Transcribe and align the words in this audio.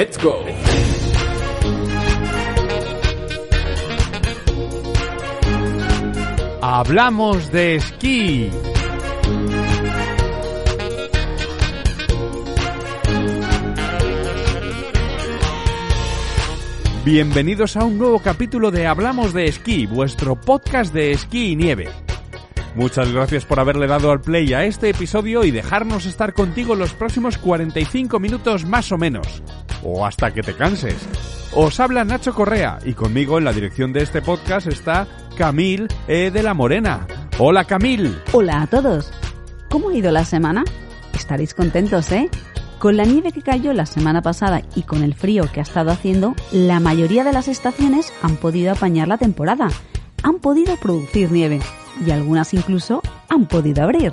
Let's 0.00 0.16
go. 0.16 0.46
Hablamos 6.62 7.52
de 7.52 7.74
esquí. 7.74 8.48
Bienvenidos 17.04 17.76
a 17.76 17.84
un 17.84 17.98
nuevo 17.98 18.20
capítulo 18.20 18.70
de 18.70 18.86
Hablamos 18.86 19.34
de 19.34 19.44
Esquí, 19.44 19.84
vuestro 19.84 20.34
podcast 20.40 20.94
de 20.94 21.10
esquí 21.10 21.52
y 21.52 21.56
nieve. 21.56 21.90
Muchas 22.74 23.12
gracias 23.12 23.44
por 23.44 23.60
haberle 23.60 23.86
dado 23.86 24.12
al 24.12 24.22
play 24.22 24.54
a 24.54 24.64
este 24.64 24.88
episodio 24.88 25.44
y 25.44 25.50
dejarnos 25.50 26.06
estar 26.06 26.32
contigo 26.32 26.74
los 26.74 26.94
próximos 26.94 27.36
45 27.36 28.18
minutos 28.18 28.64
más 28.64 28.92
o 28.92 28.96
menos. 28.96 29.42
O 29.82 30.04
hasta 30.04 30.32
que 30.32 30.42
te 30.42 30.54
canses. 30.54 30.96
Os 31.52 31.80
habla 31.80 32.04
Nacho 32.04 32.34
Correa 32.34 32.78
y 32.84 32.94
conmigo 32.94 33.38
en 33.38 33.44
la 33.44 33.52
dirección 33.52 33.92
de 33.92 34.02
este 34.02 34.22
podcast 34.22 34.66
está 34.66 35.06
Camil 35.36 35.88
E. 36.06 36.30
de 36.30 36.42
la 36.42 36.54
Morena. 36.54 37.06
Hola 37.38 37.64
Camil. 37.64 38.16
Hola 38.32 38.62
a 38.62 38.66
todos. 38.66 39.12
¿Cómo 39.68 39.88
ha 39.88 39.94
ido 39.94 40.12
la 40.12 40.24
semana? 40.24 40.64
Estaréis 41.14 41.54
contentos, 41.54 42.12
¿eh? 42.12 42.28
Con 42.78 42.96
la 42.96 43.04
nieve 43.04 43.32
que 43.32 43.42
cayó 43.42 43.72
la 43.72 43.86
semana 43.86 44.22
pasada 44.22 44.62
y 44.74 44.82
con 44.82 45.02
el 45.02 45.14
frío 45.14 45.50
que 45.52 45.60
ha 45.60 45.62
estado 45.62 45.90
haciendo, 45.90 46.34
la 46.50 46.80
mayoría 46.80 47.24
de 47.24 47.32
las 47.32 47.48
estaciones 47.48 48.12
han 48.22 48.36
podido 48.36 48.72
apañar 48.72 49.08
la 49.08 49.18
temporada, 49.18 49.68
han 50.22 50.38
podido 50.38 50.76
producir 50.76 51.30
nieve 51.30 51.60
y 52.06 52.10
algunas 52.10 52.54
incluso 52.54 53.02
han 53.28 53.46
podido 53.46 53.82
abrir. 53.82 54.12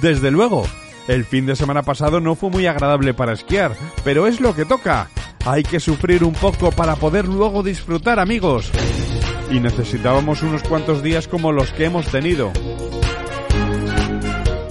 Desde 0.00 0.30
luego, 0.30 0.64
el 1.08 1.24
fin 1.24 1.46
de 1.46 1.56
semana 1.56 1.82
pasado 1.82 2.20
no 2.20 2.34
fue 2.34 2.50
muy 2.50 2.66
agradable 2.66 3.14
para 3.14 3.32
esquiar, 3.32 3.72
pero 4.04 4.26
es 4.26 4.40
lo 4.40 4.54
que 4.54 4.64
toca. 4.64 5.08
Hay 5.44 5.62
que 5.64 5.80
sufrir 5.80 6.22
un 6.22 6.34
poco 6.34 6.70
para 6.70 6.96
poder 6.96 7.26
luego 7.26 7.62
disfrutar, 7.62 8.20
amigos. 8.20 8.70
Y 9.50 9.58
necesitábamos 9.60 10.42
unos 10.42 10.62
cuantos 10.62 11.02
días 11.02 11.26
como 11.26 11.52
los 11.52 11.72
que 11.72 11.86
hemos 11.86 12.06
tenido. 12.06 12.52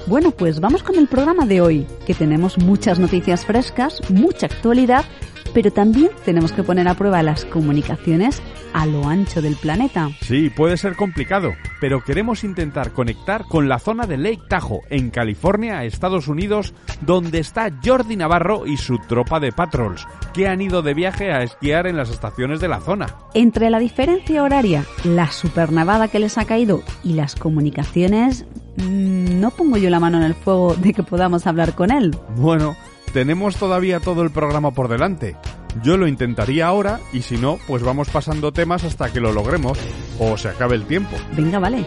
Bueno, 0.08 0.32
pues 0.32 0.60
vamos 0.60 0.84
con 0.84 0.98
el 0.98 1.08
programa 1.08 1.46
de 1.46 1.62
hoy, 1.62 1.88
que 2.06 2.14
tenemos 2.14 2.58
muchas 2.58 3.00
noticias 3.00 3.46
frescas, 3.46 4.02
mucha 4.10 4.48
actualidad, 4.48 5.06
pero 5.54 5.72
también 5.72 6.10
tenemos 6.26 6.52
que 6.52 6.64
poner 6.64 6.88
a 6.88 6.96
prueba 6.96 7.24
las 7.24 7.46
comunicaciones 7.46 8.42
a 8.74 8.86
lo 8.86 9.08
ancho 9.08 9.42
del 9.42 9.56
planeta. 9.56 10.10
Sí, 10.22 10.50
puede 10.50 10.78
ser 10.78 10.96
complicado, 10.96 11.52
pero 11.80 12.04
queremos 12.04 12.44
intentar 12.44 12.92
conectar 12.92 13.46
con 13.46 13.68
la 13.68 13.80
zona 13.80 14.08
de 14.08 14.18
Lake 14.18 14.44
Tahoe, 14.48 14.82
en 14.90 15.10
California, 15.10 15.84
Estados 15.84 16.28
Unidos, 16.28 16.74
donde 17.02 17.40
está 17.40 17.72
Jordi 17.84 18.16
Navarro 18.16 18.66
y 18.66 18.78
su 18.78 18.98
tropa 19.00 19.40
de 19.40 19.52
patrols, 19.52 20.08
que 20.34 20.48
han 20.48 20.62
ido 20.62 20.82
de 20.82 20.94
viaje 20.94 21.32
a 21.32 21.44
esquiar 21.44 21.88
en 21.88 21.98
las 21.98 22.10
estaciones 22.10 22.60
de 22.62 22.68
la 22.68 22.80
zona. 22.80 23.08
Entre 23.34 23.70
la 23.70 23.80
diferencia 23.80 24.44
horaria, 24.44 24.86
la 25.04 25.32
supernavada 25.32 26.08
que 26.08 26.20
les 26.20 26.38
ha 26.38 26.46
caído 26.46 26.82
y 27.04 27.14
las 27.14 27.36
comunicaciones, 27.36 28.46
mmm, 28.78 29.40
no 29.40 29.52
pongo 29.52 29.78
yo 29.78 29.90
la 29.90 30.00
mano 30.00 30.18
en 30.18 30.24
el 30.24 30.36
fuego 30.36 30.76
de 30.76 30.94
que 30.94 31.04
podamos 31.04 31.48
hablar 31.48 31.76
con 31.76 31.92
él. 31.92 32.16
Bueno, 32.38 32.76
tenemos 33.12 33.56
todavía 33.56 34.00
todo 34.00 34.24
el 34.24 34.32
programa 34.32 34.72
por 34.72 34.88
delante. 34.88 35.36
Yo 35.84 35.98
lo 35.98 36.08
intentaría 36.08 36.68
ahora 36.68 37.00
y 37.14 37.22
si 37.22 37.38
no, 37.38 37.58
pues 37.68 37.84
vamos 37.84 38.10
pasando 38.10 38.52
temas 38.52 38.84
hasta 38.84 39.12
que 39.12 39.22
lo 39.22 39.32
logremos 39.32 39.78
o 40.20 40.38
se 40.38 40.50
acabe 40.50 40.76
el 40.76 40.86
tiempo. 40.86 41.16
Venga, 41.36 41.60
vale. 41.60 41.86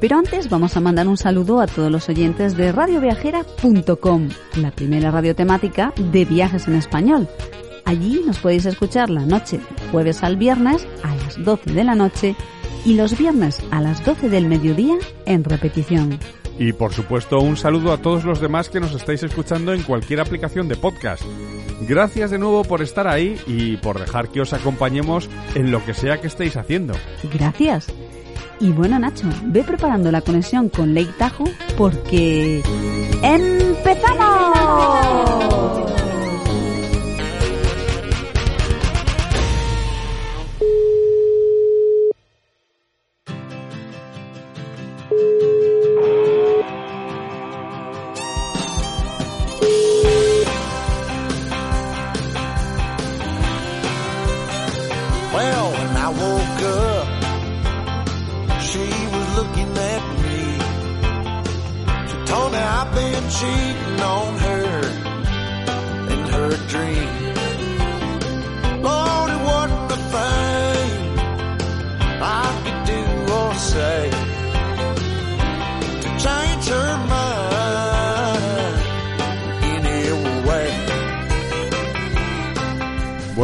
Pero 0.00 0.18
antes 0.18 0.50
vamos 0.50 0.76
a 0.76 0.80
mandar 0.80 1.08
un 1.08 1.16
saludo 1.16 1.60
a 1.60 1.66
todos 1.66 1.90
los 1.90 2.08
oyentes 2.08 2.56
de 2.56 2.70
radioviajera.com, 2.70 4.28
la 4.56 4.70
primera 4.70 5.10
radio 5.10 5.34
temática 5.34 5.92
de 5.96 6.24
viajes 6.24 6.68
en 6.68 6.74
español. 6.74 7.28
Allí 7.84 8.20
nos 8.26 8.38
podéis 8.38 8.66
escuchar 8.66 9.10
la 9.10 9.24
noche, 9.24 9.60
jueves 9.92 10.22
al 10.22 10.36
viernes 10.36 10.86
a 11.02 11.14
las 11.14 11.42
12 11.42 11.72
de 11.72 11.84
la 11.84 11.94
noche 11.94 12.34
y 12.84 12.94
los 12.94 13.16
viernes 13.16 13.62
a 13.70 13.80
las 13.80 14.04
12 14.04 14.28
del 14.28 14.46
mediodía 14.46 14.96
en 15.24 15.44
repetición. 15.44 16.18
Y 16.58 16.72
por 16.72 16.92
supuesto 16.92 17.38
un 17.40 17.56
saludo 17.56 17.92
a 17.92 17.98
todos 17.98 18.24
los 18.24 18.40
demás 18.40 18.68
que 18.68 18.80
nos 18.80 18.94
estáis 18.94 19.22
escuchando 19.22 19.72
en 19.72 19.82
cualquier 19.82 20.20
aplicación 20.20 20.68
de 20.68 20.76
podcast. 20.76 21.22
Gracias 21.82 22.30
de 22.30 22.38
nuevo 22.38 22.64
por 22.64 22.80
estar 22.82 23.06
ahí 23.06 23.38
y 23.46 23.76
por 23.76 23.98
dejar 24.00 24.28
que 24.28 24.40
os 24.40 24.52
acompañemos 24.52 25.28
en 25.54 25.70
lo 25.70 25.84
que 25.84 25.92
sea 25.94 26.20
que 26.20 26.28
estéis 26.28 26.56
haciendo. 26.56 26.94
Gracias. 27.32 27.92
Y 28.58 28.70
bueno, 28.70 28.98
Nacho, 28.98 29.28
ve 29.44 29.62
preparando 29.62 30.10
la 30.10 30.22
conexión 30.22 30.70
con 30.70 30.94
Lake 30.94 31.12
Tahoe 31.18 31.52
porque... 31.76 32.62
¡Empezamos! 33.22 34.46
Woke 56.20 56.62
up, 56.84 57.06
she 58.68 58.86
was 59.14 59.26
looking 59.38 59.72
at 59.94 60.02
me. 60.22 60.40
She 62.08 62.16
told 62.32 62.48
me 62.52 62.58
I've 62.58 62.92
been 62.94 63.24
cheating 63.38 64.00
on 64.14 64.38
her 64.44 64.55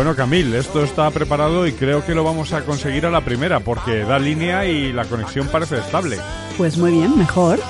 Bueno, 0.02 0.16
Camil, 0.16 0.52
esto 0.56 0.82
está 0.82 1.08
preparado 1.12 1.64
y 1.64 1.74
creo 1.74 2.04
que 2.04 2.12
lo 2.12 2.24
vamos 2.24 2.52
a 2.52 2.64
conseguir 2.64 3.06
a 3.06 3.10
la 3.12 3.20
primera 3.20 3.60
porque 3.60 4.00
da 4.00 4.18
línea 4.18 4.66
y 4.66 4.92
la 4.92 5.04
conexión 5.04 5.46
parece 5.46 5.78
estable. 5.78 6.16
Pues 6.58 6.76
muy 6.76 6.90
bien, 6.90 7.16
mejor. 7.16 7.60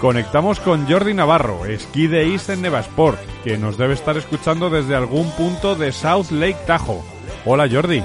Conectamos 0.00 0.58
con 0.58 0.90
Jordi 0.90 1.14
Navarro, 1.14 1.66
esquí 1.66 2.08
de 2.08 2.32
East 2.32 2.50
en 2.50 2.62
Nevasport, 2.62 3.20
que 3.44 3.56
nos 3.56 3.78
debe 3.78 3.94
estar 3.94 4.16
escuchando 4.16 4.68
desde 4.68 4.96
algún 4.96 5.30
punto 5.30 5.76
de 5.76 5.92
South 5.92 6.32
Lake 6.32 6.58
Tahoe. 6.66 7.02
Hola 7.44 7.68
Jordi. 7.70 8.02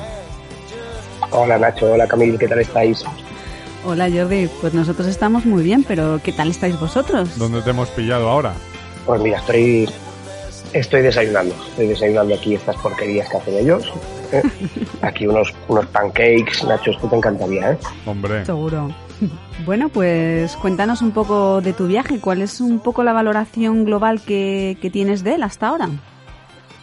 Hola 1.31 1.57
Nacho, 1.57 1.91
hola 1.91 2.07
Camil, 2.07 2.37
¿qué 2.37 2.47
tal 2.47 2.59
estáis? 2.59 3.03
Hola 3.83 4.07
Jordi, 4.13 4.47
pues 4.61 4.75
nosotros 4.75 5.07
estamos 5.07 5.43
muy 5.47 5.63
bien, 5.63 5.83
pero 5.83 6.19
¿qué 6.23 6.33
tal 6.33 6.51
estáis 6.51 6.79
vosotros? 6.79 7.35
¿Dónde 7.39 7.63
te 7.63 7.71
hemos 7.71 7.89
pillado 7.89 8.29
ahora? 8.29 8.53
Pues 9.07 9.19
mira, 9.21 9.39
estoy 9.39 9.89
estoy 10.79 11.01
desayunando, 11.01 11.55
estoy 11.69 11.87
desayunando 11.87 12.35
aquí 12.35 12.55
estas 12.55 12.75
porquerías 12.77 13.29
que 13.29 13.37
hacen 13.37 13.57
ellos. 13.57 13.91
¿eh? 14.31 14.41
Aquí 15.01 15.25
unos, 15.27 15.53
unos 15.67 15.85
pancakes, 15.87 16.63
Nacho, 16.67 16.91
esto 16.91 17.07
te 17.07 17.15
encantaría, 17.15 17.71
¿eh? 17.71 17.77
Hombre. 18.05 18.45
Seguro. 18.45 18.89
Bueno, 19.65 19.87
pues 19.87 20.53
cuéntanos 20.57 21.01
un 21.01 21.11
poco 21.11 21.61
de 21.61 21.71
tu 21.71 21.87
viaje. 21.87 22.19
¿Cuál 22.19 22.41
es 22.41 22.59
un 22.59 22.79
poco 22.81 23.03
la 23.05 23.13
valoración 23.13 23.85
global 23.85 24.19
que, 24.21 24.77
que 24.81 24.89
tienes 24.89 25.23
de 25.23 25.35
él 25.35 25.43
hasta 25.43 25.69
ahora? 25.69 25.87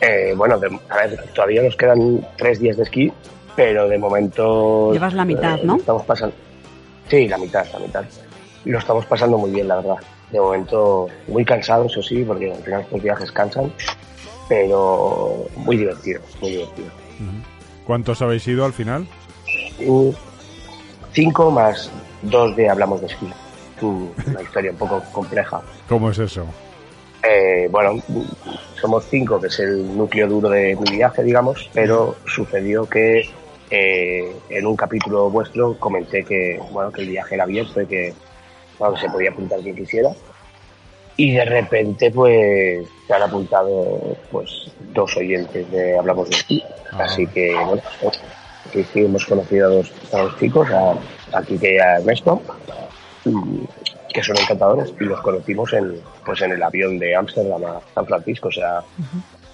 Eh, 0.00 0.32
bueno, 0.34 0.58
de- 0.58 0.80
a 0.88 0.96
ver, 0.96 1.22
todavía 1.34 1.62
nos 1.62 1.76
quedan 1.76 2.26
tres 2.38 2.58
días 2.60 2.78
de 2.78 2.84
esquí, 2.84 3.12
pero 3.54 3.86
de 3.88 3.98
momento... 3.98 4.90
Llevas 4.94 5.12
la 5.12 5.26
mitad, 5.26 5.58
eh, 5.58 5.62
¿no? 5.64 5.76
Estamos 5.76 6.02
pasando... 6.04 6.34
Sí, 7.08 7.28
la 7.28 7.36
mitad, 7.36 7.66
la 7.74 7.78
mitad. 7.78 8.04
Lo 8.64 8.78
estamos 8.78 9.04
pasando 9.04 9.36
muy 9.36 9.50
bien, 9.50 9.68
la 9.68 9.76
verdad. 9.76 9.96
De 10.32 10.40
momento 10.40 11.08
muy 11.28 11.44
cansados, 11.44 11.92
eso 11.92 12.02
sí, 12.02 12.24
porque 12.24 12.50
al 12.50 12.62
final 12.62 12.80
estos 12.80 13.02
viajes 13.02 13.30
cansan, 13.30 13.72
pero 14.48 15.46
muy 15.56 15.76
divertido, 15.76 16.20
muy 16.40 16.50
divertido. 16.52 16.88
¿Cuántos 17.86 18.22
habéis 18.22 18.46
ido 18.48 18.64
al 18.64 18.72
final? 18.72 19.06
Cinco 21.12 21.50
más 21.50 21.90
dos 22.22 22.56
de 22.56 22.68
Hablamos 22.68 23.00
de 23.00 23.08
Esquí. 23.08 23.26
Mm, 23.80 24.06
Una 24.26 24.42
historia 24.42 24.70
un 24.70 24.76
poco 24.78 25.02
compleja. 25.12 25.60
¿Cómo 25.88 26.10
es 26.10 26.18
eso? 26.18 26.46
Eh, 27.28 27.68
bueno, 27.70 28.02
somos 28.80 29.04
cinco, 29.10 29.40
que 29.40 29.48
es 29.48 29.58
el 29.60 29.96
núcleo 29.96 30.26
duro 30.28 30.48
de 30.48 30.76
mi 30.76 30.96
viaje, 30.96 31.22
digamos, 31.22 31.68
pero 31.72 32.16
sucedió 32.26 32.88
que 32.88 33.28
eh, 33.70 34.32
en 34.48 34.66
un 34.66 34.76
capítulo 34.76 35.30
vuestro 35.30 35.78
comenté 35.78 36.24
que, 36.24 36.60
bueno, 36.72 36.90
que 36.90 37.02
el 37.02 37.08
viaje 37.08 37.34
era 37.34 37.44
abierto 37.44 37.80
y 37.82 37.86
que, 37.86 38.14
que 38.90 39.00
se 39.00 39.08
podía 39.08 39.30
apuntar 39.30 39.60
quien 39.60 39.76
quisiera. 39.76 40.10
Y 41.16 41.32
de 41.32 41.44
repente, 41.44 42.10
pues, 42.10 42.86
se 43.06 43.14
han 43.14 43.22
apuntado, 43.22 44.16
pues, 44.30 44.72
dos 44.92 45.16
oyentes 45.16 45.70
de 45.70 45.98
Hablamos 45.98 46.30
de 46.30 46.36
Esquí. 46.36 46.64
Ah. 46.92 47.04
Así 47.04 47.26
que, 47.26 47.54
bueno, 47.54 47.82
aquí 48.66 48.84
sí 48.92 49.04
hemos 49.04 49.26
conocido 49.26 49.66
a 49.66 49.74
dos, 49.74 49.92
a 50.12 50.18
dos 50.22 50.38
chicos, 50.38 50.68
a, 50.70 50.94
a 51.36 51.42
Quique 51.42 51.74
y 51.74 51.78
a 51.78 51.98
Ernesto, 51.98 52.40
mm, 53.24 53.58
que 54.12 54.22
son 54.22 54.38
encantadores 54.38 54.92
y 54.98 55.04
los 55.04 55.20
conocimos 55.20 55.72
en, 55.74 56.00
pues, 56.24 56.40
en 56.42 56.52
el 56.52 56.62
avión 56.62 56.98
de 56.98 57.14
Ámsterdam 57.14 57.64
a 57.64 57.80
San 57.94 58.06
Francisco. 58.06 58.48
O 58.48 58.52
sea, 58.52 58.82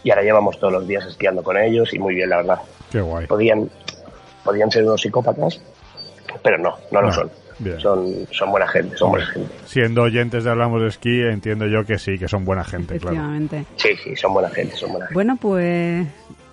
y 0.04 0.10
ahora 0.10 0.22
llevamos 0.22 0.58
todos 0.58 0.72
los 0.72 0.86
días 0.86 1.04
esquiando 1.06 1.42
con 1.42 1.56
ellos 1.56 1.92
y 1.92 1.98
muy 1.98 2.14
bien, 2.14 2.30
la 2.30 2.36
verdad. 2.38 2.60
Qué 2.90 3.00
guay. 3.00 3.26
Podían, 3.26 3.69
podían 4.44 4.70
ser 4.70 4.84
unos 4.84 5.00
psicópatas, 5.00 5.60
pero 6.42 6.58
no, 6.58 6.76
no 6.92 7.02
lo 7.02 7.12
son. 7.12 7.30
Bien. 7.58 7.81
Son, 7.81 8.06
son 8.31 8.50
buena 8.50 8.66
gente, 8.69 8.96
son 8.96 9.10
buena 9.10 9.26
gente. 9.26 9.50
Siendo 9.66 10.02
oyentes 10.02 10.44
de 10.44 10.50
Hablamos 10.50 10.81
de 10.82 10.88
Esquí, 10.88 11.22
entiendo 11.22 11.66
yo 11.66 11.84
que 11.84 11.99
sí, 11.99 12.19
que 12.19 12.28
son 12.28 12.44
buena 12.44 12.64
gente, 12.64 12.99
claro. 12.99 13.16
Efectivamente. 13.16 13.64
Sí, 13.76 13.88
sí, 14.02 14.16
son 14.16 14.32
buena 14.32 14.49
gente, 14.50 14.76
son 14.76 14.90
buena 14.90 15.06
gente. 15.06 15.14
Bueno, 15.14 15.37
pues 15.40 16.06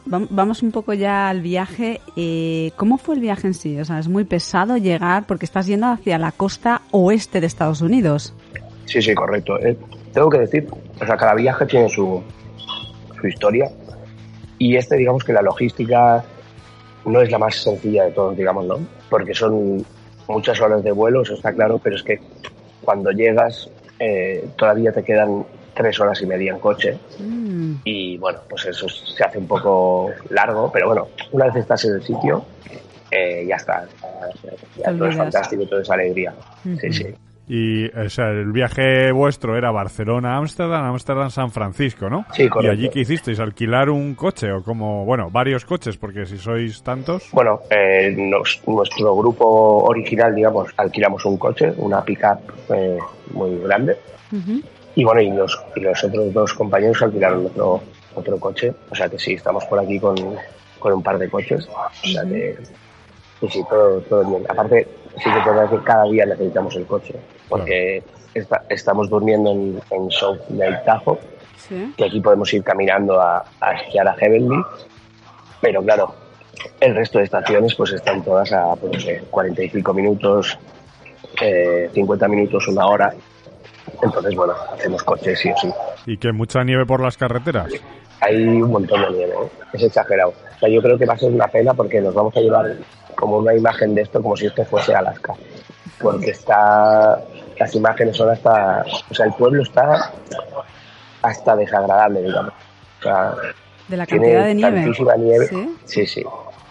vam- 0.07 0.27
vamos 0.29 0.61
un 0.63 0.71
poco 0.71 0.93
ya 0.93 1.29
al 1.29 1.41
viaje. 1.41 2.01
Eh, 2.15 2.71
¿Cómo 2.75 2.97
fue 2.97 3.15
el 3.15 3.21
viaje 3.21 3.47
en 3.47 3.53
sí? 3.53 3.79
O 3.79 3.85
sea, 3.85 3.99
es 3.99 4.07
muy 4.07 4.23
pesado 4.23 4.77
llegar 4.77 5.25
porque 5.27 5.45
estás 5.45 5.65
yendo 5.67 5.87
hacia 5.87 6.17
la 6.17 6.31
costa 6.31 6.81
oeste 6.91 7.41
de 7.41 7.47
Estados 7.47 7.81
Unidos. 7.81 8.33
Sí, 8.85 9.01
sí, 9.01 9.13
correcto. 9.15 9.59
Eh, 9.59 9.77
tengo 10.13 10.29
que 10.29 10.39
decir, 10.39 10.67
o 11.01 11.05
sea, 11.05 11.17
cada 11.17 11.33
viaje 11.35 11.65
tiene 11.65 11.89
su, 11.89 12.21
su 13.19 13.27
historia 13.27 13.69
y 14.57 14.75
este, 14.77 14.95
digamos 14.95 15.23
que 15.23 15.33
la 15.33 15.41
logística 15.41 16.23
no 17.05 17.21
es 17.21 17.29
la 17.29 17.37
más 17.37 17.55
sencilla 17.55 18.05
de 18.05 18.11
todos, 18.11 18.35
digamos, 18.37 18.65
¿no? 18.65 18.79
Porque 19.09 19.33
son 19.33 19.85
muchas 20.27 20.59
horas 20.61 20.83
de 20.83 20.91
vuelo, 20.91 21.21
eso 21.21 21.33
está 21.33 21.53
claro, 21.53 21.79
pero 21.83 21.95
es 21.95 22.03
que 22.03 22.19
cuando 22.81 23.11
llegas 23.11 23.69
eh, 23.99 24.47
todavía 24.57 24.91
te 24.91 25.03
quedan 25.03 25.45
tres 25.73 25.99
horas 25.99 26.21
y 26.21 26.25
media 26.25 26.51
en 26.53 26.59
coche 26.59 26.97
Mm, 27.65 27.75
y 27.83 28.17
bueno, 28.17 28.39
pues 28.49 28.65
eso 28.65 28.87
se 28.89 29.23
hace 29.23 29.37
un 29.37 29.47
poco 29.47 30.11
largo, 30.29 30.71
pero 30.71 30.87
bueno, 30.87 31.07
una 31.31 31.45
vez 31.45 31.57
estás 31.57 31.85
en 31.85 31.95
el 31.95 32.03
sitio, 32.03 32.45
eh, 33.11 33.45
ya 33.47 33.55
está. 33.55 33.87
Ya 34.77 34.91
todo 34.91 35.07
es 35.07 35.15
fantástico 35.15 35.65
todo 35.65 35.81
es 35.81 35.89
alegría. 35.89 36.33
Sí, 36.79 36.91
sí. 36.91 37.15
Y, 37.47 37.85
o 37.95 38.09
sea, 38.09 38.29
el 38.29 38.51
viaje 38.51 39.11
vuestro 39.11 39.55
era 39.55 39.69
Barcelona-Ámsterdam, 39.69 40.85
Ámsterdam-San 40.85 41.51
Francisco, 41.51 42.09
¿no? 42.09 42.25
Sí, 42.33 42.43
¿Y 42.43 42.49
correcto. 42.49 42.71
allí 42.71 42.89
qué 42.89 43.01
hicisteis? 43.01 43.39
¿Alquilar 43.39 43.89
un 43.91 44.15
coche 44.15 44.51
o 44.51 44.63
como, 44.63 45.05
bueno, 45.05 45.29
varios 45.29 45.63
coches? 45.63 45.95
Porque 45.97 46.25
si 46.25 46.37
sois 46.39 46.81
tantos... 46.81 47.29
Bueno, 47.31 47.59
eh, 47.69 48.13
nos- 48.17 48.61
nuestro 48.67 49.15
grupo 49.15 49.83
original, 49.83 50.33
digamos, 50.33 50.69
alquilamos 50.77 51.23
un 51.25 51.37
coche, 51.37 51.71
una 51.77 52.03
pickup 52.03 52.39
eh, 52.73 52.97
muy 53.31 53.59
grande. 53.59 53.95
Y 54.95 55.03
bueno, 55.03 55.21
y 55.21 55.29
los, 55.31 55.61
y 55.75 55.81
los 55.81 56.03
otros 56.03 56.33
dos 56.33 56.53
compañeros 56.55 57.01
alquilaron 57.03 57.45
otro, 57.45 57.81
otro 58.15 58.39
coche. 58.39 58.73
O 58.89 58.95
sea 58.95 59.07
que 59.07 59.19
sí, 59.19 59.33
estamos 59.33 59.63
por 59.65 59.77
aquí 59.79 59.99
con, 59.99 60.15
con 60.79 60.93
un 60.93 61.03
par 61.03 61.19
de 61.19 61.29
coches. 61.29 61.67
O 61.69 62.07
sea 62.07 62.23
que 62.23 62.57
sí, 63.39 63.47
sí, 63.49 63.63
todo, 63.69 63.99
todo 64.01 64.25
bien. 64.25 64.43
Aparte, 64.49 64.87
sí 65.17 65.29
que 65.31 65.37
es 65.39 65.45
verdad 65.45 65.69
que 65.69 65.77
cada 65.83 66.05
día 66.05 66.25
necesitamos 66.25 66.75
el 66.75 66.85
coche. 66.85 67.13
Porque 67.49 68.03
esta- 68.33 68.63
estamos 68.69 69.09
durmiendo 69.09 69.51
en, 69.51 69.79
en 69.91 70.11
South 70.11 70.39
Lake 70.49 70.81
Tahoe, 70.85 71.19
Sí. 71.57 71.93
que 71.97 72.05
aquí 72.05 72.19
podemos 72.21 72.53
ir 72.53 72.63
caminando 72.63 73.19
a, 73.19 73.43
a 73.59 73.71
esquiar 73.73 74.07
a 74.07 74.13
Heavenly. 74.13 74.61
Pero 75.61 75.81
claro, 75.83 76.13
el 76.79 76.95
resto 76.95 77.17
de 77.17 77.23
estaciones 77.25 77.73
pues 77.75 77.91
están 77.93 78.23
todas 78.23 78.51
a, 78.53 78.75
pues, 78.75 78.93
no 78.93 78.99
sé, 78.99 79.23
45 79.31 79.93
minutos, 79.93 80.59
eh, 81.41 81.89
50 81.93 82.27
minutos, 82.27 82.67
una 82.67 82.85
hora. 82.85 83.13
Entonces, 84.01 84.35
bueno, 84.35 84.53
hacemos 84.73 85.03
coches 85.03 85.39
sí 85.39 85.49
o 85.51 85.57
sí. 85.57 85.71
¿Y 86.05 86.17
que 86.17 86.31
mucha 86.31 86.63
nieve 86.63 86.85
por 86.85 87.01
las 87.01 87.17
carreteras? 87.17 87.71
Hay 88.21 88.35
un 88.45 88.69
montón 88.71 89.01
de 89.01 89.09
nieve, 89.11 89.33
¿eh? 89.33 89.49
es 89.73 89.83
exagerado. 89.83 90.33
O 90.55 90.59
sea, 90.59 90.69
yo 90.69 90.81
creo 90.81 90.97
que 90.97 91.05
va 91.05 91.13
a 91.13 91.17
ser 91.17 91.31
una 91.31 91.47
pena 91.47 91.73
porque 91.73 91.99
nos 92.01 92.13
vamos 92.13 92.35
a 92.37 92.39
llevar 92.41 92.75
como 93.15 93.37
una 93.37 93.53
imagen 93.55 93.95
de 93.95 94.01
esto 94.03 94.21
como 94.21 94.35
si 94.37 94.45
esto 94.47 94.63
fuese 94.65 94.93
Alaska. 94.93 95.33
Porque 96.01 96.31
está, 96.31 97.19
las 97.57 97.73
imágenes 97.75 98.17
son 98.17 98.29
hasta, 98.29 98.83
o 99.09 99.13
sea, 99.13 99.25
el 99.25 99.33
pueblo 99.33 99.63
está 99.63 100.11
hasta 101.21 101.55
desagradable, 101.55 102.21
digamos. 102.23 102.53
O 102.99 103.03
sea, 103.03 103.33
De 103.87 103.97
la 103.97 104.05
tiene 104.05 104.25
cantidad 104.33 104.45
de 104.45 104.53
nieve. 104.55 104.77
tantísima 104.81 105.15
nieve. 105.15 105.47
Sí. 105.47 105.75
Sí, 105.85 106.05
sí, 106.07 106.23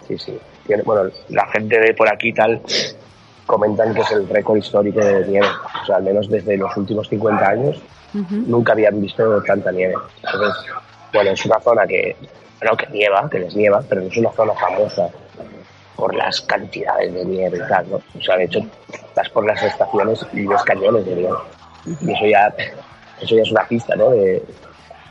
sí, 0.07 0.17
sí. 0.17 0.39
Tiene- 0.67 0.83
bueno, 0.83 1.09
la 1.29 1.47
gente 1.47 1.79
de 1.79 1.93
por 1.93 2.11
aquí 2.11 2.33
tal 2.33 2.61
comentan 3.45 3.93
que 3.93 4.01
es 4.01 4.11
el 4.11 4.27
récord 4.27 4.57
histórico 4.57 4.99
de 4.99 5.25
nieve. 5.27 5.47
O 5.81 5.85
sea, 5.85 5.97
al 5.97 6.03
menos 6.03 6.29
desde 6.29 6.57
los 6.57 6.75
últimos 6.77 7.07
50 7.09 7.47
años 7.47 7.81
nunca 8.13 8.71
habían 8.73 9.01
visto 9.01 9.41
tanta 9.43 9.71
nieve. 9.71 9.95
Entonces, 10.23 10.63
bueno, 11.13 11.31
es 11.31 11.45
una 11.45 11.59
zona 11.59 11.85
que, 11.85 12.15
bueno, 12.59 12.77
que 12.77 12.87
nieva, 12.87 13.29
que 13.29 13.39
les 13.39 13.55
nieva, 13.55 13.81
pero 13.87 14.01
no 14.01 14.07
es 14.07 14.17
una 14.17 14.31
zona 14.31 14.53
famosa 14.53 15.09
por 15.95 16.13
las 16.15 16.41
cantidades 16.41 17.13
de 17.13 17.25
nieve 17.25 17.57
y 17.63 17.67
tal, 17.69 17.89
¿no? 17.89 17.95
O 17.97 18.21
sea, 18.21 18.37
de 18.37 18.45
hecho, 18.45 18.59
vas 19.15 19.29
por 19.29 19.45
las 19.45 19.61
estaciones 19.63 20.25
y 20.33 20.45
ves 20.45 20.61
cañones 20.63 21.05
de. 21.05 21.29
Y 22.01 22.11
eso 22.11 22.25
ya, 22.25 22.53
eso 23.21 23.35
ya 23.35 23.41
es 23.43 23.51
una 23.51 23.67
pista, 23.67 23.95
¿no? 23.95 24.09
De, 24.11 24.43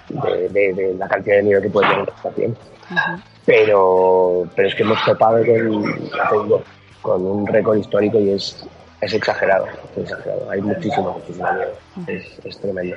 de, 0.08 0.48
de- 0.50 0.72
de 0.75 0.94
la 0.94 1.08
cantidad 1.08 1.36
de 1.36 1.42
nieve 1.44 1.62
que 1.62 1.70
puede 1.70 1.88
tener 1.88 2.02
una 2.02 2.12
estación. 2.16 2.56
Pero, 3.46 4.46
pero 4.54 4.69
es 4.69 4.75
que 4.75 4.82
hemos 4.82 5.02
topado 5.04 5.38
con, 5.44 6.62
con 7.02 7.26
un 7.26 7.46
récord 7.46 7.76
histórico 7.78 8.19
y 8.19 8.31
es, 8.31 8.66
es 9.00 9.12
exagerado, 9.14 9.66
es 9.96 10.02
exagerado. 10.02 10.50
Hay 10.50 10.60
muchísima, 10.62 11.10
muchísima 11.10 11.52
nieve. 11.52 11.72
Es, 12.06 12.44
es 12.44 12.58
tremendo. 12.58 12.96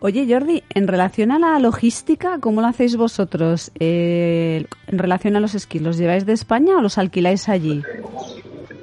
Oye, 0.00 0.26
Jordi, 0.32 0.62
en 0.74 0.86
relación 0.86 1.32
a 1.32 1.38
la 1.40 1.58
logística, 1.58 2.38
¿cómo 2.40 2.60
lo 2.60 2.68
hacéis 2.68 2.96
vosotros? 2.96 3.72
Eh, 3.80 4.64
en 4.86 4.98
relación 4.98 5.34
a 5.34 5.40
los 5.40 5.56
esquís, 5.56 5.82
¿los 5.82 5.98
lleváis 5.98 6.24
de 6.24 6.34
España 6.34 6.76
o 6.76 6.80
los 6.80 6.98
alquiláis 6.98 7.48
allí? 7.48 7.82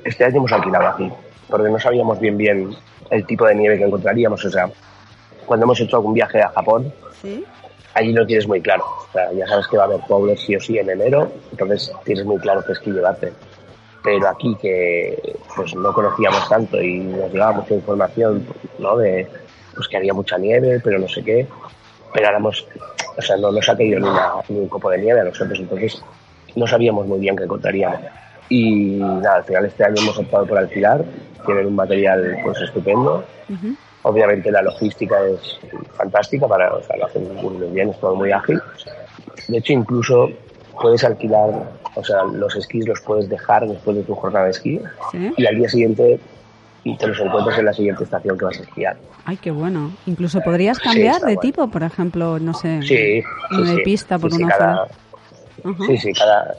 Este 0.04 0.26
año 0.26 0.38
hemos 0.38 0.52
alquilado 0.52 0.88
aquí, 0.90 1.10
porque 1.50 1.70
no 1.70 1.80
sabíamos 1.80 2.20
bien 2.20 2.36
bien 2.38 2.70
el 3.12 3.26
tipo 3.26 3.46
de 3.46 3.56
nieve 3.56 3.78
que 3.78 3.86
encontraríamos. 3.86 4.44
O 4.44 4.50
sea, 4.52 4.70
cuando 5.46 5.64
hemos 5.66 5.80
hecho 5.80 5.96
algún 5.96 6.14
viaje 6.14 6.42
a 6.42 6.50
Japón, 6.50 6.92
Sí. 7.22 7.46
allí 7.94 8.12
lo 8.12 8.26
tienes 8.26 8.46
muy 8.46 8.60
claro. 8.62 8.84
O 8.84 9.12
sea, 9.14 9.32
ya 9.32 9.48
sabes 9.48 9.68
que 9.70 9.78
va 9.78 9.84
a 9.84 9.86
haber 9.86 10.02
power 10.10 10.38
sí 10.38 10.54
o 10.58 10.60
sí 10.60 10.78
en 10.78 10.90
enero, 10.90 11.32
entonces 11.52 11.94
tienes 12.04 12.26
muy 12.26 12.38
claro 12.40 12.62
qué 12.68 12.74
esquí 12.74 12.92
llevarte. 12.92 13.32
Pero 14.04 14.28
aquí 14.28 14.54
que 14.62 15.18
pues 15.56 15.74
no 15.76 15.94
conocíamos 15.94 16.48
tanto 16.50 16.80
y 16.82 17.00
nos 17.00 17.32
llegaba 17.32 17.54
mucha 17.54 17.74
información, 17.74 18.46
¿no? 18.80 18.98
De 18.98 19.28
pues 19.76 19.88
que 19.88 19.98
había 19.98 20.14
mucha 20.14 20.38
nieve, 20.38 20.80
pero 20.84 20.98
no 21.00 21.08
sé 21.08 21.24
qué. 21.24 21.48
Pero 22.14 22.28
ahora 22.28 22.40
hemos, 22.40 22.66
o 23.18 23.22
sea, 23.22 23.36
no 23.38 23.52
nos 23.52 23.68
ha 23.70 23.76
caído 23.76 24.00
ni, 24.00 24.08
una- 24.08 24.32
ni 24.50 24.60
un 24.60 24.70
copo 24.70 24.90
de 24.90 25.00
nieve 25.00 25.20
a 25.22 25.24
nosotros, 25.26 25.60
entonces 25.60 26.02
no 26.56 26.66
sabíamos 26.66 27.06
muy 27.08 27.20
bien 27.20 27.36
qué 27.36 27.44
encontraríamos. 27.44 28.00
Y 28.48 28.98
nada, 29.00 29.38
al 29.38 29.44
final 29.44 29.66
este 29.66 29.84
año 29.84 29.96
hemos 30.02 30.18
optado 30.18 30.46
por 30.46 30.58
alquilar, 30.58 31.04
tienen 31.46 31.66
un 31.68 31.76
material 31.76 32.38
pues 32.44 32.62
estupendo. 32.62 33.24
Ujú. 33.50 33.76
Obviamente 34.04 34.52
la 34.52 34.62
logística 34.62 35.16
es 35.28 35.60
fantástica, 35.98 36.48
para, 36.48 36.74
o 36.74 36.82
sea, 36.84 36.96
lo 36.98 37.06
hacen 37.08 37.34
muy 37.36 37.56
muy 37.56 37.68
bien, 37.70 37.90
es 37.90 38.00
todo 38.00 38.16
muy 38.16 38.32
ágil. 38.32 38.62
De 39.48 39.58
hecho, 39.58 39.74
incluso 39.74 40.30
puedes 40.80 41.04
alquilar, 41.04 41.50
o 41.96 42.04
sea, 42.04 42.24
los 42.24 42.56
esquís 42.56 42.88
los 42.88 43.02
puedes 43.02 43.28
dejar 43.30 43.68
después 43.68 43.98
de 43.98 44.04
tu 44.04 44.14
jornada 44.14 44.46
de 44.46 44.52
esquí 44.52 44.80
Sí. 45.12 45.34
y 45.38 45.46
al 45.48 45.56
día 45.58 45.68
siguiente 45.70 46.20
te 47.00 47.08
los 47.08 47.20
encuentras 47.20 47.58
en 47.58 47.66
la 47.66 47.74
siguiente 47.74 48.04
estación 48.04 48.38
que 48.38 48.46
vas 48.46 48.60
a 48.60 48.64
esquiar. 48.64 48.96
Ay, 49.26 49.38
qué 49.38 49.52
bueno. 49.52 49.92
Incluso 50.06 50.42
podrías 50.42 50.78
cambiar 50.80 51.22
de 51.22 51.38
tipo, 51.38 51.68
por 51.68 51.84
ejemplo, 51.84 52.40
no 52.40 52.54
sé, 52.54 52.82
Sí, 52.84 53.24
sí, 53.50 53.76
de 53.76 53.82
pista 53.84 54.20
por 54.20 54.32
una 54.34 54.48
cada-. 54.48 54.88
Sí, 55.88 55.98
sí, 55.98 56.14
cada... 56.14 56.56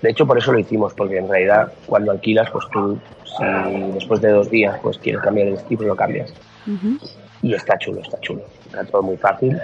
De 0.00 0.10
hecho, 0.10 0.26
por 0.26 0.38
eso 0.38 0.52
lo 0.52 0.58
hicimos, 0.58 0.94
porque 0.94 1.18
en 1.18 1.28
realidad 1.28 1.72
cuando 1.86 2.12
alquilas, 2.12 2.50
pues 2.50 2.64
tú, 2.72 2.98
si 3.24 3.92
después 3.92 4.20
de 4.22 4.30
dos 4.30 4.50
días 4.50 4.78
pues 4.82 4.96
quieres 4.98 5.20
cambiar 5.20 5.48
el 5.48 5.58
pues 5.58 5.80
lo 5.80 5.94
cambias. 5.94 6.32
Y 7.42 7.54
está 7.54 7.76
chulo, 7.78 8.00
está 8.00 8.18
chulo. 8.20 8.42
Está 8.66 8.84
todo 8.84 9.02
muy 9.02 9.16
fácil 9.16 9.58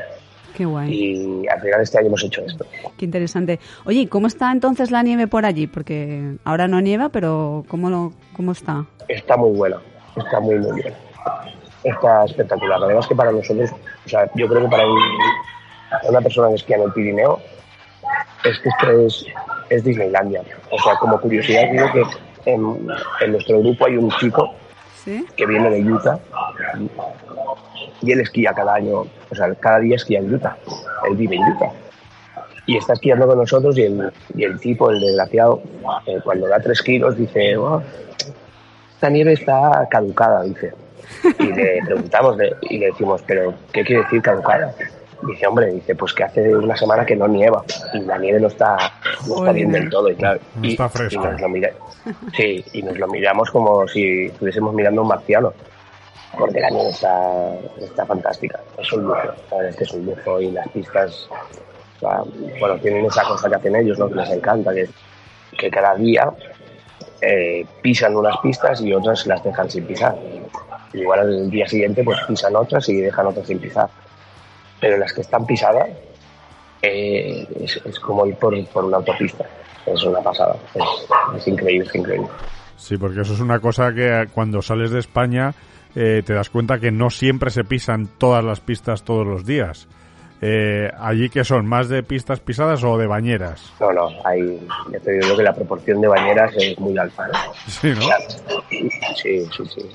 Qué 0.54 0.64
guay, 0.64 0.94
y 0.94 1.48
al 1.48 1.60
final 1.60 1.80
este 1.80 1.98
año 1.98 2.06
hemos 2.06 2.22
hecho 2.22 2.42
esto. 2.42 2.64
qué 2.96 3.04
interesante. 3.04 3.58
Oye, 3.84 4.00
¿y 4.00 4.06
cómo 4.06 4.28
está 4.28 4.52
entonces 4.52 4.92
la 4.92 5.02
nieve 5.02 5.26
por 5.26 5.44
allí? 5.44 5.66
Porque 5.66 6.36
ahora 6.44 6.68
no 6.68 6.80
nieva, 6.80 7.08
pero 7.08 7.64
¿cómo, 7.66 7.90
lo, 7.90 8.12
cómo 8.36 8.52
está? 8.52 8.86
Está 9.08 9.36
muy 9.36 9.50
bueno, 9.56 9.80
está 10.16 10.38
muy, 10.38 10.56
muy 10.56 10.80
bien. 10.80 10.94
Está 11.84 12.24
espectacular. 12.24 12.80
Es 12.98 13.06
que 13.06 13.14
para 13.14 13.30
nosotros, 13.30 13.70
o 14.04 14.08
sea, 14.08 14.28
yo 14.34 14.48
creo 14.48 14.62
que 14.62 14.68
para 14.68 14.86
un- 14.86 14.98
para 15.90 16.08
una 16.10 16.20
persona 16.22 16.48
que 16.48 16.54
esquía 16.54 16.76
en 16.76 16.82
el 16.84 16.92
Pirineo, 16.92 17.38
es 18.44 18.58
que 18.58 18.68
esto 18.70 18.90
es, 19.06 19.26
es 19.70 19.84
Disneylandia. 19.84 20.42
O 20.70 20.78
sea, 20.82 20.96
como 20.96 21.20
curiosidad, 21.20 21.70
digo 21.70 21.86
que 21.92 22.02
en, 22.50 22.88
en 23.20 23.32
nuestro 23.32 23.60
grupo 23.60 23.86
hay 23.86 23.96
un 23.96 24.10
chico 24.12 24.54
¿Sí? 25.04 25.24
que 25.36 25.46
viene 25.46 25.70
de 25.70 25.82
Utah 25.92 26.18
y 28.02 28.12
él 28.12 28.20
esquía 28.20 28.52
cada 28.54 28.74
año, 28.74 29.00
o 29.30 29.34
sea, 29.34 29.54
cada 29.54 29.78
día 29.80 29.96
esquía 29.96 30.18
en 30.18 30.34
Utah. 30.34 30.56
Él 31.08 31.16
vive 31.16 31.36
en 31.36 31.42
Utah. 31.52 31.70
Y 32.66 32.78
está 32.78 32.94
esquiando 32.94 33.26
con 33.26 33.38
nosotros 33.38 33.76
y 33.76 33.82
el, 33.82 34.10
y 34.34 34.44
el 34.44 34.58
tipo, 34.58 34.90
el 34.90 35.00
desgraciado, 35.00 35.62
eh, 36.06 36.18
cuando 36.24 36.48
da 36.48 36.58
tres 36.60 36.80
kilos 36.80 37.14
dice, 37.16 37.56
"Oh, 37.58 37.82
esta 38.94 39.10
nieve 39.10 39.34
está 39.34 39.86
caducada, 39.90 40.42
dice. 40.44 40.72
Y 41.38 41.46
le 41.52 41.80
preguntamos 41.84 42.36
de- 42.36 42.54
y 42.62 42.78
le 42.78 42.86
decimos, 42.86 43.22
pero 43.26 43.54
¿qué 43.72 43.84
quiere 43.84 44.02
decir 44.02 44.22
caducada? 44.22 44.74
Dice, 45.22 45.46
hombre, 45.46 45.66
dice, 45.72 45.94
pues 45.94 46.12
que 46.12 46.24
hace 46.24 46.54
una 46.54 46.76
semana 46.76 47.06
que 47.06 47.16
no 47.16 47.26
nieva 47.26 47.64
y 47.94 48.00
la 48.00 48.18
nieve 48.18 48.40
no 48.40 48.48
está, 48.48 48.76
no 49.26 49.36
está 49.38 49.52
bien 49.52 49.72
del 49.72 49.88
todo. 49.88 50.10
Y 50.10 50.16
claro, 50.16 50.40
No 50.56 50.66
y- 50.66 50.72
está 50.72 50.86
y 50.86 50.88
fresca. 50.90 51.30
nos 51.30 51.40
lo 51.40 51.48
mira- 51.48 51.70
sí, 52.36 52.62
y 52.74 52.82
nos 52.82 52.98
lo 52.98 53.06
miramos 53.08 53.50
como 53.50 53.86
si 53.88 54.26
estuviésemos 54.26 54.74
mirando 54.74 55.00
a 55.00 55.04
un 55.04 55.08
marciano. 55.08 55.52
Porque 56.38 56.60
la 56.60 56.68
nieve 56.68 56.90
está, 56.90 57.54
está 57.80 58.04
fantástica. 58.04 58.58
Es 58.76 58.92
un 58.92 59.04
lujo, 59.04 59.18
es 59.66 59.76
que 59.76 59.84
es 59.84 59.92
un 59.92 60.04
lujo 60.06 60.40
y 60.40 60.50
las 60.50 60.68
pistas 60.68 61.28
O 61.96 62.00
sea, 62.00 62.22
bueno, 62.60 62.76
tienen 62.80 63.06
esa 63.06 63.22
cosa 63.22 63.48
que 63.48 63.54
hacen 63.54 63.76
ellos, 63.76 63.98
¿no? 63.98 64.08
Que 64.08 64.16
les 64.16 64.30
encanta, 64.30 64.74
que, 64.74 64.88
que 65.56 65.70
cada 65.70 65.94
día 65.94 66.28
eh, 67.22 67.64
pisan 67.80 68.16
unas 68.16 68.36
pistas 68.38 68.80
y 68.82 68.92
otras 68.92 69.26
las 69.26 69.42
dejan 69.44 69.70
sin 69.70 69.84
pisar. 69.86 70.14
Igual 70.94 71.20
al 71.20 71.50
día 71.50 71.66
siguiente 71.66 72.02
pues 72.02 72.18
pisan 72.26 72.56
otras 72.56 72.88
y 72.88 73.00
dejan 73.00 73.26
otras 73.26 73.46
sin 73.46 73.58
pisar. 73.58 73.88
Pero 74.80 74.96
las 74.96 75.12
que 75.12 75.20
están 75.20 75.44
pisadas 75.44 75.88
eh, 76.82 77.46
es, 77.60 77.80
es 77.84 78.00
como 78.00 78.26
ir 78.26 78.36
por, 78.36 78.64
por 78.68 78.84
una 78.84 78.98
autopista. 78.98 79.44
Es 79.86 80.02
una 80.04 80.20
pasada. 80.20 80.56
Es, 80.74 80.82
es 81.36 81.48
increíble, 81.48 81.86
es 81.88 81.94
increíble. 81.94 82.28
Sí, 82.76 82.96
porque 82.96 83.20
eso 83.20 83.34
es 83.34 83.40
una 83.40 83.60
cosa 83.60 83.92
que 83.92 84.28
cuando 84.32 84.62
sales 84.62 84.90
de 84.90 85.00
España 85.00 85.54
eh, 85.94 86.22
te 86.24 86.34
das 86.34 86.50
cuenta 86.50 86.78
que 86.78 86.90
no 86.90 87.10
siempre 87.10 87.50
se 87.50 87.64
pisan 87.64 88.08
todas 88.18 88.44
las 88.44 88.60
pistas 88.60 89.04
todos 89.04 89.26
los 89.26 89.44
días. 89.44 89.88
Eh, 90.40 90.90
¿Allí 90.98 91.30
que 91.30 91.44
son? 91.44 91.66
¿Más 91.66 91.88
de 91.88 92.02
pistas 92.02 92.40
pisadas 92.40 92.82
o 92.84 92.98
de 92.98 93.06
bañeras? 93.06 93.72
No, 93.80 93.92
no, 93.92 94.08
hay, 94.24 94.60
ya 94.92 94.98
te 94.98 95.12
digo 95.12 95.36
que 95.36 95.42
la 95.42 95.54
proporción 95.54 96.00
de 96.00 96.08
bañeras 96.08 96.52
es 96.56 96.78
muy 96.78 96.98
alta. 96.98 97.28
¿no? 97.28 97.38
Sí, 97.68 97.88
¿no? 97.88 98.00
Sí, 99.16 99.46
sí, 99.56 99.64
sí. 99.66 99.88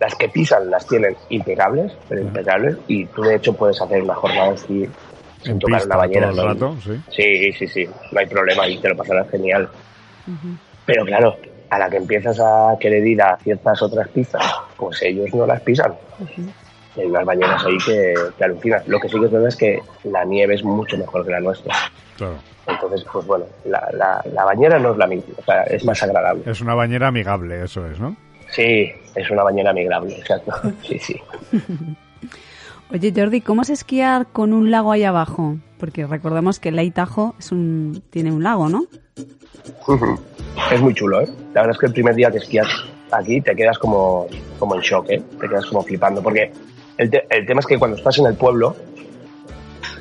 Las 0.00 0.14
que 0.16 0.28
pisan 0.28 0.70
las 0.70 0.86
tienen 0.86 1.16
impecables, 1.30 1.92
pero 2.08 2.20
impecables, 2.22 2.76
y 2.88 3.06
tú 3.06 3.22
de 3.22 3.36
hecho 3.36 3.52
puedes 3.54 3.80
hacer 3.80 4.02
una 4.02 4.14
jornada 4.14 4.52
esquí 4.54 4.88
sin 5.42 5.52
En 5.52 5.58
tocar 5.58 5.78
pista 5.80 5.94
una 5.94 5.96
bañera. 5.96 6.30
todo 6.30 6.40
el 6.40 6.46
¿no? 6.46 6.52
rato, 6.54 6.76
sí. 6.82 7.00
Sí, 7.10 7.52
sí, 7.52 7.68
sí, 7.68 7.88
no 8.12 8.18
hay 8.20 8.26
problema 8.26 8.66
y 8.68 8.78
te 8.78 8.88
lo 8.88 8.96
pasarás 8.96 9.30
genial. 9.30 9.68
Pero 10.86 11.04
claro, 11.04 11.36
a 11.70 11.78
la 11.78 11.90
que 11.90 11.96
empiezas 11.96 12.38
a 12.40 12.76
querer 12.80 13.06
ir 13.06 13.20
a 13.22 13.36
ciertas 13.38 13.80
otras 13.82 14.08
pistas, 14.08 14.42
pues 14.76 15.02
ellos 15.02 15.32
no 15.34 15.46
las 15.46 15.60
pisan. 15.60 15.94
Hay 16.96 17.04
unas 17.06 17.24
bañeras 17.24 17.64
ahí 17.64 17.76
que, 17.84 18.14
que 18.38 18.44
alucinas. 18.44 18.86
Lo 18.86 19.00
que 19.00 19.08
sí 19.08 19.18
que 19.18 19.26
es 19.26 19.32
verdad 19.32 19.48
es 19.48 19.56
que 19.56 19.80
la 20.04 20.24
nieve 20.24 20.54
es 20.54 20.62
mucho 20.64 20.96
mejor 20.96 21.24
que 21.24 21.32
la 21.32 21.40
nuestra. 21.40 21.74
Claro. 22.16 22.36
Entonces, 22.66 23.04
pues 23.12 23.26
bueno, 23.26 23.44
la, 23.64 23.86
la, 23.92 24.22
la 24.32 24.44
bañera 24.44 24.78
no 24.78 24.92
es 24.92 24.96
la 24.98 25.06
misma, 25.06 25.34
o 25.36 25.42
sea, 25.44 25.62
es 25.64 25.84
más 25.84 26.02
agradable. 26.02 26.42
Es 26.50 26.60
una 26.62 26.74
bañera 26.74 27.08
amigable, 27.08 27.62
eso 27.64 27.86
es, 27.86 27.98
¿no? 28.00 28.16
Sí, 28.54 28.90
es 29.14 29.30
una 29.30 29.42
bañera 29.42 29.70
amigable, 29.70 30.16
exacto. 30.16 30.52
Sí, 30.82 30.98
sí. 30.98 31.16
Oye, 32.92 33.12
Jordi, 33.16 33.40
¿cómo 33.40 33.62
es 33.62 33.70
esquiar 33.70 34.26
con 34.28 34.52
un 34.52 34.70
lago 34.70 34.92
ahí 34.92 35.02
abajo? 35.04 35.56
Porque 35.78 36.06
recordemos 36.06 36.60
que 36.60 36.70
Lake 36.70 36.92
Tahoe 36.92 37.32
es 37.38 37.50
un, 37.50 38.02
tiene 38.10 38.30
un 38.30 38.42
lago, 38.44 38.68
¿no? 38.68 38.84
Es 40.72 40.80
muy 40.80 40.94
chulo, 40.94 41.20
¿eh? 41.22 41.28
La 41.54 41.62
verdad 41.62 41.72
es 41.72 41.78
que 41.78 41.86
el 41.86 41.92
primer 41.92 42.14
día 42.14 42.30
que 42.30 42.38
esquías 42.38 42.68
aquí 43.10 43.40
te 43.40 43.56
quedas 43.56 43.78
como, 43.78 44.26
como 44.58 44.74
en 44.76 44.80
shock, 44.82 45.06
¿eh? 45.10 45.22
Te 45.40 45.48
quedas 45.48 45.66
como 45.66 45.82
flipando, 45.82 46.22
porque 46.22 46.52
el, 46.98 47.10
te- 47.10 47.26
el 47.30 47.46
tema 47.46 47.60
es 47.60 47.66
que 47.66 47.78
cuando 47.78 47.96
estás 47.96 48.18
en 48.18 48.26
el 48.26 48.34
pueblo, 48.34 48.76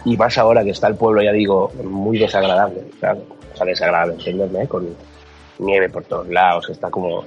y 0.06 0.18
más 0.18 0.38
ahora 0.38 0.64
que 0.64 0.72
está 0.72 0.88
el 0.88 0.96
pueblo, 0.96 1.22
ya 1.24 1.32
digo, 1.32 1.72
muy 1.84 2.20
desagradable, 2.20 2.82
claro, 3.00 3.22
o 3.54 3.58
sea, 3.58 3.66
desagradable, 3.66 4.14
entenderme, 4.16 4.64
¿eh? 4.64 4.68
Con 4.68 4.88
nieve 5.60 5.90
por 5.90 6.04
todos 6.04 6.28
lados, 6.28 6.70
está 6.70 6.90
como, 6.92 7.24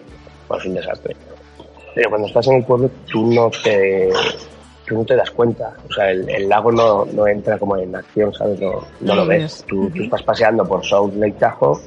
bueno, 0.49 0.63
es 0.63 0.69
un 0.69 0.75
desastre. 0.75 1.17
Pero 1.95 2.11
cuando 2.11 2.29
estás 2.29 2.47
en 2.49 2.57
el 2.57 2.65
pueblo, 2.65 2.91
tú 3.11 3.27
no 3.33 3.51
te, 3.51 4.11
tú 4.87 4.97
no 4.97 5.05
te 5.05 5.17
das 5.17 5.31
cuenta, 5.31 5.75
o 5.89 5.93
sea, 5.93 6.11
el, 6.11 6.29
el 6.29 6.49
lago 6.49 6.71
no, 6.71 7.07
no 7.07 7.27
entra 7.27 7.59
como 7.59 7.77
en 7.77 7.97
acción, 7.97 8.35
¿sabes? 8.35 8.61
No, 8.61 8.85
no 9.01 9.15
lo 9.15 9.27
ves. 9.27 9.65
Tú, 9.67 9.91
tú 9.91 10.03
estás 10.03 10.23
paseando 10.23 10.65
por 10.65 10.85
South 10.85 11.15
Lake 11.15 11.37
Tahoe 11.39 11.81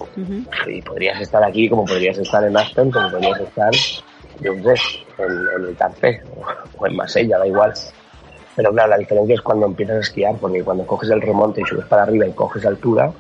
y 0.68 0.82
podrías 0.82 1.22
estar 1.22 1.44
aquí 1.44 1.70
como 1.70 1.86
podrías 1.86 2.18
estar 2.18 2.44
en 2.44 2.58
Aston, 2.58 2.90
como 2.90 3.12
podrías 3.12 3.40
estar, 3.42 3.72
yo 4.42 4.54
qué 4.56 4.62
sé, 4.62 4.80
en, 5.20 5.32
en 5.56 5.70
el 5.70 5.76
Tarpé 5.76 6.22
o, 6.36 6.82
o 6.82 6.88
en 6.88 6.96
Masella, 6.96 7.38
da 7.38 7.48
igual. 7.48 7.74
Pero 8.56 8.72
claro, 8.72 8.90
la 8.90 8.98
diferencia 8.98 9.36
es 9.36 9.42
cuando 9.42 9.68
empiezas 9.68 9.98
a 9.98 10.00
esquiar, 10.00 10.36
porque 10.38 10.64
cuando 10.64 10.86
coges 10.86 11.10
el 11.12 11.22
remonte 11.22 11.62
y 11.62 11.66
subes 11.66 11.86
para 11.86 12.04
arriba 12.04 12.26
y 12.28 12.32
coges 12.32 12.66
altura, 12.66 13.12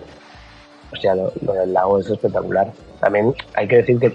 o 0.91 0.96
sea, 0.96 1.13
lo, 1.15 1.31
lo 1.46 1.53
del 1.53 1.72
lago 1.72 2.00
es 2.00 2.10
espectacular. 2.10 2.72
También 3.00 3.34
hay 3.53 3.67
que 3.67 3.77
decir 3.77 4.00
que 4.00 4.12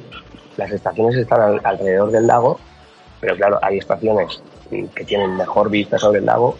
las 0.56 0.70
estaciones 0.70 1.16
están 1.16 1.40
al- 1.40 1.60
alrededor 1.64 2.10
del 2.10 2.26
lago, 2.26 2.58
pero 3.20 3.36
claro, 3.36 3.58
hay 3.62 3.78
estaciones 3.78 4.42
que 4.70 5.04
tienen 5.04 5.36
mejor 5.36 5.70
vista 5.70 5.98
sobre 5.98 6.18
el 6.20 6.26
lago 6.26 6.56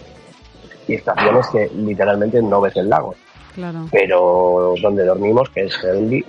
y 0.87 0.95
estaciones 0.95 1.47
que 1.49 1.71
literalmente 1.75 2.41
no 2.43 2.61
ves 2.61 2.77
el 2.77 2.89
lago 2.89 3.15
Claro. 3.55 3.87
pero 3.91 4.75
donde 4.83 5.05
dormimos, 5.05 5.49
que 5.51 5.65
es 5.65 5.77
Heavenly, 5.79 6.25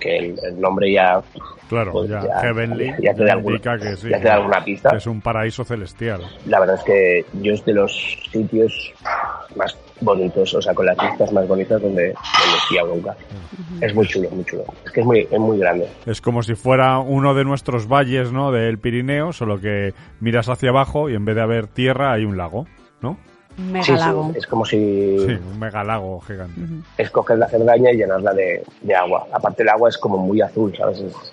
que 0.00 0.16
el, 0.18 0.34
el 0.44 0.60
nombre 0.60 0.92
ya, 0.92 1.22
Claro, 1.68 1.92
Pues 1.92 2.10
ya, 2.10 2.22
ya- 2.26 2.40
Heavenly 2.40 2.92
ya 3.00 3.14
te 3.14 3.24
da 3.24 3.32
alguna- 3.32 3.58
que 3.78 3.96
sí. 3.96 4.08
ya 4.10 4.18
te 4.18 4.24
da 4.28 4.34
alguna 4.34 4.62
pista. 4.62 4.90
que 4.90 4.96
es 4.98 5.06
un 5.06 5.20
paraíso 5.22 5.64
celestial. 5.64 6.20
la 6.46 6.60
verdad 6.60 6.76
es 6.76 6.82
que 6.84 7.24
yo 7.40 7.54
es 7.54 7.64
de 7.64 7.72
los 7.72 8.18
sitios 8.30 8.92
más 9.56 9.74
bonitos, 10.00 10.52
o 10.54 10.60
sea, 10.62 10.74
con 10.74 10.86
las 10.86 10.96
vistas 10.96 11.32
más 11.32 11.46
bonitas 11.48 11.80
donde, 11.80 12.06
donde 12.12 12.56
esquí 12.58 12.76
nunca. 12.86 13.16
Es 13.80 13.94
muy 13.94 14.06
chulo, 14.06 14.28
muy 14.30 14.44
chulo. 14.44 14.64
Es 14.84 14.90
que 14.92 15.00
es 15.00 15.06
muy, 15.06 15.28
es 15.30 15.38
muy 15.38 15.58
grande. 15.58 15.88
Es 16.06 16.20
como 16.20 16.42
si 16.42 16.54
fuera 16.54 16.98
uno 16.98 17.34
de 17.34 17.44
nuestros 17.44 17.86
valles, 17.88 18.32
¿no? 18.32 18.50
Del 18.52 18.78
Pirineo, 18.78 19.32
solo 19.32 19.60
que 19.60 19.94
miras 20.20 20.48
hacia 20.48 20.70
abajo 20.70 21.08
y 21.08 21.14
en 21.14 21.24
vez 21.24 21.36
de 21.36 21.42
haber 21.42 21.66
tierra 21.68 22.12
hay 22.12 22.24
un 22.24 22.36
lago, 22.36 22.66
¿no? 23.00 23.16
Un 23.56 23.66
Sí, 23.66 23.82
sí, 23.84 23.92
megalago. 23.92 24.32
es 24.34 24.46
como 24.48 24.64
si 24.64 25.16
Sí, 25.18 25.26
un 25.52 25.58
megalago 25.60 26.20
gigante. 26.22 26.60
es 26.98 27.08
coger 27.10 27.38
la 27.38 27.46
cerdaña 27.48 27.92
y 27.92 27.96
llenarla 27.98 28.34
de, 28.34 28.64
de 28.82 28.94
agua. 28.96 29.26
Aparte 29.32 29.62
el 29.62 29.68
agua 29.68 29.88
es 29.90 29.96
como 29.98 30.18
muy 30.18 30.40
azul, 30.40 30.74
¿sabes? 30.76 30.98
Es- 31.00 31.32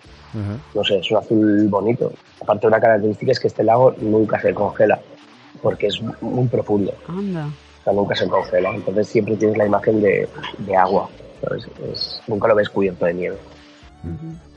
no 0.73 0.81
sé, 0.85 0.99
es 0.99 1.11
un 1.11 1.17
azul 1.17 1.67
bonito. 1.67 2.13
Aparte 2.41 2.65
una 2.67 2.79
característica 2.79 3.31
es 3.33 3.39
que 3.39 3.47
este 3.47 3.63
lago 3.63 3.93
nunca 3.99 4.39
se 4.39 4.53
congela, 4.53 4.97
porque 5.61 5.87
es 5.87 5.99
muy 6.21 6.47
profundo. 6.47 6.93
Anda. 7.07 7.47
O 7.81 7.83
sea, 7.83 7.93
nunca 7.93 8.15
se 8.15 8.27
congela. 8.27 8.73
Entonces 8.73 9.07
siempre 9.07 9.35
tienes 9.35 9.57
la 9.57 9.65
imagen 9.65 10.01
de, 10.01 10.27
de 10.59 10.75
agua. 10.75 11.09
nunca 12.27 12.47
lo 12.47 12.55
ves 12.55 12.69
cubierto 12.69 13.05
de 13.05 13.13
nieve. 13.13 13.37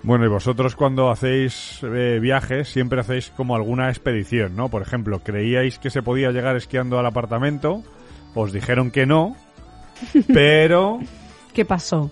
Bueno, 0.02 0.24
y 0.24 0.28
vosotros 0.28 0.74
cuando 0.74 1.10
hacéis 1.10 1.80
eh, 1.82 2.18
viajes 2.20 2.68
siempre 2.68 3.00
hacéis 3.00 3.30
como 3.30 3.54
alguna 3.56 3.88
expedición, 3.90 4.56
¿no? 4.56 4.70
Por 4.70 4.82
ejemplo, 4.82 5.20
creíais 5.20 5.78
que 5.78 5.90
se 5.90 6.02
podía 6.02 6.30
llegar 6.30 6.56
esquiando 6.56 6.98
al 6.98 7.06
apartamento, 7.06 7.82
os 8.34 8.52
dijeron 8.52 8.90
que 8.90 9.04
no, 9.04 9.36
pero 10.32 11.00
¿Qué 11.54 11.64
pasó? 11.64 12.10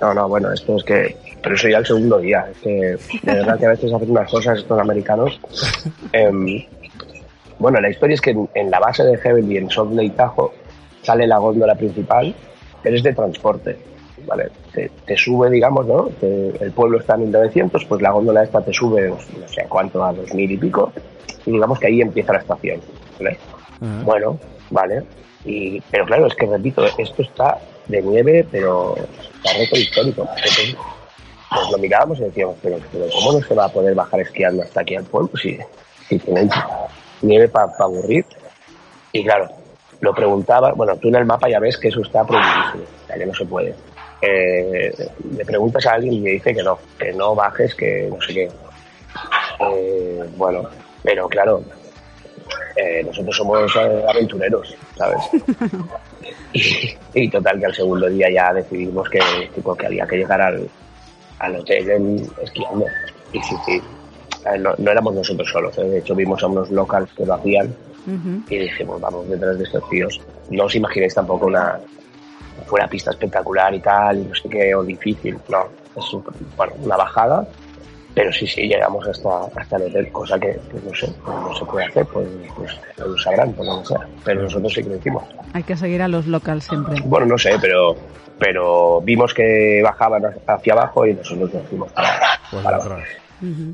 No, 0.00 0.12
no, 0.12 0.28
bueno, 0.28 0.52
esto 0.52 0.76
es 0.76 0.84
que... 0.84 1.16
Pero 1.42 1.54
eso 1.54 1.68
ya 1.68 1.78
el 1.78 1.86
segundo 1.86 2.18
día. 2.18 2.46
Es 2.50 2.58
que 2.58 2.70
de 2.70 2.98
verdad 3.34 3.58
que 3.58 3.66
a 3.66 3.70
veces 3.70 3.92
hacen 3.92 4.10
unas 4.10 4.30
cosas 4.30 4.58
estos 4.58 4.78
americanos. 4.78 5.40
bueno, 7.64 7.80
la 7.80 7.88
historia 7.88 8.12
es 8.12 8.20
que 8.20 8.30
en, 8.32 8.46
en 8.54 8.70
la 8.70 8.78
base 8.78 9.02
de 9.04 9.16
Heavenly, 9.16 9.56
en 9.56 9.70
Salt 9.70 9.92
Lake 9.92 10.10
Tahoe, 10.10 10.50
sale 11.02 11.26
la 11.26 11.38
góndola 11.38 11.74
principal, 11.74 12.34
pero 12.82 12.94
es 12.94 13.02
de 13.02 13.14
transporte. 13.14 13.78
¿vale? 14.26 14.50
Te, 14.72 14.90
te 15.06 15.16
sube, 15.16 15.48
digamos, 15.48 15.86
¿no? 15.86 16.08
Te- 16.20 16.52
el 16.62 16.72
pueblo 16.72 16.98
está 16.98 17.14
a 17.14 17.16
1900, 17.16 17.82
pues 17.86 18.02
la 18.02 18.10
góndola 18.10 18.42
esta 18.42 18.60
te 18.62 18.72
sube, 18.74 19.08
no 19.08 19.48
sé 19.48 19.62
a 19.62 19.68
cuánto, 19.68 20.04
a 20.04 20.12
2000 20.12 20.50
y 20.52 20.56
pico, 20.58 20.92
y 21.46 21.52
digamos 21.52 21.78
que 21.78 21.86
ahí 21.86 22.02
empieza 22.02 22.34
la 22.34 22.40
estación. 22.40 22.80
¿vale? 23.18 23.38
Bueno, 24.04 24.38
vale. 24.70 25.02
Y, 25.46 25.80
pero 25.90 26.04
claro, 26.04 26.26
es 26.26 26.34
que 26.34 26.44
repito, 26.46 26.84
esto 26.98 27.22
está 27.22 27.58
de 27.88 28.02
nieve, 28.02 28.46
pero 28.50 28.94
está 28.96 29.58
récord 29.58 29.78
histórico. 29.78 30.22
Entonces, 30.36 30.76
pues 31.50 31.70
lo 31.70 31.78
mirábamos 31.78 32.18
y 32.20 32.24
decíamos, 32.24 32.56
pero, 32.62 32.76
pero 32.92 33.06
¿cómo 33.14 33.32
no 33.38 33.46
se 33.46 33.54
va 33.54 33.66
a 33.66 33.68
poder 33.72 33.94
bajar 33.94 34.20
esquiando 34.20 34.62
hasta 34.62 34.80
aquí 34.82 34.96
al 34.96 35.04
pueblo 35.04 35.30
si, 35.36 35.58
si 36.08 36.18
tenéis 36.18 36.50
nieve 37.24 37.48
para 37.48 37.72
aburrir? 37.80 38.24
Y 39.12 39.24
claro, 39.24 39.48
lo 40.00 40.14
preguntaba, 40.14 40.72
bueno, 40.72 40.96
tú 40.96 41.08
en 41.08 41.16
el 41.16 41.24
mapa 41.24 41.48
ya 41.48 41.58
ves 41.60 41.76
que 41.78 41.88
eso 41.88 42.00
está 42.02 42.24
prohibidísimo, 42.24 42.84
o 42.84 43.06
sea, 43.06 43.16
que 43.16 43.26
no 43.26 43.34
se 43.34 43.44
puede. 43.46 43.74
Eh, 44.20 44.92
le 45.36 45.44
preguntas 45.44 45.84
a 45.86 45.92
alguien 45.94 46.14
y 46.14 46.20
me 46.20 46.30
dice 46.30 46.54
que 46.54 46.62
no, 46.62 46.78
que 46.98 47.12
no 47.12 47.34
bajes, 47.34 47.74
que 47.74 48.08
no 48.10 48.20
sé 48.20 48.32
qué. 48.34 48.48
Eh, 49.60 50.24
bueno, 50.36 50.62
pero 51.02 51.28
claro, 51.28 51.62
eh, 52.76 53.02
nosotros 53.04 53.36
somos 53.36 53.76
aventureros, 53.76 54.74
¿sabes? 54.96 55.18
y, 56.52 56.96
y 57.14 57.30
total 57.30 57.58
que 57.60 57.66
al 57.66 57.74
segundo 57.74 58.08
día 58.08 58.28
ya 58.30 58.52
decidimos 58.52 59.08
que, 59.08 59.20
tipo, 59.54 59.74
que 59.76 59.86
había 59.86 60.06
que 60.06 60.16
llegar 60.16 60.40
al, 60.40 60.68
al 61.38 61.56
hotel 61.56 61.90
en- 61.90 62.28
esquiando. 62.42 62.86
Y 63.32 63.40
sí, 63.42 63.54
sí, 63.66 63.82
no, 64.58 64.74
no 64.78 64.90
éramos 64.90 65.14
nosotros 65.14 65.48
solos, 65.50 65.76
¿eh? 65.78 65.84
de 65.84 65.98
hecho 65.98 66.14
vimos 66.14 66.42
a 66.42 66.46
unos 66.46 66.70
locals 66.70 67.12
que 67.14 67.24
lo 67.26 67.34
hacían 67.34 67.66
Ujú. 68.06 68.42
y 68.48 68.58
dijimos, 68.58 69.00
vamos 69.00 69.28
detrás 69.28 69.56
de 69.58 69.64
estos 69.64 69.88
tíos. 69.88 70.20
No 70.50 70.64
os 70.64 70.74
imaginéis 70.74 71.14
tampoco 71.14 71.46
una 71.46 71.78
fuera 72.66 72.86
pista 72.88 73.10
espectacular 73.10 73.74
y 73.74 73.80
tal, 73.80 74.18
y 74.18 74.24
no 74.24 74.34
sé 74.34 74.48
qué, 74.48 74.74
o 74.74 74.82
difícil, 74.84 75.38
no, 75.48 75.64
es 75.96 76.12
un- 76.12 76.24
bueno, 76.56 76.72
una 76.82 76.96
bajada, 76.96 77.46
pero 78.14 78.32
sí, 78.32 78.46
sí, 78.46 78.62
llegamos 78.68 79.06
hasta, 79.08 79.28
hasta 79.56 79.76
el 79.76 79.82
hotel, 79.84 80.12
cosa 80.12 80.38
que, 80.38 80.52
que 80.70 80.78
no 80.84 80.94
sé, 80.94 81.08
no 81.26 81.54
se 81.54 81.64
puede 81.64 81.86
hacer, 81.86 82.06
pues, 82.06 82.28
pues 82.56 82.72
lo 82.98 83.18
sabrán, 83.18 83.52
por 83.54 83.66
lo 83.66 83.80
que 83.80 83.86
sea, 83.88 84.06
pero 84.24 84.42
nosotros 84.42 84.72
sí 84.72 84.82
que 84.84 84.90
lo 84.90 84.96
hicimos. 84.96 85.24
Hay 85.52 85.62
que 85.64 85.76
seguir 85.76 86.00
a 86.02 86.08
los 86.08 86.26
locals 86.26 86.64
siempre. 86.64 87.00
Bueno, 87.04 87.26
no 87.26 87.38
sé, 87.38 87.56
pero 87.60 87.96
pero 88.38 89.00
vimos 89.00 89.32
que 89.32 89.80
bajaban 89.82 90.22
hacia 90.46 90.72
abajo 90.72 91.06
y 91.06 91.14
nosotros 91.14 91.54
nos 91.54 91.66
fuimos 91.68 91.92
para, 91.92 92.08
pues 92.50 92.62
para 92.64 92.76
atrás. 92.78 93.08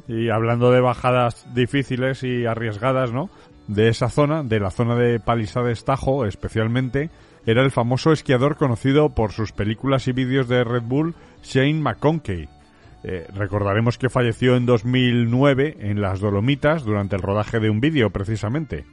Y 0.09 0.31
hablando 0.31 0.71
de 0.71 0.81
bajadas 0.81 1.47
difíciles 1.55 2.23
y 2.23 2.47
arriesgadas, 2.47 3.13
¿no? 3.13 3.31
De 3.69 3.89
esa 3.89 4.09
zona, 4.09 4.43
de 4.43 4.61
la 4.61 4.71
zona 4.71 4.97
de 4.97 5.21
Palisades 5.21 5.85
Tajo 5.85 6.27
especialmente, 6.27 7.11
era 7.47 7.63
el 7.63 7.71
famoso 7.71 8.13
esquiador 8.13 8.57
conocido 8.57 9.11
por 9.11 9.33
sus 9.33 9.53
películas 9.53 10.09
y 10.09 10.13
vídeos 10.13 10.49
de 10.49 10.65
Red 10.65 10.83
Bull, 10.83 11.15
Shane 11.43 11.81
McConkey. 11.81 12.49
Eh, 13.03 13.27
recordaremos 13.35 13.97
que 13.97 14.11
falleció 14.11 14.57
en 14.57 14.67
2009 14.67 15.79
en 15.81 16.03
las 16.03 16.21
Dolomitas 16.21 16.85
durante 16.85 17.17
el 17.17 17.23
rodaje 17.23 17.59
de 17.59 17.71
un 17.71 17.81
vídeo, 17.81 18.11
precisamente. 18.11 18.85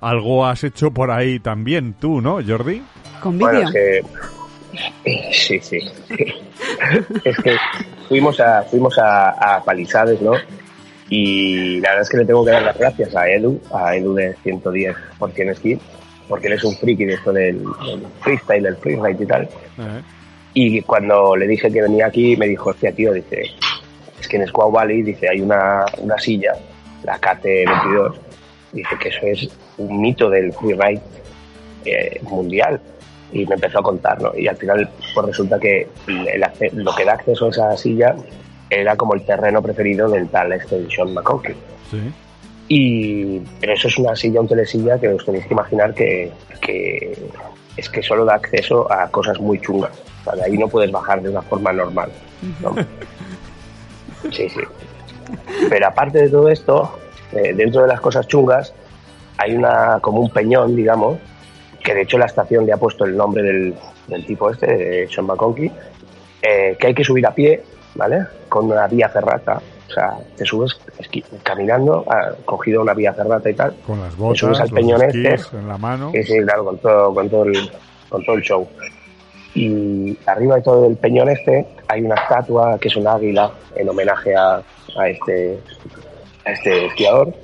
Algo 0.00 0.46
has 0.46 0.64
hecho 0.64 0.90
por 0.90 1.10
ahí 1.10 1.38
también 1.38 1.94
tú, 1.94 2.20
¿no, 2.20 2.38
Jordi? 2.44 2.82
Con 3.22 3.38
Bueno, 3.38 3.60
vídeo. 3.60 3.68
es 3.68 3.72
que... 3.72 4.32
Sí, 5.32 5.60
sí. 5.60 5.78
es 7.24 7.36
que 7.38 7.56
fuimos 8.12 8.38
a, 8.40 8.62
fuimos 8.64 8.98
a, 8.98 9.30
a 9.30 9.64
Palizades, 9.64 10.20
¿no? 10.20 10.32
Y 11.08 11.80
la 11.80 11.90
verdad 11.90 12.02
es 12.02 12.10
que 12.10 12.18
le 12.18 12.26
tengo 12.26 12.44
que 12.44 12.50
dar 12.50 12.62
las 12.62 12.76
gracias 12.76 13.16
a 13.16 13.26
Edu, 13.26 13.58
a 13.72 13.96
Edu 13.96 14.12
de 14.12 14.34
110 14.42 14.94
por 15.18 15.30
esquí, 15.30 15.78
porque 16.28 16.48
él 16.48 16.52
es 16.52 16.64
un 16.64 16.76
friki 16.76 17.06
de 17.06 17.14
esto 17.14 17.32
del, 17.32 17.64
del 17.64 18.06
freestyle, 18.20 18.64
del 18.64 18.76
freeride 18.76 19.24
y 19.24 19.26
tal. 19.26 19.42
Eh, 19.44 20.02
Y 20.52 20.82
cuando 20.82 21.34
le 21.36 21.46
dije 21.46 21.72
que 21.72 21.80
venía 21.80 22.04
aquí, 22.04 22.36
me 22.36 22.48
dijo, 22.48 22.68
hostia, 22.68 22.92
tío, 22.92 23.14
dice, 23.14 23.44
es 24.20 24.28
que 24.28 24.36
en 24.36 24.46
Squaw 24.46 24.70
Valley, 24.70 25.00
dice, 25.00 25.26
hay 25.30 25.40
una, 25.40 25.86
una 25.96 26.18
silla, 26.18 26.52
la 27.04 27.18
KT22, 27.18 28.14
dice 28.72 28.96
que 29.00 29.08
eso 29.08 29.20
es 29.22 29.48
un 29.78 30.02
mito 30.02 30.28
del 30.28 30.52
freeride 30.52 31.00
eh, 31.86 32.20
mundial. 32.24 32.78
Y 33.32 33.46
me 33.46 33.54
empezó 33.54 33.78
a 33.78 33.82
contar, 33.82 34.20
¿no? 34.20 34.32
Y 34.36 34.46
al 34.46 34.56
final, 34.56 34.88
pues 35.14 35.26
resulta 35.26 35.58
que 35.58 35.88
el 36.06 36.44
lo 36.74 36.94
que 36.94 37.04
da 37.04 37.14
acceso 37.14 37.46
a 37.46 37.48
esa 37.48 37.76
silla 37.76 38.14
era 38.68 38.96
como 38.96 39.14
el 39.14 39.24
terreno 39.24 39.62
preferido 39.62 40.08
del 40.08 40.28
tal 40.28 40.52
este 40.52 40.88
Sean 40.90 41.14
McConkey. 41.14 41.54
sí. 41.90 42.12
Y, 42.68 43.40
pero 43.60 43.74
eso 43.74 43.88
es 43.88 43.98
una 43.98 44.16
silla, 44.16 44.40
un 44.40 44.48
telesilla 44.48 44.98
que 44.98 45.08
os 45.08 45.24
tenéis 45.26 45.44
que 45.46 45.52
imaginar 45.52 45.92
que, 45.92 46.32
que 46.60 47.18
es 47.76 47.88
que 47.88 48.02
solo 48.02 48.24
da 48.24 48.34
acceso 48.34 48.90
a 48.90 49.08
cosas 49.10 49.38
muy 49.40 49.60
chungas. 49.60 49.92
O 50.20 50.24
sea, 50.24 50.34
de 50.34 50.44
ahí 50.44 50.56
no 50.56 50.68
puedes 50.68 50.90
bajar 50.90 51.20
de 51.20 51.30
una 51.30 51.42
forma 51.42 51.72
normal. 51.72 52.10
¿no? 52.60 52.74
Sí, 54.30 54.48
sí. 54.48 54.60
Pero 55.68 55.86
aparte 55.86 56.18
de 56.20 56.28
todo 56.28 56.48
esto, 56.48 56.98
eh, 57.32 57.52
dentro 57.54 57.82
de 57.82 57.88
las 57.88 58.00
cosas 58.00 58.26
chungas, 58.28 58.72
hay 59.36 59.54
una 59.54 59.98
como 60.00 60.20
un 60.20 60.30
peñón, 60.30 60.76
digamos, 60.76 61.18
que 61.82 61.94
de 61.94 62.02
hecho 62.02 62.18
la 62.18 62.26
estación 62.26 62.64
le 62.66 62.72
ha 62.72 62.76
puesto 62.76 63.04
el 63.04 63.16
nombre 63.16 63.42
del, 63.42 63.74
del 64.06 64.26
tipo 64.26 64.50
este, 64.50 64.66
de 64.66 65.08
Sean 65.08 65.26
McConkey, 65.26 65.70
eh, 66.42 66.76
que 66.78 66.86
hay 66.88 66.94
que 66.94 67.04
subir 67.04 67.26
a 67.26 67.34
pie, 67.34 67.62
¿vale? 67.94 68.26
Con 68.48 68.70
una 68.70 68.86
vía 68.86 69.08
ferrata. 69.08 69.60
O 69.88 69.94
sea, 69.94 70.16
te 70.36 70.44
subes 70.44 70.78
caminando, 71.42 72.04
ah, 72.08 72.30
cogido 72.44 72.80
una 72.80 72.94
vía 72.94 73.12
ferrata 73.12 73.50
y 73.50 73.54
tal. 73.54 73.74
Con 73.86 74.00
las 74.00 74.10
Te 74.10 74.16
subes 74.16 74.38
botas, 74.40 74.60
al 74.60 74.68
los 74.68 74.72
peñón 74.72 75.02
este. 75.02 75.56
en 75.58 75.68
la 75.68 75.76
mano. 75.76 76.10
Sí, 76.12 76.22
sí, 76.22 76.38
claro, 76.40 76.64
con 76.64 76.78
todo, 76.78 77.14
con 77.14 77.28
todo 77.28 77.44
el, 77.44 77.70
con 78.08 78.24
todo 78.24 78.36
el 78.36 78.42
show. 78.42 78.66
Y 79.54 80.16
arriba 80.26 80.56
de 80.56 80.62
todo 80.62 80.86
el 80.86 80.96
peñón 80.96 81.28
este 81.28 81.66
hay 81.86 82.00
una 82.00 82.14
estatua 82.14 82.78
que 82.78 82.88
es 82.88 82.96
un 82.96 83.06
águila 83.06 83.50
en 83.76 83.86
homenaje 83.86 84.34
a, 84.34 84.62
a 84.96 85.08
este, 85.08 85.58
a 86.46 86.52
este 86.52 86.86
esquiador, 86.86 87.34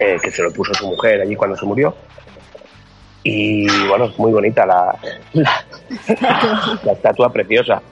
eh, 0.00 0.16
que 0.22 0.30
se 0.30 0.42
lo 0.42 0.50
puso 0.52 0.72
su 0.72 0.86
mujer 0.88 1.20
allí 1.20 1.36
cuando 1.36 1.54
se 1.54 1.66
murió. 1.66 1.94
Y 3.30 3.66
bueno, 3.86 4.06
es 4.06 4.18
muy 4.18 4.32
bonita 4.32 4.64
la, 4.64 4.96
la, 5.34 5.66
la 6.82 6.92
estatua 6.92 7.30
preciosa. 7.30 7.82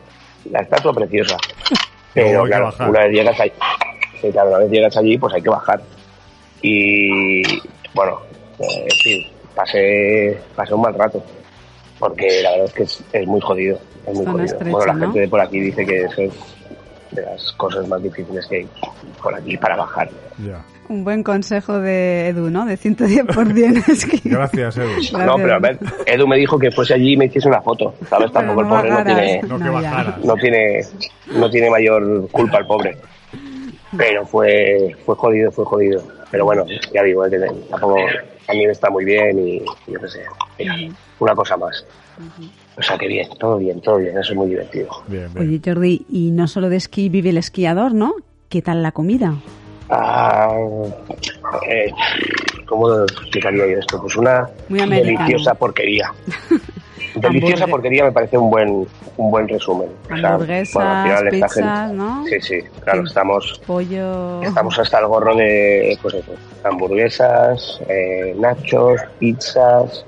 La 0.51 0.61
estatua 0.61 0.95
preciosa. 0.95 1.37
Pero 2.15 2.45
claro, 2.45 2.73
una 2.89 3.01
vez 3.01 3.13
llegas 3.13 3.39
allí, 3.39 3.53
sí, 4.19 4.31
claro, 4.33 4.49
una 4.49 4.59
vez 4.61 4.71
llegas 4.71 4.97
allí, 4.97 5.19
pues 5.19 5.35
hay 5.35 5.43
que 5.43 5.51
bajar. 5.51 5.83
Y 6.63 7.43
bueno, 7.93 8.21
eh, 8.61 8.87
en 8.91 8.99
fin, 9.03 9.27
pasé, 9.55 10.41
pasé 10.55 10.73
un 10.73 10.81
mal 10.81 10.95
rato. 10.95 11.23
Porque 11.99 12.41
la 12.43 12.53
verdad 12.53 12.67
es 12.69 12.73
que 12.73 12.83
es, 12.85 13.05
es 13.13 13.27
muy 13.27 13.41
jodido. 13.43 13.79
Es 14.07 14.15
muy 14.15 14.25
jodido. 14.25 14.45
estrecha, 14.45 14.71
bueno, 14.71 14.87
la 14.87 14.95
¿no? 14.95 15.01
gente 15.01 15.21
de 15.21 15.29
por 15.29 15.41
aquí 15.43 15.61
dice 15.61 15.85
que 15.85 16.05
eso 16.05 16.23
es 16.23 16.33
de 17.11 17.23
las 17.23 17.53
cosas 17.53 17.87
más 17.89 18.03
difíciles 18.03 18.47
que 18.47 18.57
hay 18.57 18.69
por 19.23 19.35
aquí 19.35 19.57
para 19.57 19.77
bajar. 19.77 20.11
Ya. 20.45 20.65
Un 20.89 21.03
buen 21.03 21.23
consejo 21.23 21.81
de 21.81 22.29
Edu, 22.29 22.51
¿no? 22.51 22.65
De 22.65 22.79
110%. 22.79 23.85
Es 23.89 24.07
que... 24.07 24.29
Gracias, 24.29 24.77
Edu. 24.77 25.19
No, 25.27 25.37
pero 25.37 25.55
a 25.55 25.59
ver, 25.59 25.79
Edu 26.07 26.27
me 26.27 26.37
dijo 26.37 26.59
que 26.59 26.71
fuese 26.71 26.95
allí 26.95 27.15
y 27.15 27.17
me 27.17 27.27
hiciese 27.27 27.49
una 27.49 27.61
foto. 27.61 27.95
¿Sabes? 28.09 28.31
Pero 28.31 28.47
Tampoco 28.47 28.61
el 28.61 28.69
pobre 28.69 28.91
no 28.91 29.05
tiene, 29.05 29.43
No 30.25 30.35
tiene, 30.37 30.81
no 31.35 31.51
tiene 31.51 31.71
mayor 31.71 32.29
culpa 32.31 32.59
el 32.59 32.67
pobre. 32.67 32.97
Pero 33.97 34.27
fue, 34.27 34.95
fue 35.05 35.15
jodido, 35.15 35.51
fue 35.51 35.65
jodido. 35.65 36.03
Pero 36.31 36.45
bueno, 36.45 36.65
ya 36.93 37.03
digo, 37.03 37.25
eh, 37.25 37.31
que 37.31 37.39
tampoco 37.71 37.97
a 38.49 38.53
mí 38.53 38.67
me 38.67 38.73
está 38.73 38.91
muy 38.91 39.05
bien 39.05 39.39
y 39.39 39.61
yo 39.91 40.01
qué 40.01 40.09
sé. 40.09 40.25
mira, 40.59 40.75
una 41.19 41.35
cosa 41.35 41.57
más. 41.57 41.85
O 42.79 42.83
sea 42.83 42.99
que 42.99 43.09
bien, 43.09 43.29
todo 43.39 43.57
bien, 43.59 43.81
todo 43.81 43.97
bien, 43.97 44.19
eso 44.19 44.33
es 44.33 44.37
muy 44.37 44.49
divertido. 44.49 44.89
Bien, 45.07 45.33
bien. 45.33 45.49
Oye, 45.49 45.61
Jordi, 45.65 46.05
y 46.11 46.31
no 46.31 46.47
solo 46.47 46.69
de 46.69 46.77
esquí 46.77 47.09
vive 47.09 47.31
el 47.31 47.39
esquiador, 47.39 47.95
¿no? 47.95 48.15
¿Qué 48.51 48.61
tal 48.63 48.83
la 48.83 48.93
comida? 48.93 49.35
Ah, 49.89 50.49
eh, 51.71 51.91
¿Cómo 52.67 52.89
lo 52.89 53.05
explicaría 53.05 53.67
yo 53.67 53.79
esto? 53.79 54.01
Pues 54.01 54.17
una 54.17 54.49
Muy 54.69 54.81
deliciosa 54.81 55.55
porquería. 55.55 56.13
deliciosa 57.15 57.67
porquería 57.67 58.05
me 58.05 58.13
parece 58.13 58.37
un 58.37 58.51
buen 58.51 58.87
un 59.17 59.31
buen 59.31 59.49
resumen. 59.49 59.89
O 60.13 60.17
sea, 60.19 60.35
Hamburguesas, 60.35 60.75
bueno, 60.75 60.91
al 60.91 61.03
final 61.03 61.29
esta 61.29 61.47
pizzas, 61.47 61.81
gente- 61.89 61.97
¿no? 61.97 62.25
Sí, 62.27 62.41
sí, 62.41 62.59
claro, 62.81 63.01
Sí. 63.03 63.09
estamos 63.09 63.63
Pollo... 63.67 64.43
estamos 64.43 64.79
hasta 64.79 64.99
el 64.99 65.07
gorro 65.07 65.35
de 65.35 65.99
pues 66.03 66.15
eso, 66.15 66.33
hamburguesas, 66.65 67.81
eh, 67.89 68.35
nachos, 68.39 69.01
pizzas 69.19 70.05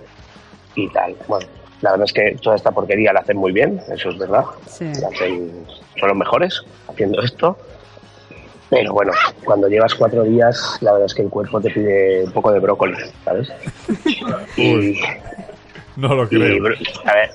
y 0.75 0.87
tal. 0.91 1.17
Bueno, 1.27 1.47
la 1.81 1.93
verdad 1.93 2.07
es 2.07 2.13
que 2.13 2.37
toda 2.43 2.57
esta 2.57 2.73
porquería 2.73 3.13
la 3.13 3.21
hacen 3.21 3.37
muy 3.37 3.53
bien, 3.53 3.81
eso 3.91 4.11
es 4.11 4.19
verdad. 4.19 4.45
Sí. 4.67 4.85
La 5.01 5.09
hacen, 5.09 5.65
son 5.99 6.09
los 6.09 6.17
mejores 6.17 6.63
haciendo 6.89 7.23
esto. 7.23 7.57
Pero 8.71 8.93
bueno, 8.93 9.13
cuando 9.45 9.69
llevas 9.69 9.95
cuatro 9.95 10.25
días, 10.25 10.77
la 10.83 10.93
verdad 10.93 11.07
es 11.07 11.15
que 11.15 11.23
el 11.23 11.31
cuerpo 11.31 11.61
te 11.61 11.71
pide 11.71 12.25
un 12.25 12.33
poco 12.33 12.53
de 12.53 12.61
brócoli, 12.61 12.97
¿sabes? 13.25 13.49
Y, 14.57 15.01
No 15.97 16.15
lo 16.15 16.29
creo. 16.29 16.65
a 17.05 17.15
ver, 17.15 17.31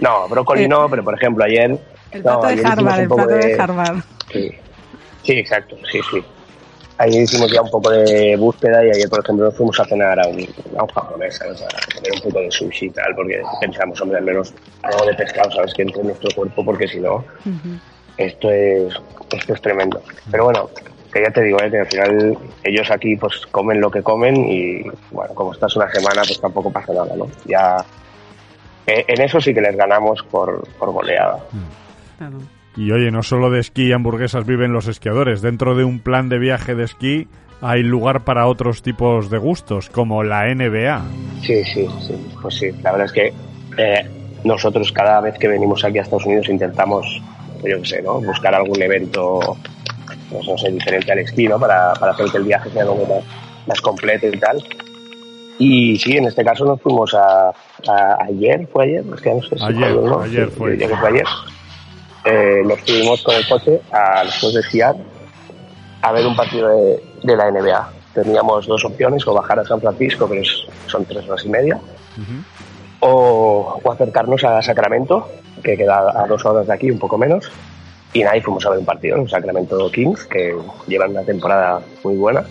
no, 0.00 0.28
brócoli 0.28 0.64
Eh, 0.64 0.68
no, 0.68 0.88
pero 0.88 1.02
por 1.02 1.14
ejemplo 1.14 1.44
ayer... 1.44 1.78
El 2.10 2.22
no, 2.22 2.40
plato 2.40 2.46
de 2.46 2.52
ayer 2.52 2.64
hicimos 2.66 2.78
Harvard, 2.78 2.96
un 2.96 3.02
el 3.02 3.08
poco 3.08 3.26
plato 3.26 3.46
de 3.46 3.60
Harvard. 3.60 3.96
Sí. 4.32 4.50
sí, 5.24 5.32
exacto, 5.32 5.76
sí, 5.90 6.00
sí. 6.10 6.24
Ayer 6.98 7.22
hicimos 7.22 7.50
ya 7.52 7.62
un 7.62 7.70
poco 7.70 7.90
de 7.90 8.36
búsqueda 8.36 8.84
y 8.84 8.90
ayer, 8.90 9.08
por 9.08 9.20
ejemplo, 9.20 9.44
nos 9.46 9.54
fuimos 9.56 9.78
a 9.78 9.84
cenar 9.84 10.18
a 10.18 10.26
un, 10.26 10.40
a 10.76 10.82
un 10.82 10.88
japonés, 10.88 11.36
¿sabes? 11.36 11.62
A 11.62 11.68
comer 11.94 12.12
un 12.12 12.20
poco 12.22 12.40
de 12.40 12.50
sushi 12.50 12.86
y 12.86 12.90
tal, 12.90 13.14
porque 13.14 13.40
pensamos, 13.60 14.00
hombre, 14.00 14.18
al 14.18 14.24
menos 14.24 14.52
algo 14.82 15.06
de 15.06 15.14
pescado, 15.14 15.50
¿sabes? 15.52 15.72
Que 15.74 15.82
entre 15.82 16.00
en 16.00 16.08
nuestro 16.08 16.28
cuerpo, 16.34 16.64
porque 16.64 16.88
si 16.88 16.98
no, 16.98 17.24
esto 18.16 18.50
es, 18.50 18.92
esto 19.30 19.54
es 19.54 19.62
tremendo. 19.62 20.02
Pero 20.30 20.44
bueno, 20.46 20.70
que 21.12 21.22
ya 21.22 21.30
te 21.30 21.42
digo, 21.44 21.58
¿eh? 21.62 21.70
que 21.70 21.78
al 21.78 21.86
final 21.86 22.38
ellos 22.64 22.90
aquí 22.90 23.16
pues 23.16 23.46
comen 23.46 23.80
lo 23.80 23.90
que 23.92 24.02
comen 24.02 24.36
y, 24.50 24.82
bueno, 25.12 25.34
como 25.34 25.52
estás 25.52 25.76
una 25.76 25.88
semana, 25.92 26.22
pues 26.26 26.40
tampoco 26.40 26.70
pasa 26.72 26.92
nada, 26.92 27.14
¿no? 27.16 27.28
Ya... 27.46 27.76
eh, 28.86 29.04
En 29.06 29.20
eso 29.22 29.40
sí 29.40 29.54
que 29.54 29.60
les 29.60 29.76
ganamos 29.76 30.22
por, 30.24 30.66
por 30.78 30.90
goleada. 30.92 31.38
Claro. 32.18 32.38
Y 32.78 32.92
oye, 32.92 33.10
no 33.10 33.22
solo 33.24 33.50
de 33.50 33.58
esquí 33.60 33.88
y 33.88 33.92
hamburguesas 33.92 34.46
viven 34.46 34.72
los 34.72 34.86
esquiadores. 34.86 35.42
Dentro 35.42 35.74
de 35.74 35.82
un 35.84 35.98
plan 35.98 36.28
de 36.28 36.38
viaje 36.38 36.74
de 36.76 36.84
esquí 36.84 37.26
hay 37.60 37.82
lugar 37.82 38.22
para 38.24 38.46
otros 38.46 38.82
tipos 38.82 39.30
de 39.30 39.38
gustos, 39.38 39.90
como 39.90 40.22
la 40.22 40.46
NBA. 40.54 41.02
Sí, 41.42 41.64
sí, 41.64 41.86
sí, 42.06 42.14
pues 42.40 42.54
sí. 42.56 42.66
La 42.82 42.92
verdad 42.92 43.06
es 43.06 43.12
que 43.12 43.32
eh, 43.76 44.08
nosotros 44.44 44.92
cada 44.92 45.20
vez 45.20 45.36
que 45.38 45.48
venimos 45.48 45.84
aquí 45.84 45.98
a 45.98 46.02
Estados 46.02 46.24
Unidos 46.26 46.48
intentamos, 46.48 47.20
yo 47.64 47.80
qué 47.82 47.84
sé, 47.88 48.02
¿no? 48.02 48.20
Buscar 48.20 48.54
algún 48.54 48.80
evento, 48.80 49.40
pues 50.30 50.46
no 50.46 50.56
sé, 50.56 50.70
diferente 50.70 51.10
al 51.10 51.18
esquí, 51.18 51.48
¿no? 51.48 51.58
Para, 51.58 51.92
para 51.94 52.12
hacer 52.12 52.26
que 52.30 52.36
el 52.38 52.44
viaje 52.44 52.70
sea 52.70 52.82
algo 52.82 53.04
más, 53.08 53.24
más 53.66 53.80
completo 53.80 54.28
y 54.28 54.38
tal. 54.38 54.62
Y 55.58 55.98
sí, 55.98 56.16
en 56.16 56.26
este 56.26 56.44
caso 56.44 56.64
nos 56.64 56.80
fuimos 56.80 57.12
a, 57.14 57.48
a- 57.48 58.16
ayer, 58.28 58.68
fue 58.72 58.84
ayer, 58.84 59.04
es 59.12 59.20
que 59.20 59.34
no 59.34 59.42
sé 59.42 59.58
si 59.58 59.64
Ayer, 59.64 59.92
fue, 59.94 60.08
¿no? 60.08 60.20
ayer 60.20 60.48
fue. 60.50 60.78
yo 60.78 60.86
que 60.88 60.96
fue 60.96 61.08
ayer. 61.08 61.24
Eh, 62.30 62.62
nos 62.64 62.80
fuimos 62.82 63.22
con 63.22 63.34
el 63.36 63.48
coche 63.48 63.80
a 63.90 64.22
después 64.24 64.52
de 64.54 64.60
esquiar 64.60 64.94
a 66.02 66.12
ver 66.12 66.26
un 66.26 66.36
partido 66.36 66.68
de, 66.68 67.02
de 67.22 67.36
la 67.36 67.50
NBA. 67.50 67.88
Teníamos 68.14 68.66
dos 68.66 68.84
opciones, 68.84 69.26
o 69.26 69.34
bajar 69.34 69.58
a 69.60 69.64
San 69.64 69.80
Francisco, 69.80 70.28
pero 70.28 70.42
es- 70.42 70.66
son 70.86 71.04
tres 71.04 71.26
horas 71.28 71.44
y 71.44 71.48
media, 71.48 71.78
o, 73.00 73.80
o 73.82 73.92
acercarnos 73.92 74.42
a 74.44 74.60
Sacramento, 74.62 75.28
que 75.62 75.76
queda 75.76 75.98
a 76.14 76.26
dos 76.26 76.44
horas 76.44 76.66
de 76.66 76.74
aquí, 76.74 76.90
un 76.90 76.98
poco 76.98 77.16
menos. 77.18 77.50
Y 78.12 78.22
nada, 78.22 78.36
y 78.36 78.40
fuimos 78.40 78.64
a 78.66 78.70
ver 78.70 78.78
un 78.78 78.84
partido 78.84 79.16
en 79.16 79.28
Sacramento 79.28 79.90
Kings, 79.90 80.24
que 80.24 80.54
llevan 80.86 81.10
una 81.10 81.22
temporada 81.24 81.80
muy 82.02 82.16
buena. 82.16 82.42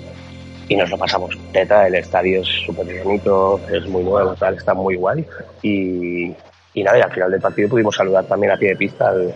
Y 0.69 0.75
nos 0.75 0.89
lo 0.89 0.97
pasamos 0.97 1.37
teta, 1.53 1.87
el 1.87 1.95
estadio 1.95 2.41
es 2.41 2.47
súper 2.65 3.01
bonito, 3.03 3.59
es 3.71 3.87
muy 3.87 4.03
nuevo, 4.03 4.33
tal, 4.35 4.55
está 4.55 4.73
muy 4.73 4.95
guay. 4.95 5.25
Y, 5.63 6.27
y 6.73 6.83
nada, 6.83 6.99
y 6.99 7.01
al 7.01 7.11
final 7.11 7.31
del 7.31 7.41
partido 7.41 7.69
pudimos 7.69 7.95
saludar 7.95 8.25
también 8.25 8.51
a 8.53 8.57
pie 8.57 8.69
de 8.69 8.75
pista 8.75 9.09
al, 9.09 9.33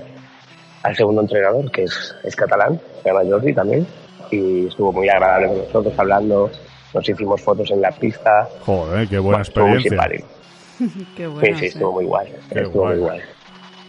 al 0.84 0.96
segundo 0.96 1.22
entrenador, 1.22 1.72
que 1.72 1.84
es, 1.84 2.16
es 2.24 2.36
catalán, 2.36 2.80
se 3.04 3.10
llama 3.10 3.22
Jordi 3.30 3.54
también. 3.54 3.86
Y 4.32 4.68
estuvo 4.68 4.92
muy 4.94 5.10
agradable 5.10 5.48
con 5.48 5.58
nosotros 5.60 5.94
hablando, 5.98 6.52
nos 6.94 7.10
hicimos 7.10 7.42
fotos 7.42 7.70
en 7.72 7.82
la 7.82 7.92
pista. 7.92 8.48
Joder, 8.66 9.08
qué 9.08 9.20
buena 9.20 9.38
Bueno, 9.38 9.42
estuvo 9.42 9.68
muy 9.68 9.78
experiencia. 9.80 10.28
Qué 11.16 11.26
Sí, 11.26 11.26
bueno. 11.28 11.58
sí, 11.60 11.66
estuvo 11.66 11.92
muy 11.92 12.06
guay. 12.06 12.28
Qué 12.52 12.60
estuvo 12.62 12.82
guay. 12.84 12.96
muy 12.98 13.06
guay. 13.08 13.20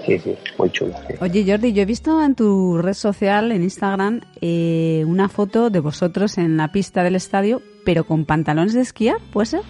Sí, 0.05 0.19
sí, 0.19 0.37
muy 0.59 0.71
chulo. 0.71 0.95
sí. 1.07 1.15
Oye, 1.21 1.45
Jordi, 1.47 1.73
yo 1.73 1.83
he 1.83 1.87
visto 1.87 2.23
en 2.25 2.35
tu 2.35 2.79
red 2.83 2.95
social, 2.95 3.53
en 3.53 3.63
Instagram, 3.63 4.21
eh, 4.41 5.05
una 5.07 5.29
foto 5.29 5.71
de 5.71 5.79
vosotros 5.79 6.39
en 6.39 6.57
la 6.57 6.73
pista 6.73 7.05
del 7.05 7.15
estadio, 7.15 7.63
pero 7.85 8.03
con 8.05 8.25
pantalones 8.25 8.75
de 8.75 8.81
esquiar, 8.81 9.19
¿puede 9.33 9.47
ser? 9.47 9.61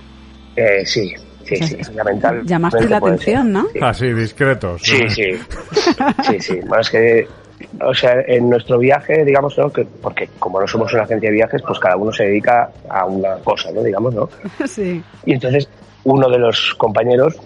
Eh, 0.57 0.87
sí, 0.87 1.13
sí, 1.57 1.67
sí. 1.67 1.77
es- 1.81 1.93
llamaste 2.45 2.89
la 2.89 2.97
atención, 2.99 3.43
ser, 3.43 3.53
¿no? 3.53 3.67
Sí. 3.73 3.79
Así, 3.81 4.13
discretos. 4.13 4.83
Sí, 4.83 5.09
sí. 5.09 5.25
Sí, 6.25 6.41
sí. 6.41 6.61
Bueno, 6.67 6.81
es 6.81 6.91
que, 6.91 7.29
o 7.81 7.95
sea, 7.95 8.15
en 8.27 8.51
nuestro 8.51 8.79
viaje, 8.79 9.25
digamos, 9.25 9.57
¿no? 9.59 9.71
Que, 9.71 9.85
porque 9.85 10.29
como 10.39 10.61
no 10.61 10.67
somos 10.67 10.93
una 10.93 11.03
agencia 11.05 11.29
de 11.31 11.35
viajes, 11.37 11.63
pues 11.67 11.79
cada 11.79 11.97
uno 11.97 12.13
se 12.13 12.25
dedica 12.25 12.71
a 12.89 13.05
una 13.07 13.37
cosa, 13.37 13.71
¿no? 13.73 13.83
Digamos, 13.83 14.15
¿no? 14.15 14.29
sí. 14.67 15.03
Y 15.25 15.33
entonces, 15.35 15.69
uno 16.05 16.29
de 16.29 16.39
los 16.39 16.75
compañeros 16.79 17.37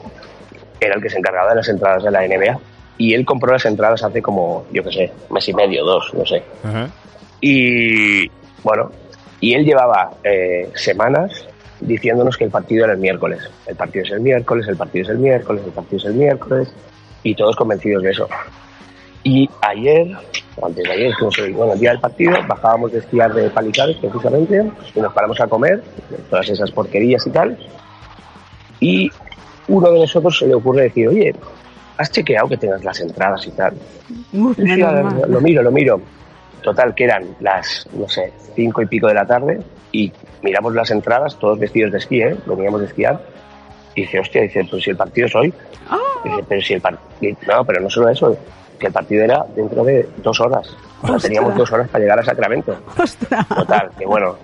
era 0.81 0.95
el 0.95 1.03
que 1.03 1.11
se 1.11 1.19
encargaba 1.19 1.51
de 1.51 1.57
las 1.57 1.69
entradas 1.69 2.03
de 2.05 2.11
la 2.11 2.27
NBA. 2.27 2.59
Y 2.99 3.13
él 3.13 3.27
compró 3.27 3.53
las 3.53 3.65
entradas 3.67 4.03
hace 4.03 4.23
como, 4.23 4.65
yo 4.73 4.83
qué 4.83 4.91
sé, 4.93 5.13
mes 5.31 5.47
y 5.49 5.53
medio, 5.53 5.85
dos, 5.85 6.15
no 6.15 6.25
sé. 6.25 6.43
Ajá. 6.65 6.89
Y 7.43 8.27
bueno, 8.63 8.91
y 9.41 9.53
él 9.55 9.65
llevaba 9.67 10.13
eh, 10.25 10.71
semanas 10.75 11.47
diciéndonos 11.81 12.37
que 12.37 12.45
el 12.45 12.51
partido 12.51 12.85
era 12.85 12.95
el 12.95 12.99
miércoles. 12.99 13.41
El 13.67 13.77
partido 13.77 14.05
es 14.05 14.11
el 14.13 14.21
miércoles, 14.21 14.67
el 14.69 14.77
partido 14.77 15.05
es 15.05 15.11
el 15.11 15.19
miércoles, 15.19 15.63
el 15.65 15.73
partido 15.73 15.99
es 15.99 16.05
el 16.05 16.15
miércoles. 16.15 16.73
Y 17.23 17.35
todos 17.35 17.57
convencidos 17.57 18.03
de 18.03 18.11
eso. 18.11 18.29
Y 19.25 19.51
ayer, 19.61 20.17
antes 20.63 20.85
de 20.85 20.93
ayer, 20.93 21.13
bueno, 21.53 21.73
el 21.73 21.81
día 21.81 21.91
del 21.91 22.01
partido, 22.01 22.33
bajábamos 22.47 22.93
de 22.93 23.01
esquiar 23.01 23.35
de 23.35 23.51
Palizares 23.51 23.97
precisamente 23.97 24.71
y 24.95 25.01
nos 25.01 25.13
paramos 25.13 25.41
a 25.41 25.49
comer 25.49 25.83
todas 26.31 26.49
esas 26.49 26.71
porquerías 26.71 27.27
y 27.27 27.31
tal. 27.31 27.59
Y 28.79 29.11
uno 29.67 29.91
de 29.91 29.99
nosotros 29.99 30.39
se 30.39 30.47
le 30.47 30.55
ocurre 30.55 30.83
decir, 30.83 31.09
oye, 31.09 31.35
¿has 31.99 32.11
chequeado 32.13 32.49
que 32.49 32.57
tengas 32.57 32.85
las 32.85 33.01
entradas 33.01 33.45
y 33.49 33.51
tal? 33.51 33.75
Uf, 34.33 34.57
lo 34.59 35.41
miro, 35.41 35.63
lo 35.63 35.73
miro. 35.73 36.01
Total, 36.63 36.95
que 36.95 37.05
eran 37.05 37.25
las, 37.41 37.89
no 37.93 38.09
sé, 38.09 38.33
cinco 38.55 38.83
y 38.83 38.87
pico 38.87 39.09
de 39.09 39.15
la 39.15 39.27
tarde 39.27 39.61
y 39.91 40.13
miramos 40.43 40.75
las 40.75 40.91
entradas, 40.91 41.37
todos 41.39 41.59
vestidos 41.59 41.93
de 41.93 41.99
esquí, 41.99 42.23
¿eh? 42.23 42.37
Veníamos 42.47 42.81
de 42.81 42.87
esquiar. 42.87 43.21
Y 43.95 44.03
dice, 44.03 44.21
hostia, 44.21 44.43
dice, 44.43 44.67
pues 44.71 44.83
si 44.83 44.91
el 44.91 44.97
partido 44.97 45.27
es 45.27 45.35
hoy. 45.35 45.55
Dice, 46.25 46.45
pero 46.49 46.61
si 46.61 46.75
el 46.75 46.81
partido... 46.81 47.37
No, 47.47 47.65
pero 47.65 47.81
no 47.81 47.89
solo 47.89 48.09
eso, 48.11 48.37
que 48.79 48.89
el 48.89 48.93
partido 48.93 49.25
era 49.25 49.45
dentro 49.55 49.85
de 49.85 50.09
dos 50.19 50.39
horas. 50.41 50.77
O 51.03 51.07
sea, 51.07 51.19
teníamos 51.19 51.55
dos 51.57 51.73
horas 51.73 51.89
para 51.89 52.03
llegar 52.03 52.19
a 52.21 52.25
Sacramento. 52.25 52.77
Ostras. 52.99 53.49
Total, 53.49 53.91
que 53.99 54.05
bueno, 54.05 54.37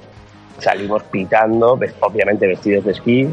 salimos 0.59 1.03
pitando, 1.05 1.79
obviamente 2.01 2.47
vestidos 2.47 2.85
de 2.85 2.93
esquí, 2.93 3.29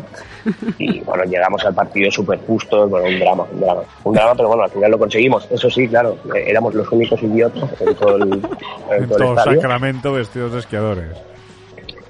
y 0.78 1.00
bueno, 1.02 1.24
llegamos 1.26 1.64
al 1.66 1.74
partido 1.74 2.10
súper 2.12 2.40
justos, 2.40 2.90
bueno, 2.90 3.08
un 3.08 3.20
drama, 3.20 3.46
un 3.52 3.60
drama. 3.60 3.82
Un 4.04 4.14
drama, 4.14 4.36
pero 4.36 4.48
bueno, 4.48 4.64
al 4.64 4.72
final 4.72 4.92
lo 4.92 5.00
conseguimos. 5.00 5.48
Eso 5.52 5.70
sí, 5.70 5.88
claro, 5.88 6.18
eh, 6.36 6.46
éramos 6.48 6.74
los 6.74 6.92
únicos 6.92 7.22
idiotas 7.22 7.70
en 7.80 7.96
todo 7.96 8.16
el, 8.16 8.24
en 8.24 8.34
En 8.34 8.42
todo 8.42 8.98
el 8.98 9.08
todo 9.08 9.38
estadio. 9.38 9.62
Sacramento 9.62 10.14
vestidos 10.14 10.54
de 10.54 10.60
esquiadores. 10.60 11.10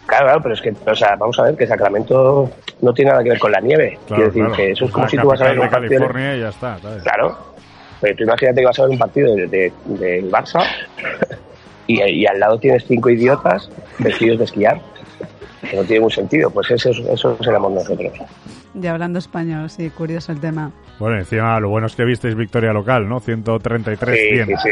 Claro, 0.10 0.26
claro, 0.26 0.42
pero 0.42 0.56
es 0.56 0.62
que, 0.62 0.74
o 0.86 0.96
sea, 0.96 1.16
vamos 1.16 1.40
a 1.40 1.44
ver 1.44 1.56
que 1.56 1.68
Sacramento 1.68 2.50
no 2.82 2.94
tiene 2.94 3.12
nada 3.12 3.24
que 3.24 3.30
ver 3.30 3.40
con 3.40 3.52
la 3.52 3.62
nieve. 3.62 3.98
Claro, 4.08 4.08
Quiero 4.08 4.26
decir 4.26 4.42
claro. 4.44 4.56
que 4.56 4.72
eso 4.72 4.86
es 4.86 4.92
como 4.92 5.04
la 5.06 5.10
si 5.10 5.18
tú 5.18 5.28
vas 5.28 5.42
a 5.42 5.44
ver 5.46 5.60
un 5.60 5.66
de 5.66 5.70
partido. 5.72 6.00
California 6.02 6.36
y 6.36 6.40
ya 6.42 6.50
está, 6.50 6.80
¿sabes? 6.80 7.04
Claro, 7.04 7.38
pero 8.02 8.16
tú 8.16 8.24
imagínate 8.24 8.60
que 8.62 8.66
vas 8.66 8.80
a 8.80 8.82
ver 8.82 8.92
un 8.92 8.98
partido 8.98 9.36
del 9.36 9.50
de, 9.50 9.74
del 9.86 10.32
Barça 10.32 10.64
y, 11.88 12.02
y 12.04 12.26
al 12.26 12.40
lado 12.40 12.58
tienes 12.60 12.86
cinco 12.88 13.10
idiotas 13.10 13.70
vestidos 14.00 14.40
de 14.40 14.46
esquiar. 14.46 14.82
Que 15.62 15.76
no 15.76 15.82
tiene 15.84 15.96
ningún 15.96 16.12
sentido, 16.12 16.50
pues 16.50 16.72
eso, 16.72 16.90
eso 16.90 17.38
éramos 17.42 17.72
nosotros. 17.74 18.12
Ya 18.76 18.92
hablando 18.92 19.18
español, 19.20 19.70
sí, 19.70 19.90
curioso 19.90 20.32
el 20.32 20.40
tema. 20.40 20.72
Bueno, 21.00 21.18
encima 21.18 21.60
lo 21.60 21.70
bueno 21.70 21.88
es 21.88 21.96
que 21.96 22.06
visteis 22.06 22.36
victoria 22.36 22.72
local, 22.72 23.08
¿no? 23.10 23.20
133 23.20 24.20
Sí, 24.20 24.36
100. 24.36 24.48
sí, 24.48 24.54
sí. 24.64 24.70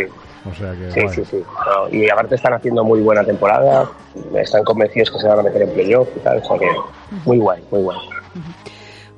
O 0.49 0.53
sea 0.53 0.71
que 0.73 0.91
Sí, 0.91 1.01
guay. 1.01 1.15
sí, 1.15 1.23
sí. 1.25 1.37
No, 1.65 1.89
y 1.97 2.09
aparte 2.09 2.35
están 2.35 2.53
haciendo 2.53 2.83
muy 2.83 3.01
buena 3.01 3.23
temporada, 3.23 3.89
están 4.35 4.63
convencidos 4.63 5.09
que 5.11 5.19
se 5.19 5.27
van 5.27 5.39
a 5.39 5.43
meter 5.43 5.63
en 5.63 5.69
playoff 5.71 6.07
y 6.15 6.19
tal, 6.19 6.37
o 6.37 6.43
sea 6.43 6.57
que 6.59 6.67
muy 7.25 7.37
guay, 7.39 7.61
muy 7.71 7.81
guay. 7.81 7.97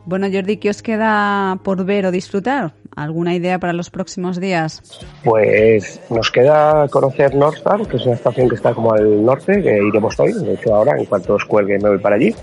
Bueno, 0.06 0.28
Jordi, 0.32 0.58
¿qué 0.58 0.70
os 0.70 0.82
queda 0.82 1.60
por 1.64 1.84
ver 1.86 2.06
o 2.06 2.12
disfrutar? 2.12 2.74
¿Alguna 2.96 3.36
idea 3.36 3.60
para 3.60 3.74
los 3.74 3.90
próximos 3.92 4.40
días? 4.40 4.82
Pues 5.24 6.02
nos 6.10 6.32
queda 6.32 6.88
conocer 6.88 7.36
Northstar, 7.36 7.86
que 7.88 7.98
es 7.98 8.06
una 8.06 8.16
estación 8.16 8.50
que 8.50 8.56
está 8.56 8.74
como 8.74 8.94
al 8.94 9.24
norte, 9.24 9.62
que 9.62 9.78
iremos 9.88 10.20
hoy, 10.20 10.34
de 10.34 10.54
hecho 10.54 10.74
ahora, 10.74 10.98
en 10.98 11.06
cuanto 11.06 11.36
os 11.36 11.46
cuelgue 11.46 11.78
me 11.80 11.90
voy 11.90 12.00
para 12.00 12.16
allí. 12.16 12.34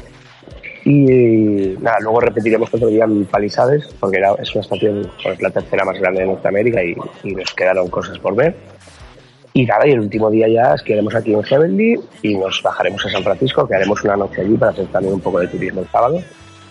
Y 0.88 1.77
nada, 1.81 1.96
luego 2.01 2.20
repetiremos 2.20 2.72
otro 2.72 2.87
día 2.87 3.03
en 3.03 3.25
Palisades, 3.25 3.88
porque 3.99 4.18
era, 4.18 4.35
es 4.35 4.55
una 4.55 4.61
estación, 4.61 5.11
pues, 5.20 5.42
la 5.42 5.51
tercera 5.51 5.85
más 5.85 5.99
grande 5.99 6.20
de 6.20 6.29
Norteamérica 6.29 6.81
y, 6.85 6.94
y 7.25 7.35
nos 7.35 7.53
quedaron 7.55 7.88
cosas 7.88 8.16
por 8.20 8.37
ver. 8.37 8.55
Y 9.53 9.64
nada, 9.66 9.85
y 9.85 9.90
el 9.90 9.99
último 9.99 10.31
día 10.31 10.46
ya 10.46 10.75
esquiaremos 10.75 11.12
aquí 11.16 11.35
en 11.35 11.42
Heavenly 11.42 11.99
y 12.22 12.38
nos 12.38 12.62
bajaremos 12.62 13.05
a 13.05 13.11
San 13.11 13.25
Francisco, 13.25 13.66
que 13.66 13.75
haremos 13.75 14.05
una 14.05 14.16
noche 14.16 14.42
allí 14.42 14.57
para 14.57 14.70
hacer 14.70 14.87
también 14.87 15.14
un 15.14 15.20
poco 15.20 15.40
de 15.40 15.49
turismo 15.49 15.81
el 15.81 15.88
sábado. 15.88 16.20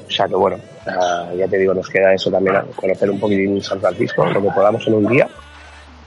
O 0.08 0.10
sea 0.10 0.30
que 0.30 0.36
bueno, 0.36 0.60
ah, 0.88 1.30
ya 1.38 1.47
te 1.49 1.58
digo, 1.58 1.73
nos 1.73 1.89
queda 1.89 2.13
eso 2.13 2.32
también, 2.32 2.56
conocer 2.73 3.10
un 3.10 3.19
poquitín 3.19 3.62
San 3.62 3.82
Francisco, 3.82 4.25
lo 4.28 4.41
que 4.41 4.49
podamos 4.49 4.88
en 4.88 4.93
un 4.93 5.08
día. 5.08 5.28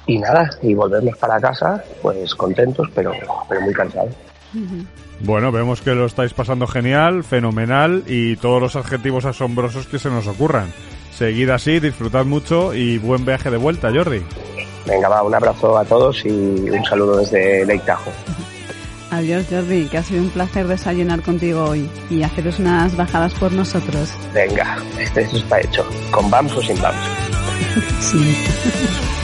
Y 0.06 0.18
nada, 0.18 0.48
y 0.62 0.72
volvernos 0.72 1.18
para 1.18 1.38
casa, 1.38 1.84
pues 2.00 2.34
contentos, 2.34 2.88
pero, 2.94 3.12
pero 3.50 3.60
muy 3.60 3.74
cansados. 3.74 4.14
Bueno, 5.20 5.52
vemos 5.52 5.80
que 5.80 5.94
lo 5.94 6.06
estáis 6.06 6.32
pasando 6.32 6.66
genial, 6.66 7.24
fenomenal 7.24 8.04
y 8.06 8.36
todos 8.36 8.60
los 8.60 8.76
adjetivos 8.76 9.24
asombrosos 9.24 9.86
que 9.86 9.98
se 9.98 10.10
nos 10.10 10.26
ocurran. 10.26 10.72
Seguid 11.12 11.50
así, 11.50 11.80
disfrutad 11.80 12.24
mucho 12.24 12.74
y 12.74 12.98
buen 12.98 13.24
viaje 13.24 13.50
de 13.50 13.56
vuelta, 13.56 13.90
Jordi. 13.92 14.22
Venga, 14.86 15.08
va, 15.08 15.22
un 15.22 15.34
abrazo 15.34 15.76
a 15.76 15.84
todos 15.84 16.24
y 16.24 16.28
un 16.28 16.84
saludo 16.84 17.18
desde 17.18 17.66
Lake 17.66 17.82
Tahoe. 17.84 18.12
Adiós, 19.10 19.46
Jordi, 19.50 19.86
que 19.86 19.98
ha 19.98 20.02
sido 20.02 20.22
un 20.22 20.30
placer 20.30 20.66
desayunar 20.66 21.22
contigo 21.22 21.64
hoy 21.64 21.90
y 22.10 22.22
haceros 22.22 22.58
unas 22.58 22.96
bajadas 22.96 23.32
por 23.34 23.52
nosotros. 23.52 24.10
Venga, 24.34 24.76
este 24.98 25.22
esto 25.22 25.38
está 25.38 25.60
hecho. 25.60 25.84
¿Con 26.10 26.30
BAMS 26.30 26.52
o 26.52 26.62
sin 26.62 26.80
BAMS? 26.80 26.96
Sí. 28.00 29.17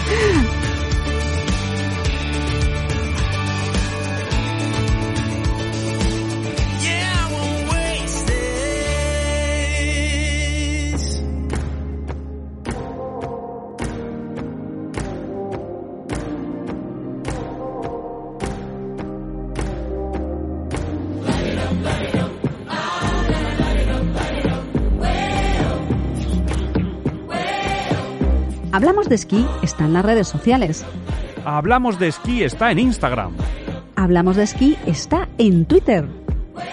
Hablamos 29.05 29.27
de 29.27 29.37
esquí 29.37 29.47
está 29.61 29.85
en 29.85 29.93
las 29.93 30.05
redes 30.05 30.29
sociales. 30.29 30.85
Hablamos 31.45 31.99
de 31.99 32.09
esquí 32.09 32.43
está 32.43 32.71
en 32.71 32.79
Instagram. 32.79 33.33
Hablamos 33.97 34.37
de 34.37 34.45
esquí 34.45 34.79
está 34.87 35.29
en 35.37 35.67
Twitter. 35.67 36.09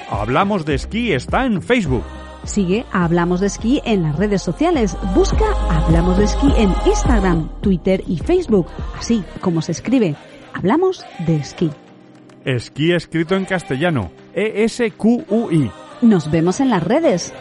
Hablamos 0.09 0.63
de 0.63 0.75
esquí 0.75 1.11
está 1.11 1.45
en 1.45 1.61
Facebook. 1.61 2.05
Sigue 2.45 2.85
a 2.93 3.03
Hablamos 3.03 3.41
de 3.41 3.47
Esquí 3.47 3.81
en 3.83 4.03
las 4.03 4.15
redes 4.15 4.41
sociales. 4.41 4.97
Busca 5.13 5.43
Hablamos 5.69 6.17
de 6.17 6.23
Esquí 6.23 6.53
en 6.55 6.73
Instagram, 6.85 7.49
Twitter 7.59 8.01
y 8.07 8.17
Facebook. 8.17 8.67
Así 8.97 9.25
como 9.41 9.61
se 9.61 9.73
escribe. 9.73 10.15
Hablamos 10.53 11.05
de 11.27 11.35
Esquí. 11.35 11.69
Esquí 12.45 12.93
escrito 12.93 13.35
en 13.35 13.43
castellano. 13.43 14.09
E-S-Q-U-I. 14.33 15.69
Nos 16.01 16.31
vemos 16.31 16.61
en 16.61 16.69
las 16.69 16.81
redes. 16.81 17.33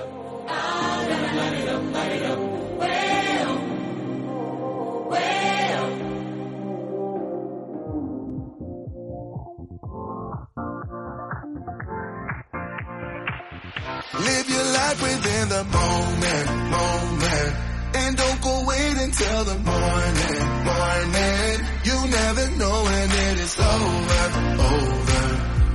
Life 15.41 15.49
within 15.49 15.49
the 15.49 15.65
moment, 15.65 16.71
moment. 16.71 17.55
And 17.95 18.17
don't 18.17 18.41
go 18.43 18.65
wait 18.67 18.97
until 18.99 19.45
the 19.45 19.59
morning, 19.59 20.41
morning. 20.65 21.61
You 21.85 22.09
never 22.09 22.51
know 22.57 22.85
when 22.85 23.11
it 23.11 23.41
is 23.41 23.59
over, 23.59 24.25
over. 24.61 25.23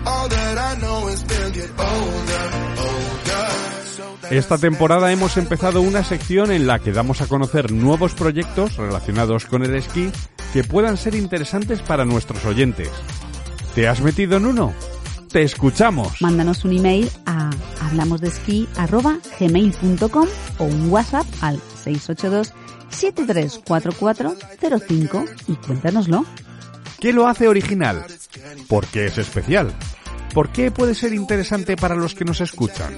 All 0.06 0.28
that 0.30 0.58
I 0.58 0.82
know 0.82 1.08
is 1.10 1.24
we'll 1.26 1.52
get 1.52 1.70
older, 1.78 2.46
older. 2.78 3.48
So 3.86 4.18
that's 4.22 4.34
Esta 4.34 4.58
temporada 4.58 5.12
hemos 5.12 5.38
empezado 5.38 5.82
una 5.82 6.04
sección 6.04 6.52
en 6.52 6.68
la 6.68 6.80
que 6.80 6.92
damos 6.92 7.22
a 7.22 7.28
conocer 7.28 7.72
nuevos 7.72 8.14
proyectos 8.14 8.78
relacionados 8.78 9.46
con 9.46 9.64
el 9.64 9.76
esquí 9.76 10.12
que 10.54 10.64
puedan 10.64 10.98
ser 10.98 11.16
interesantes 11.16 11.82
para 11.82 12.06
nuestros 12.06 12.46
oyentes. 12.46 12.90
¿Te 13.74 13.88
has 13.90 14.00
metido 14.00 14.38
en 14.38 14.46
uno? 14.46 14.74
Te 15.36 15.44
escuchamos. 15.44 16.22
Mándanos 16.22 16.64
un 16.64 16.78
email 16.78 17.12
a 17.26 17.50
hablamosdesquí.gmail.com 17.82 20.28
o 20.60 20.64
un 20.64 20.90
WhatsApp 20.90 21.26
al 21.42 21.60
682 21.84 22.54
734405 22.90 25.26
y 25.50 25.56
cuéntanoslo. 25.56 26.24
¿Qué 27.02 27.12
lo 27.12 27.28
hace 27.28 27.50
original? 27.50 28.06
¿Por 28.70 28.88
qué 28.88 29.08
es 29.08 29.18
especial? 29.18 29.74
¿Por 30.34 30.54
qué 30.54 30.72
puede 30.72 30.96
ser 30.96 31.14
interesante 31.14 31.76
para 31.76 31.98
los 31.98 32.16
que 32.16 32.24
nos 32.24 32.40
escuchan? 32.40 32.94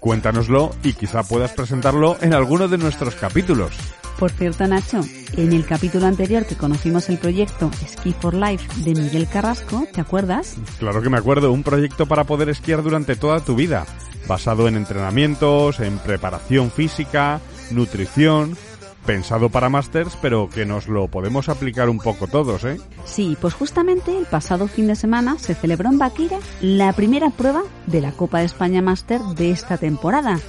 Cuéntanoslo 0.00 0.74
y 0.82 0.94
quizá 0.94 1.22
puedas 1.22 1.52
presentarlo 1.52 2.16
en 2.22 2.34
alguno 2.34 2.66
de 2.66 2.78
nuestros 2.78 3.14
capítulos. 3.14 3.70
Por 4.18 4.30
cierto, 4.30 4.66
Nacho, 4.66 5.02
en 5.36 5.52
el 5.52 5.66
capítulo 5.66 6.06
anterior 6.06 6.46
que 6.46 6.56
conocimos 6.56 7.10
el 7.10 7.18
proyecto 7.18 7.70
Ski 7.86 8.14
for 8.14 8.32
Life 8.32 8.66
de 8.82 8.98
Miguel 8.98 9.28
Carrasco, 9.28 9.86
¿te 9.92 10.00
acuerdas? 10.00 10.56
Claro 10.78 11.02
que 11.02 11.10
me 11.10 11.18
acuerdo, 11.18 11.52
un 11.52 11.62
proyecto 11.62 12.06
para 12.06 12.24
poder 12.24 12.48
esquiar 12.48 12.82
durante 12.82 13.16
toda 13.16 13.40
tu 13.40 13.54
vida, 13.54 13.84
basado 14.26 14.68
en 14.68 14.76
entrenamientos, 14.76 15.80
en 15.80 15.98
preparación 15.98 16.70
física, 16.70 17.40
nutrición, 17.70 18.56
pensado 19.04 19.50
para 19.50 19.68
másters, 19.68 20.16
pero 20.22 20.48
que 20.48 20.64
nos 20.64 20.88
lo 20.88 21.08
podemos 21.08 21.50
aplicar 21.50 21.90
un 21.90 21.98
poco 21.98 22.26
todos, 22.26 22.64
¿eh? 22.64 22.80
Sí, 23.04 23.36
pues 23.38 23.52
justamente 23.52 24.16
el 24.16 24.24
pasado 24.24 24.66
fin 24.66 24.86
de 24.86 24.96
semana 24.96 25.38
se 25.38 25.54
celebró 25.54 25.90
en 25.90 25.98
Baquira 25.98 26.38
la 26.62 26.94
primera 26.94 27.28
prueba 27.28 27.62
de 27.86 28.00
la 28.00 28.12
Copa 28.12 28.38
de 28.38 28.46
España 28.46 28.80
Máster 28.80 29.20
de 29.36 29.50
esta 29.50 29.76
temporada 29.76 30.40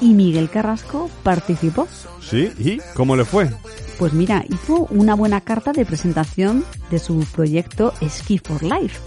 y 0.00 0.14
Miguel 0.14 0.50
Carrasco 0.50 1.10
participó. 1.22 1.88
Sí, 2.20 2.50
¿y 2.58 2.80
cómo 2.94 3.16
le 3.16 3.24
fue? 3.24 3.50
Pues 3.98 4.12
mira, 4.12 4.44
hizo 4.48 4.86
una 4.90 5.14
buena 5.14 5.40
carta 5.40 5.72
de 5.72 5.86
presentación 5.86 6.64
de 6.90 6.98
su 6.98 7.24
proyecto 7.34 7.94
Ski 8.06 8.38
for 8.38 8.62
Life, 8.62 8.98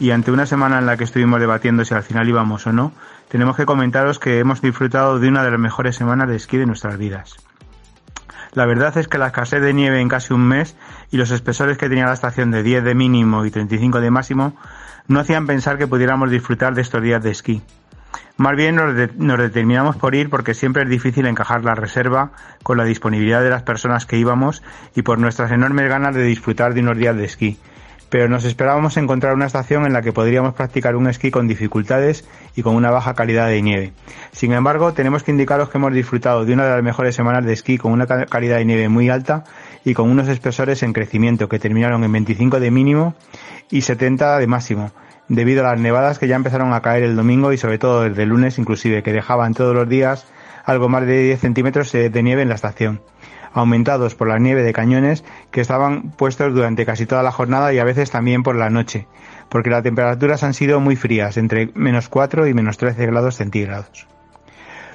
y 0.00 0.10
ante 0.10 0.32
una 0.32 0.46
semana 0.46 0.78
en 0.78 0.86
la 0.86 0.96
que 0.96 1.04
estuvimos 1.04 1.40
debatiendo 1.40 1.84
si 1.84 1.94
al 1.94 2.02
final 2.02 2.28
íbamos 2.28 2.66
o 2.66 2.72
no, 2.72 2.92
tenemos 3.34 3.56
que 3.56 3.66
comentaros 3.66 4.20
que 4.20 4.38
hemos 4.38 4.62
disfrutado 4.62 5.18
de 5.18 5.26
una 5.26 5.42
de 5.42 5.50
las 5.50 5.58
mejores 5.58 5.96
semanas 5.96 6.28
de 6.28 6.36
esquí 6.36 6.56
de 6.56 6.66
nuestras 6.66 6.96
vidas. 6.96 7.34
La 8.52 8.64
verdad 8.64 8.96
es 8.96 9.08
que 9.08 9.18
la 9.18 9.26
escasez 9.26 9.60
de 9.60 9.74
nieve 9.74 10.00
en 10.00 10.08
casi 10.08 10.32
un 10.32 10.46
mes 10.46 10.76
y 11.10 11.16
los 11.16 11.32
espesores 11.32 11.76
que 11.76 11.88
tenía 11.88 12.06
la 12.06 12.12
estación 12.12 12.52
de 12.52 12.62
10 12.62 12.84
de 12.84 12.94
mínimo 12.94 13.44
y 13.44 13.50
35 13.50 14.00
de 14.00 14.12
máximo 14.12 14.56
no 15.08 15.18
hacían 15.18 15.48
pensar 15.48 15.78
que 15.78 15.88
pudiéramos 15.88 16.30
disfrutar 16.30 16.76
de 16.76 16.82
estos 16.82 17.02
días 17.02 17.24
de 17.24 17.32
esquí. 17.32 17.60
Más 18.36 18.54
bien 18.54 18.76
nos, 18.76 18.94
determinamos 18.94 19.96
por 19.96 20.14
ir 20.14 20.30
porque 20.30 20.54
siempre 20.54 20.84
es 20.84 20.88
difícil 20.88 21.26
encajar 21.26 21.64
la 21.64 21.74
reserva 21.74 22.30
con 22.62 22.78
la 22.78 22.84
disponibilidad 22.84 23.42
de 23.42 23.50
las 23.50 23.64
personas 23.64 24.06
que 24.06 24.16
íbamos 24.16 24.62
y 24.94 25.02
por 25.02 25.18
nuestras 25.18 25.50
enormes 25.50 25.88
ganas 25.88 26.14
de 26.14 26.22
disfrutar 26.22 26.72
de 26.72 26.82
unos 26.82 26.96
días 26.96 27.16
de 27.16 27.24
esquí 27.24 27.58
pero 28.14 28.28
nos 28.28 28.44
esperábamos 28.44 28.96
encontrar 28.96 29.34
una 29.34 29.46
estación 29.46 29.86
en 29.86 29.92
la 29.92 30.00
que 30.00 30.12
podríamos 30.12 30.54
practicar 30.54 30.94
un 30.94 31.08
esquí 31.08 31.32
con 31.32 31.48
dificultades 31.48 32.24
y 32.54 32.62
con 32.62 32.76
una 32.76 32.92
baja 32.92 33.14
calidad 33.14 33.48
de 33.48 33.60
nieve. 33.60 33.92
Sin 34.30 34.52
embargo, 34.52 34.92
tenemos 34.92 35.24
que 35.24 35.32
indicaros 35.32 35.68
que 35.68 35.78
hemos 35.78 35.92
disfrutado 35.92 36.44
de 36.44 36.52
una 36.52 36.64
de 36.64 36.70
las 36.76 36.82
mejores 36.84 37.16
semanas 37.16 37.44
de 37.44 37.52
esquí 37.52 37.76
con 37.76 37.90
una 37.90 38.06
calidad 38.06 38.58
de 38.58 38.66
nieve 38.66 38.88
muy 38.88 39.10
alta 39.10 39.42
y 39.84 39.94
con 39.94 40.08
unos 40.08 40.28
espesores 40.28 40.84
en 40.84 40.92
crecimiento 40.92 41.48
que 41.48 41.58
terminaron 41.58 42.04
en 42.04 42.12
25 42.12 42.60
de 42.60 42.70
mínimo 42.70 43.16
y 43.68 43.80
70 43.80 44.38
de 44.38 44.46
máximo, 44.46 44.92
debido 45.26 45.66
a 45.66 45.72
las 45.72 45.80
nevadas 45.80 46.20
que 46.20 46.28
ya 46.28 46.36
empezaron 46.36 46.72
a 46.72 46.82
caer 46.82 47.02
el 47.02 47.16
domingo 47.16 47.52
y 47.52 47.58
sobre 47.58 47.78
todo 47.78 48.02
desde 48.02 48.22
el 48.22 48.28
lunes 48.28 48.60
inclusive, 48.60 49.02
que 49.02 49.12
dejaban 49.12 49.54
todos 49.54 49.74
los 49.74 49.88
días 49.88 50.24
algo 50.64 50.88
más 50.88 51.04
de 51.04 51.20
10 51.20 51.40
centímetros 51.40 51.90
de 51.90 52.22
nieve 52.22 52.42
en 52.42 52.48
la 52.48 52.54
estación 52.54 53.00
aumentados 53.54 54.14
por 54.14 54.28
la 54.28 54.38
nieve 54.38 54.62
de 54.62 54.72
cañones 54.72 55.24
que 55.50 55.60
estaban 55.60 56.10
puestos 56.10 56.52
durante 56.52 56.84
casi 56.84 57.06
toda 57.06 57.22
la 57.22 57.32
jornada 57.32 57.72
y 57.72 57.78
a 57.78 57.84
veces 57.84 58.10
también 58.10 58.42
por 58.42 58.56
la 58.56 58.68
noche, 58.68 59.06
porque 59.48 59.70
las 59.70 59.82
temperaturas 59.82 60.42
han 60.42 60.52
sido 60.52 60.80
muy 60.80 60.96
frías, 60.96 61.36
entre 61.36 61.70
menos 61.74 62.08
4 62.08 62.46
y 62.48 62.54
menos 62.54 62.76
13 62.76 63.06
grados 63.06 63.36
centígrados. 63.36 64.06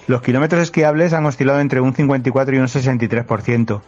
Los 0.07 0.21
kilómetros 0.21 0.61
esquiables 0.61 1.13
han 1.13 1.25
oscilado 1.25 1.59
entre 1.59 1.81
un 1.81 1.93
54 1.93 2.55
y 2.55 2.59
un 2.59 2.67
63%, 2.67 3.81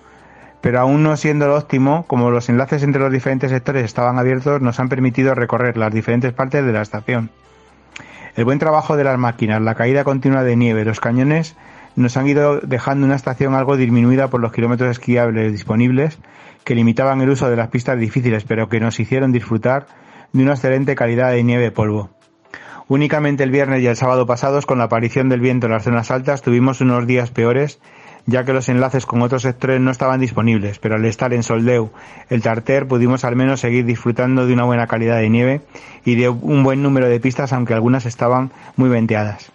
pero 0.61 0.79
aún 0.79 1.03
no 1.03 1.17
siendo 1.17 1.47
lo 1.47 1.57
óptimo, 1.57 2.05
como 2.07 2.31
los 2.31 2.47
enlaces 2.47 2.83
entre 2.83 3.01
los 3.01 3.11
diferentes 3.11 3.51
sectores 3.51 3.83
estaban 3.83 4.19
abiertos, 4.19 4.61
nos 4.61 4.79
han 4.79 4.87
permitido 4.87 5.35
recorrer 5.35 5.77
las 5.77 5.93
diferentes 5.93 6.31
partes 6.31 6.65
de 6.65 6.71
la 6.71 6.83
estación. 6.83 7.31
El 8.35 8.45
buen 8.45 8.59
trabajo 8.59 8.95
de 8.95 9.03
las 9.03 9.17
máquinas, 9.17 9.61
la 9.61 9.75
caída 9.75 10.03
continua 10.03 10.43
de 10.43 10.55
nieve, 10.55 10.85
los 10.85 11.01
cañones 11.01 11.57
nos 11.95 12.17
han 12.17 12.27
ido 12.27 12.59
dejando 12.59 13.05
una 13.05 13.15
estación 13.15 13.53
algo 13.55 13.77
disminuida 13.77 14.29
por 14.29 14.41
los 14.41 14.51
kilómetros 14.51 14.91
esquiables 14.91 15.51
disponibles 15.51 16.19
que 16.63 16.75
limitaban 16.75 17.21
el 17.21 17.29
uso 17.29 17.49
de 17.49 17.55
las 17.55 17.69
pistas 17.69 17.99
difíciles 17.99 18.43
pero 18.43 18.69
que 18.69 18.79
nos 18.79 18.99
hicieron 18.99 19.31
disfrutar 19.31 19.87
de 20.33 20.43
una 20.43 20.53
excelente 20.53 20.95
calidad 20.95 21.31
de 21.31 21.43
nieve 21.43 21.71
polvo. 21.71 22.09
Únicamente 22.87 23.43
el 23.43 23.51
viernes 23.51 23.81
y 23.81 23.87
el 23.87 23.95
sábado 23.95 24.25
pasados, 24.25 24.65
con 24.65 24.77
la 24.77 24.85
aparición 24.85 25.29
del 25.29 25.39
viento 25.39 25.67
en 25.67 25.71
las 25.71 25.83
zonas 25.83 26.11
altas, 26.11 26.41
tuvimos 26.41 26.81
unos 26.81 27.07
días 27.07 27.31
peores, 27.31 27.79
ya 28.25 28.43
que 28.43 28.51
los 28.51 28.67
enlaces 28.67 29.05
con 29.05 29.21
otros 29.21 29.43
sectores 29.43 29.79
no 29.79 29.91
estaban 29.91 30.19
disponibles, 30.19 30.77
pero 30.77 30.95
al 30.95 31.05
estar 31.05 31.33
en 31.33 31.43
Soldeu, 31.43 31.91
el 32.29 32.41
Tarter, 32.41 32.87
pudimos 32.87 33.23
al 33.23 33.37
menos 33.37 33.61
seguir 33.61 33.85
disfrutando 33.85 34.45
de 34.45 34.53
una 34.53 34.65
buena 34.65 34.87
calidad 34.87 35.19
de 35.19 35.29
nieve 35.29 35.61
y 36.03 36.15
de 36.15 36.27
un 36.27 36.63
buen 36.63 36.83
número 36.83 37.07
de 37.07 37.21
pistas, 37.21 37.53
aunque 37.53 37.73
algunas 37.73 38.05
estaban 38.05 38.51
muy 38.75 38.89
venteadas 38.89 39.53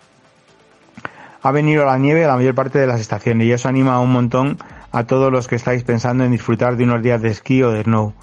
ha 1.46 1.52
venido 1.52 1.84
la 1.84 1.96
nieve 1.96 2.24
a 2.24 2.28
la 2.28 2.34
mayor 2.34 2.56
parte 2.56 2.80
de 2.80 2.88
las 2.88 3.00
estaciones 3.00 3.46
y 3.46 3.52
eso 3.52 3.68
anima 3.68 4.00
un 4.00 4.10
montón 4.10 4.58
a 4.90 5.04
todos 5.04 5.30
los 5.30 5.46
que 5.46 5.54
estáis 5.54 5.84
pensando 5.84 6.24
en 6.24 6.32
disfrutar 6.32 6.76
de 6.76 6.82
unos 6.82 7.02
días 7.02 7.22
de 7.22 7.28
esquí 7.28 7.62
o 7.62 7.70
de 7.70 7.84
snow. 7.84 8.14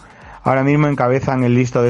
Ahora 0.43 0.63
mismo 0.65 0.87
encabezan 0.87 1.45
el, 1.45 1.55
listado 1.55 1.85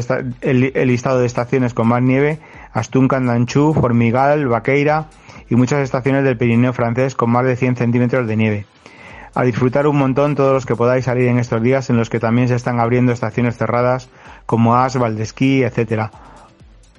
de 1.20 1.26
estaciones 1.26 1.74
con 1.74 1.88
más 1.88 2.04
nieve 2.04 2.38
Astún, 2.72 3.08
Candanchú, 3.08 3.74
Formigal, 3.74 4.48
Vaqueira 4.48 5.08
y 5.50 5.56
muchas 5.56 5.80
estaciones 5.80 6.24
del 6.24 6.38
Pirineo 6.38 6.72
francés 6.72 7.16
con 7.16 7.32
más 7.32 7.46
de 7.46 7.56
100 7.56 7.78
centímetros 7.78 8.28
de 8.28 8.38
nieve. 8.38 8.66
A 9.34 9.42
disfrutar 9.42 9.88
un 9.88 9.98
montón 9.98 10.36
todos 10.36 10.54
los 10.54 10.68
que 10.68 10.76
podáis 10.76 11.06
salir 11.06 11.28
en 11.30 11.40
estos 11.40 11.64
días 11.64 11.90
en 11.90 11.98
los 11.98 12.12
que 12.12 12.20
también 12.20 12.48
se 12.48 12.54
están 12.54 12.80
abriendo 12.80 13.12
estaciones 13.12 13.58
cerradas 13.58 14.08
como 14.46 14.76
As, 14.76 14.98
Valdesquí, 14.98 15.64
etcétera 15.64 16.12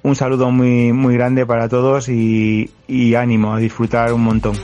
un 0.05 0.15
saludo 0.15 0.51
muy, 0.51 0.93
muy 0.93 1.15
grande 1.15 1.47
para 1.47 1.67
todos 1.67 2.09
y, 2.09 2.69
ánimo 3.17 3.55
a 3.55 3.57
disfrutar 3.57 4.13
un 4.13 4.21
montón. 4.21 4.55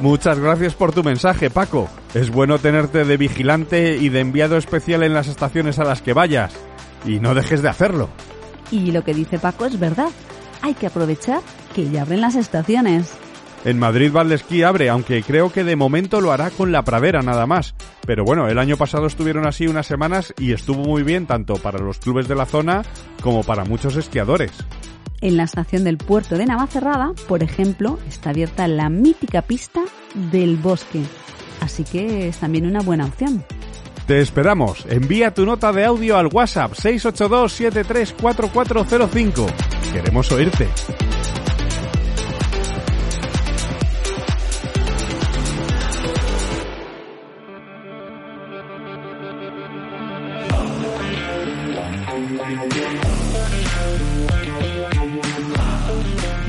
Muchas 0.00 0.38
gracias 0.38 0.74
por 0.74 0.92
tu 0.92 1.02
mensaje, 1.02 1.48
Paco. 1.48 1.88
Es 2.12 2.30
bueno 2.30 2.58
tenerte 2.58 3.06
de 3.06 3.16
vigilante 3.16 3.96
y 3.96 4.10
de 4.10 4.20
enviado 4.20 4.58
especial 4.58 5.02
en 5.02 5.14
las 5.14 5.28
estaciones 5.28 5.78
a 5.78 5.84
las 5.84 6.02
que 6.02 6.12
vayas. 6.12 6.54
Y 7.06 7.20
no 7.20 7.34
dejes 7.34 7.62
de 7.62 7.70
hacerlo. 7.70 8.10
Y 8.70 8.92
lo 8.92 9.02
que 9.02 9.14
dice 9.14 9.38
Paco 9.38 9.64
es 9.64 9.80
verdad. 9.80 10.10
Hay 10.60 10.74
que 10.74 10.88
aprovechar 10.88 11.40
que 11.74 11.88
ya 11.88 12.02
abren 12.02 12.20
las 12.20 12.36
estaciones. 12.36 13.16
En 13.66 13.78
Madrid 13.80 14.12
Valdesquí 14.12 14.62
abre, 14.62 14.88
aunque 14.88 15.24
creo 15.24 15.52
que 15.52 15.64
de 15.64 15.74
momento 15.74 16.20
lo 16.20 16.30
hará 16.30 16.50
con 16.50 16.70
la 16.70 16.82
pradera 16.82 17.22
nada 17.22 17.48
más. 17.48 17.74
Pero 18.06 18.24
bueno, 18.24 18.46
el 18.46 18.60
año 18.60 18.76
pasado 18.76 19.08
estuvieron 19.08 19.44
así 19.44 19.66
unas 19.66 19.88
semanas 19.88 20.32
y 20.38 20.52
estuvo 20.52 20.84
muy 20.84 21.02
bien 21.02 21.26
tanto 21.26 21.56
para 21.56 21.80
los 21.80 21.98
clubes 21.98 22.28
de 22.28 22.36
la 22.36 22.46
zona 22.46 22.84
como 23.20 23.42
para 23.42 23.64
muchos 23.64 23.96
esquiadores. 23.96 24.52
En 25.20 25.36
la 25.36 25.42
estación 25.42 25.82
del 25.82 25.98
puerto 25.98 26.38
de 26.38 26.46
Navacerrada, 26.46 27.12
por 27.26 27.42
ejemplo, 27.42 27.98
está 28.06 28.30
abierta 28.30 28.68
la 28.68 28.88
mítica 28.88 29.42
pista 29.42 29.82
del 30.30 30.58
bosque. 30.58 31.02
Así 31.60 31.82
que 31.82 32.28
es 32.28 32.38
también 32.38 32.66
una 32.66 32.82
buena 32.82 33.06
opción. 33.06 33.44
Te 34.06 34.20
esperamos. 34.20 34.86
Envía 34.88 35.34
tu 35.34 35.44
nota 35.44 35.72
de 35.72 35.86
audio 35.86 36.18
al 36.18 36.28
WhatsApp 36.28 36.70
682-734405. 36.74 39.44
Queremos 39.92 40.30
oírte. 40.30 40.68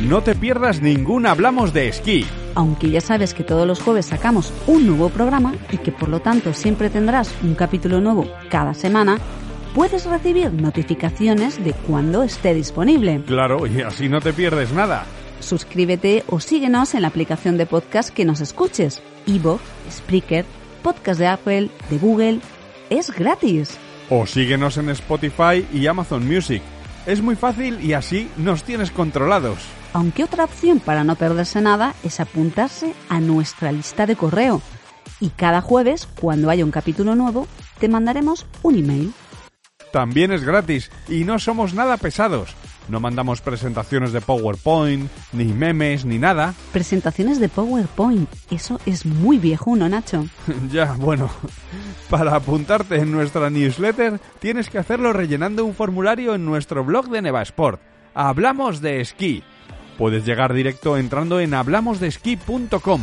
No 0.08 0.22
te 0.22 0.36
pierdas 0.36 0.82
ningún 0.82 1.26
Hablamos 1.26 1.74
de 1.74 1.90
Esquí. 1.90 2.26
Aunque 2.56 2.90
ya 2.90 3.02
sabes 3.02 3.34
que 3.34 3.44
todos 3.44 3.68
los 3.68 3.82
jueves 3.82 4.06
sacamos 4.06 4.54
un 4.66 4.88
nuevo 4.88 5.10
programa 5.10 5.54
y 5.72 5.78
que 5.78 5.92
por 5.92 6.08
lo 6.08 6.22
tanto 6.22 6.54
siempre 6.54 6.90
tendrás 6.90 7.34
un 7.44 7.56
capítulo 7.56 8.00
nuevo 8.00 8.26
cada 8.50 8.74
semana, 8.74 9.18
puedes 9.76 10.06
recibir 10.06 10.54
notificaciones 10.54 11.64
de 11.64 11.74
cuando 11.74 12.24
esté 12.24 12.54
disponible. 12.54 13.22
Claro, 13.28 13.68
y 13.68 13.82
así 13.82 14.08
no 14.08 14.22
te 14.22 14.34
pierdes 14.34 14.72
nada. 14.72 15.06
Suscríbete 15.40 16.24
o 16.28 16.40
síguenos 16.40 16.96
en 16.96 17.02
la 17.02 17.10
aplicación 17.10 17.58
de 17.58 17.66
podcast 17.66 18.10
que 18.10 18.26
nos 18.26 18.40
escuches. 18.40 19.02
Evo, 19.28 19.60
Spreaker, 19.92 20.46
Podcast 20.84 21.20
de 21.20 21.28
Apple, 21.28 21.70
de 21.90 21.98
Google. 21.98 22.40
Es 22.90 23.12
gratis. 23.12 23.78
O 24.10 24.26
síguenos 24.26 24.78
en 24.78 24.90
Spotify 24.90 25.66
y 25.74 25.88
Amazon 25.88 26.26
Music. 26.26 26.62
Es 27.06 27.22
muy 27.22 27.36
fácil 27.36 27.84
y 27.84 27.94
así 27.94 28.30
nos 28.38 28.64
tienes 28.64 28.92
controlados. 28.92 29.60
Aunque 29.94 30.24
otra 30.24 30.46
opción 30.46 30.80
para 30.80 31.04
no 31.04 31.16
perderse 31.16 31.62
nada 31.62 31.94
es 32.04 32.20
apuntarse 32.20 32.94
a 33.10 33.20
nuestra 33.20 33.72
lista 33.72 34.06
de 34.06 34.16
correo. 34.16 34.62
Y 35.20 35.30
cada 35.30 35.62
jueves, 35.62 36.08
cuando 36.20 36.50
haya 36.50 36.64
un 36.64 36.72
capítulo 36.72 37.16
nuevo, 37.16 37.48
te 37.80 37.90
mandaremos 37.90 38.46
un 38.64 38.76
email. 38.76 39.14
También 39.92 40.32
es 40.32 40.44
gratis 40.44 40.92
y 41.10 41.24
no 41.24 41.40
somos 41.40 41.74
nada 41.74 41.98
pesados. 41.98 42.56
No 42.90 43.00
mandamos 43.00 43.42
presentaciones 43.42 44.14
de 44.14 44.22
PowerPoint, 44.22 45.10
ni 45.34 45.46
memes, 45.46 46.06
ni 46.06 46.18
nada. 46.18 46.54
Presentaciones 46.72 47.40
de 47.40 47.50
PowerPoint. 47.50 48.30
Eso 48.50 48.80
es 48.86 49.06
muy 49.06 49.38
viejuno, 49.38 49.90
Nacho. 49.90 50.26
ya, 50.72 50.94
bueno. 50.94 51.30
Para 52.10 52.36
apuntarte 52.36 52.96
en 52.96 53.12
nuestra 53.12 53.50
newsletter 53.50 54.20
tienes 54.40 54.70
que 54.70 54.78
hacerlo 54.78 55.12
rellenando 55.12 55.66
un 55.66 55.76
formulario 55.76 56.36
en 56.36 56.46
nuestro 56.46 56.86
blog 56.86 57.10
de 57.10 57.22
Nevasport. 57.22 57.82
Hablamos 58.14 58.82
de 58.82 59.02
esquí. 59.02 59.44
Puedes 59.98 60.26
llegar 60.26 60.54
directo 60.54 60.98
entrando 60.98 61.40
en 61.40 61.54
hablamosdeesquí.com. 61.54 63.02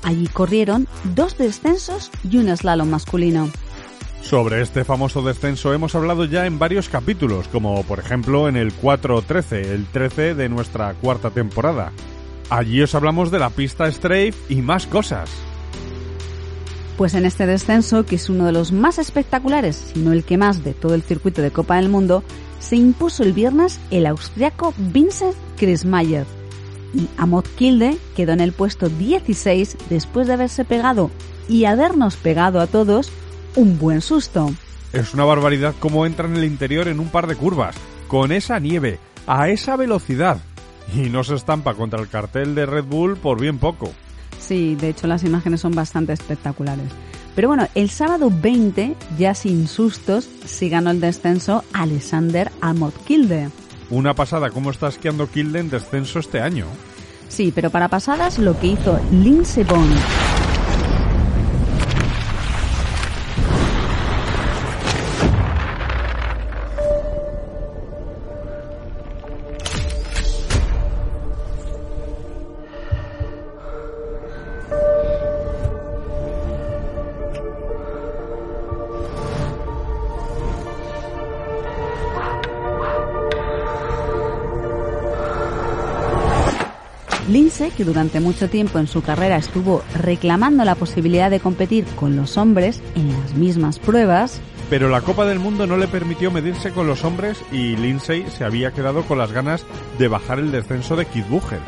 Allí 0.03 0.27
corrieron 0.29 0.89
dos 1.15 1.37
descensos 1.37 2.11
y 2.29 2.39
un 2.39 2.57
slalom 2.57 2.89
masculino. 2.89 3.51
Sobre 4.23 4.63
este 4.63 4.85
famoso 4.85 5.21
descenso 5.21 5.75
hemos 5.75 5.95
hablado 5.95 6.25
ya 6.25 6.47
en 6.47 6.59
varios 6.59 6.89
capítulos, 6.89 7.47
como 7.49 7.83
por 7.83 7.99
ejemplo 7.99 8.49
en 8.49 8.57
el 8.57 8.75
4-13, 8.75 9.67
el 9.67 9.85
13 9.85 10.35
de 10.35 10.49
nuestra 10.49 10.95
cuarta 10.95 11.29
temporada. 11.29 11.93
Allí 12.49 12.81
os 12.81 12.95
hablamos 12.95 13.31
de 13.31 13.39
la 13.39 13.51
pista 13.51 13.91
Strafe 13.93 14.33
y 14.49 14.63
más 14.63 14.87
cosas. 14.87 15.29
Pues 16.97 17.15
en 17.15 17.25
este 17.25 17.47
descenso, 17.47 18.05
que 18.05 18.17
es 18.17 18.29
uno 18.29 18.47
de 18.47 18.53
los 18.53 18.71
más 18.73 18.99
espectaculares, 18.99 19.93
si 19.93 20.01
no 20.01 20.13
el 20.13 20.25
que 20.25 20.37
más 20.37 20.63
de 20.63 20.75
todo 20.75 20.95
el 20.95 21.03
circuito 21.03 21.43
de 21.43 21.51
Copa 21.51 21.77
del 21.77 21.89
Mundo, 21.89 22.23
se 22.59 22.77
impuso 22.77 23.23
el 23.23 23.33
viernes 23.33 23.81
el 23.91 24.07
austriaco 24.07 24.75
Vincent 24.77 25.35
Krismayer. 25.57 26.27
Y 26.95 27.09
Amot 27.17 27.49
Kilde 27.57 27.97
quedó 28.15 28.33
en 28.33 28.41
el 28.41 28.53
puesto 28.53 28.89
16 28.89 29.77
después 29.89 30.27
de 30.27 30.35
haberse 30.35 30.65
pegado 30.65 31.11
y 31.49 31.65
habernos 31.65 32.17
pegado 32.17 32.61
a 32.61 32.67
todos 32.67 33.11
un 33.57 33.79
buen 33.79 34.01
susto. 34.01 34.51
Es 34.93 35.15
una 35.15 35.25
barbaridad 35.25 35.75
cómo 35.81 36.05
entra 36.05 36.27
en 36.27 36.37
el 36.37 36.45
interior 36.45 36.89
en 36.89 37.01
un 37.01 37.09
par 37.09 37.27
de 37.27 37.37
curvas, 37.37 37.75
con 38.09 38.31
esa 38.31 38.59
nieve, 38.59 38.99
a 39.27 39.49
esa 39.49 39.77
velocidad. 39.77 40.39
Y 40.95 41.09
no 41.09 41.25
se 41.25 41.35
estampa 41.35 41.75
contra 41.75 42.01
el 42.01 42.09
cartel 42.09 42.55
de 42.55 42.67
Red 42.67 42.85
Bull 42.85 43.17
por 43.17 43.41
bien 43.41 43.59
poco. 43.59 43.91
Sí, 44.53 44.75
de 44.75 44.91
hecho 44.91 45.07
las 45.07 45.25
imágenes 45.25 45.63
son 45.63 45.73
bastante 45.75 46.13
espectaculares. 46.13 46.85
Pero 47.35 47.49
bueno, 47.49 47.69
el 47.75 47.89
sábado 47.89 48.31
20, 48.31 48.95
ya 49.19 49.35
sin 49.35 49.67
sustos, 49.67 50.29
sí 50.45 50.69
ganó 50.69 50.91
el 50.91 51.01
descenso 51.01 51.65
Alexander 51.73 52.53
Amot 52.61 52.95
Kilde. 53.05 53.49
Una 53.89 54.13
pasada 54.13 54.51
cómo 54.51 54.71
está 54.71 54.89
esquiando 54.89 55.31
Kilde 55.31 55.61
en 55.61 55.71
descenso 55.71 56.19
este 56.19 56.43
año. 56.43 56.67
Sí, 57.31 57.51
pero 57.55 57.71
para 57.71 57.89
pasadas 57.89 58.39
lo 58.39 58.61
que 58.61 58.67
hizo 58.67 59.01
Lindsey 59.11 59.65
Vonn. 59.65 59.89
Que 87.73 87.85
durante 87.85 88.21
mucho 88.21 88.49
tiempo 88.49 88.79
en 88.79 88.87
su 88.87 89.03
carrera 89.03 89.37
estuvo 89.37 89.83
reclamando 89.95 90.65
la 90.65 90.75
posibilidad 90.75 91.31
de 91.31 91.41
competir 91.41 91.85
con 91.97 92.17
los 92.17 92.37
hombres 92.37 92.81
en 92.95 93.09
las 93.13 93.35
mismas 93.35 93.79
pruebas, 93.79 94.41
Pero 94.71 94.89
la 94.89 95.03
Copa 95.03 95.27
del 95.27 95.39
Mundo 95.39 95.67
no 95.67 95.77
le 95.77 95.87
permitió 95.87 96.31
medirse 96.31 96.71
con 96.71 96.87
los 96.87 97.05
hombres 97.05 97.43
y 97.53 97.77
Lindsay 97.77 98.25
se 98.31 98.45
había 98.45 98.71
quedado 98.71 99.03
con 99.03 99.19
las 99.19 99.31
ganas 99.31 99.67
de 99.99 100.09
bajar 100.09 100.39
el 100.39 100.51
descenso 100.51 100.97
de 100.97 101.05
Kid 101.05 101.25
Bucher. 101.29 101.61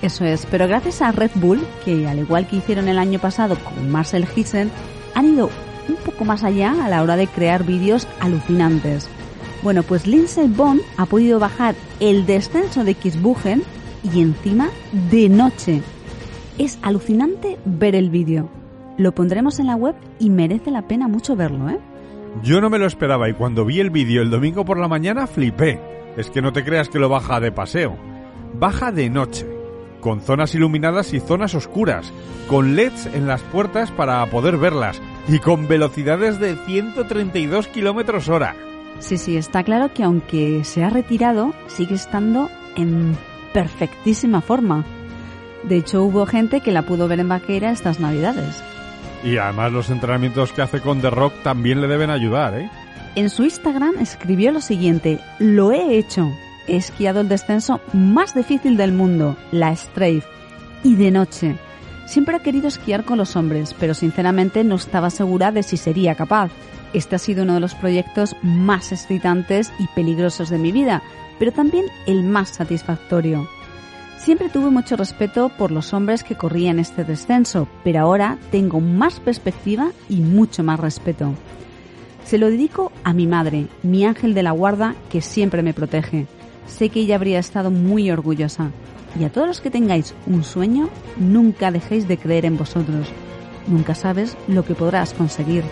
Eso 0.00 0.24
es, 0.24 0.46
pero 0.46 0.68
gracias 0.68 1.02
a 1.02 1.12
Red 1.12 1.30
Bull, 1.36 1.60
que 1.84 2.06
al 2.08 2.18
igual 2.18 2.46
que 2.46 2.56
hicieron 2.56 2.88
el 2.88 2.98
año 2.98 3.18
pasado 3.18 3.56
con 3.56 3.90
Marcel 3.90 4.26
Hissen, 4.34 4.70
han 5.14 5.34
ido 5.34 5.50
un 5.88 5.96
poco 5.96 6.24
más 6.24 6.44
allá 6.44 6.84
a 6.84 6.88
la 6.88 7.02
hora 7.02 7.16
de 7.16 7.26
crear 7.26 7.64
vídeos 7.64 8.06
alucinantes. 8.20 9.08
Bueno, 9.62 9.82
pues 9.84 10.06
Lindsay 10.06 10.48
Bond 10.48 10.80
ha 10.96 11.06
podido 11.06 11.38
bajar 11.38 11.74
el 12.00 12.26
descenso 12.26 12.82
de 12.82 12.94
Kisbuchen 12.94 13.62
y 14.02 14.20
encima 14.20 14.70
de 15.10 15.28
noche. 15.28 15.82
Es 16.58 16.78
alucinante 16.82 17.58
ver 17.64 17.94
el 17.94 18.10
vídeo. 18.10 18.48
Lo 18.98 19.12
pondremos 19.12 19.58
en 19.58 19.66
la 19.66 19.76
web 19.76 19.94
y 20.18 20.30
merece 20.30 20.70
la 20.70 20.82
pena 20.82 21.08
mucho 21.08 21.34
verlo, 21.34 21.70
¿eh? 21.70 21.78
Yo 22.42 22.60
no 22.60 22.70
me 22.70 22.78
lo 22.78 22.86
esperaba 22.86 23.28
y 23.28 23.34
cuando 23.34 23.64
vi 23.64 23.80
el 23.80 23.90
vídeo 23.90 24.22
el 24.22 24.30
domingo 24.30 24.64
por 24.64 24.78
la 24.78 24.88
mañana 24.88 25.26
flipé. 25.26 25.80
Es 26.16 26.30
que 26.30 26.42
no 26.42 26.52
te 26.52 26.64
creas 26.64 26.88
que 26.88 26.98
lo 26.98 27.08
baja 27.08 27.40
de 27.40 27.52
paseo. 27.52 27.96
Baja 28.54 28.92
de 28.92 29.08
noche, 29.08 29.46
con 30.00 30.20
zonas 30.20 30.54
iluminadas 30.54 31.14
y 31.14 31.20
zonas 31.20 31.54
oscuras, 31.54 32.12
con 32.48 32.76
LEDs 32.76 33.06
en 33.14 33.26
las 33.26 33.40
puertas 33.42 33.90
para 33.90 34.24
poder 34.26 34.58
verlas 34.58 35.00
y 35.28 35.38
con 35.38 35.68
velocidades 35.68 36.38
de 36.38 36.56
132 36.56 37.68
kilómetros 37.68 38.28
hora. 38.28 38.54
Sí, 38.98 39.16
sí, 39.16 39.36
está 39.36 39.62
claro 39.62 39.92
que 39.94 40.02
aunque 40.02 40.64
se 40.64 40.84
ha 40.84 40.90
retirado, 40.90 41.54
sigue 41.66 41.94
estando 41.94 42.50
en 42.76 43.16
perfectísima 43.52 44.40
forma. 44.40 44.84
De 45.62 45.76
hecho, 45.76 46.02
hubo 46.02 46.26
gente 46.26 46.60
que 46.60 46.72
la 46.72 46.82
pudo 46.82 47.08
ver 47.08 47.20
en 47.20 47.28
Vaqueira 47.28 47.70
estas 47.70 48.00
navidades. 48.00 48.62
Y 49.24 49.36
además 49.36 49.72
los 49.72 49.90
entrenamientos 49.90 50.52
que 50.52 50.62
hace 50.62 50.80
con 50.80 51.00
The 51.00 51.10
Rock 51.10 51.34
también 51.42 51.80
le 51.80 51.86
deben 51.86 52.10
ayudar, 52.10 52.58
¿eh? 52.58 52.70
En 53.14 53.28
su 53.28 53.44
Instagram 53.44 53.98
escribió 54.00 54.52
lo 54.52 54.60
siguiente, 54.60 55.20
lo 55.38 55.70
he 55.70 55.98
hecho, 55.98 56.32
he 56.66 56.76
esquiado 56.76 57.20
el 57.20 57.28
descenso 57.28 57.80
más 57.92 58.34
difícil 58.34 58.76
del 58.76 58.92
mundo, 58.92 59.36
la 59.50 59.76
Strafe, 59.76 60.24
y 60.82 60.96
de 60.96 61.10
noche. 61.10 61.56
Siempre 62.06 62.38
he 62.38 62.40
querido 62.40 62.68
esquiar 62.68 63.04
con 63.04 63.18
los 63.18 63.36
hombres, 63.36 63.74
pero 63.78 63.94
sinceramente 63.94 64.64
no 64.64 64.76
estaba 64.76 65.10
segura 65.10 65.52
de 65.52 65.62
si 65.62 65.76
sería 65.76 66.14
capaz. 66.14 66.50
Este 66.94 67.16
ha 67.16 67.18
sido 67.18 67.44
uno 67.44 67.54
de 67.54 67.60
los 67.60 67.74
proyectos 67.74 68.34
más 68.42 68.92
excitantes 68.92 69.72
y 69.78 69.86
peligrosos 69.94 70.50
de 70.50 70.58
mi 70.58 70.72
vida, 70.72 71.02
pero 71.38 71.52
también 71.52 71.86
el 72.06 72.22
más 72.22 72.50
satisfactorio. 72.50 73.48
Siempre 74.18 74.48
tuve 74.48 74.70
mucho 74.70 74.96
respeto 74.96 75.48
por 75.48 75.72
los 75.72 75.92
hombres 75.92 76.22
que 76.22 76.36
corrían 76.36 76.78
este 76.78 77.02
descenso, 77.04 77.66
pero 77.82 78.00
ahora 78.00 78.38
tengo 78.52 78.80
más 78.80 79.18
perspectiva 79.18 79.90
y 80.08 80.20
mucho 80.20 80.62
más 80.62 80.78
respeto. 80.78 81.34
Se 82.24 82.38
lo 82.38 82.48
dedico 82.48 82.92
a 83.02 83.12
mi 83.12 83.26
madre, 83.26 83.66
mi 83.82 84.04
ángel 84.04 84.32
de 84.32 84.44
la 84.44 84.52
guarda, 84.52 84.94
que 85.10 85.20
siempre 85.20 85.62
me 85.62 85.74
protege. 85.74 86.26
Sé 86.68 86.88
que 86.88 87.00
ella 87.00 87.16
habría 87.16 87.40
estado 87.40 87.70
muy 87.70 88.10
orgullosa. 88.10 88.70
Y 89.18 89.24
a 89.24 89.32
todos 89.32 89.48
los 89.48 89.60
que 89.60 89.70
tengáis 89.70 90.14
un 90.26 90.44
sueño, 90.44 90.88
nunca 91.18 91.70
dejéis 91.70 92.08
de 92.08 92.16
creer 92.16 92.46
en 92.46 92.56
vosotros. 92.56 93.08
Nunca 93.66 93.94
sabes 93.94 94.36
lo 94.48 94.64
que 94.64 94.74
podrás 94.74 95.12
conseguir. 95.14 95.64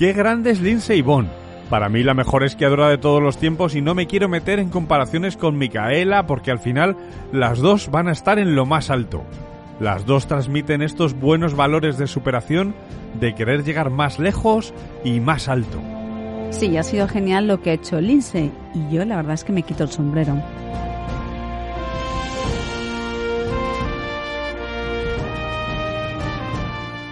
¡Qué 0.00 0.14
grande 0.14 0.50
es 0.50 0.62
Lindsay 0.62 1.02
Vonn! 1.02 1.28
Para 1.68 1.90
mí 1.90 2.02
la 2.02 2.14
mejor 2.14 2.42
esquiadora 2.42 2.88
de 2.88 2.96
todos 2.96 3.22
los 3.22 3.36
tiempos 3.36 3.74
y 3.74 3.82
no 3.82 3.94
me 3.94 4.06
quiero 4.06 4.30
meter 4.30 4.58
en 4.58 4.70
comparaciones 4.70 5.36
con 5.36 5.58
Micaela 5.58 6.26
porque 6.26 6.50
al 6.50 6.58
final 6.58 6.96
las 7.32 7.58
dos 7.58 7.90
van 7.90 8.08
a 8.08 8.12
estar 8.12 8.38
en 8.38 8.54
lo 8.54 8.64
más 8.64 8.88
alto. 8.88 9.24
Las 9.78 10.06
dos 10.06 10.26
transmiten 10.26 10.80
estos 10.80 11.12
buenos 11.12 11.54
valores 11.54 11.98
de 11.98 12.06
superación, 12.06 12.74
de 13.20 13.34
querer 13.34 13.62
llegar 13.62 13.90
más 13.90 14.18
lejos 14.18 14.72
y 15.04 15.20
más 15.20 15.48
alto. 15.48 15.82
Sí, 16.48 16.78
ha 16.78 16.82
sido 16.82 17.06
genial 17.06 17.46
lo 17.46 17.60
que 17.60 17.68
ha 17.68 17.74
hecho 17.74 18.00
Lindsay 18.00 18.50
y 18.72 18.94
yo 18.94 19.04
la 19.04 19.16
verdad 19.16 19.34
es 19.34 19.44
que 19.44 19.52
me 19.52 19.64
quito 19.64 19.84
el 19.84 19.90
sombrero. 19.90 20.42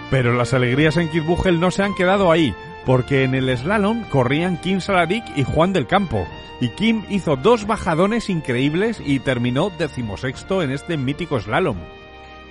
Pero 0.09 0.33
las 0.33 0.55
alegrías 0.55 0.97
en 0.97 1.07
Kitzbühel 1.09 1.59
no 1.59 1.69
se 1.69 1.83
han 1.83 1.93
quedado 1.93 2.31
ahí, 2.31 2.55
porque 2.89 3.23
en 3.23 3.35
el 3.35 3.55
slalom 3.55 4.01
corrían 4.05 4.57
Kim 4.57 4.81
Salaric 4.81 5.23
y 5.35 5.43
Juan 5.43 5.73
del 5.73 5.85
Campo, 5.85 6.25
y 6.59 6.69
Kim 6.69 7.03
hizo 7.07 7.35
dos 7.35 7.67
bajadones 7.67 8.31
increíbles 8.31 8.99
y 9.05 9.19
terminó 9.19 9.69
decimosexto 9.69 10.63
en 10.63 10.71
este 10.71 10.97
mítico 10.97 11.39
slalom. 11.39 11.77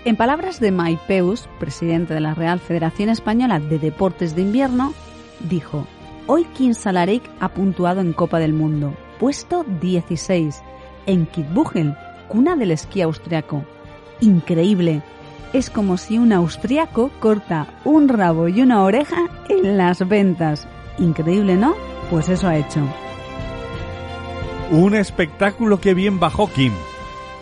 En 0.04 0.14
palabras 0.14 0.60
de 0.60 0.70
Maipeus, 0.70 1.48
presidente 1.58 2.14
de 2.14 2.20
la 2.20 2.34
Real 2.34 2.60
Federación 2.60 3.08
Española 3.08 3.58
de 3.58 3.80
Deportes 3.80 4.36
de 4.36 4.42
Invierno, 4.42 4.94
dijo, 5.40 5.88
Hoy 6.28 6.44
Kim 6.56 6.72
Salaric 6.72 7.28
ha 7.40 7.48
puntuado 7.48 8.00
en 8.00 8.12
Copa 8.12 8.38
del 8.38 8.52
Mundo, 8.52 8.94
puesto 9.18 9.64
16, 9.80 10.62
en 11.06 11.26
Kitzbühel, 11.26 11.96
cuna 12.28 12.54
del 12.54 12.70
esquí 12.70 13.02
austriaco. 13.02 13.64
Increíble. 14.20 15.02
Es 15.52 15.70
como 15.70 15.96
si 15.96 16.18
un 16.18 16.32
austriaco 16.32 17.10
corta 17.20 17.66
un 17.84 18.08
rabo 18.08 18.48
y 18.48 18.60
una 18.60 18.82
oreja 18.82 19.28
en 19.48 19.78
las 19.78 20.06
ventas. 20.06 20.68
Increíble, 20.98 21.56
¿no? 21.56 21.74
Pues 22.10 22.28
eso 22.28 22.48
ha 22.48 22.56
hecho. 22.56 22.80
Un 24.70 24.94
espectáculo 24.94 25.80
que 25.80 25.94
bien 25.94 26.20
bajó 26.20 26.50
Kim. 26.52 26.72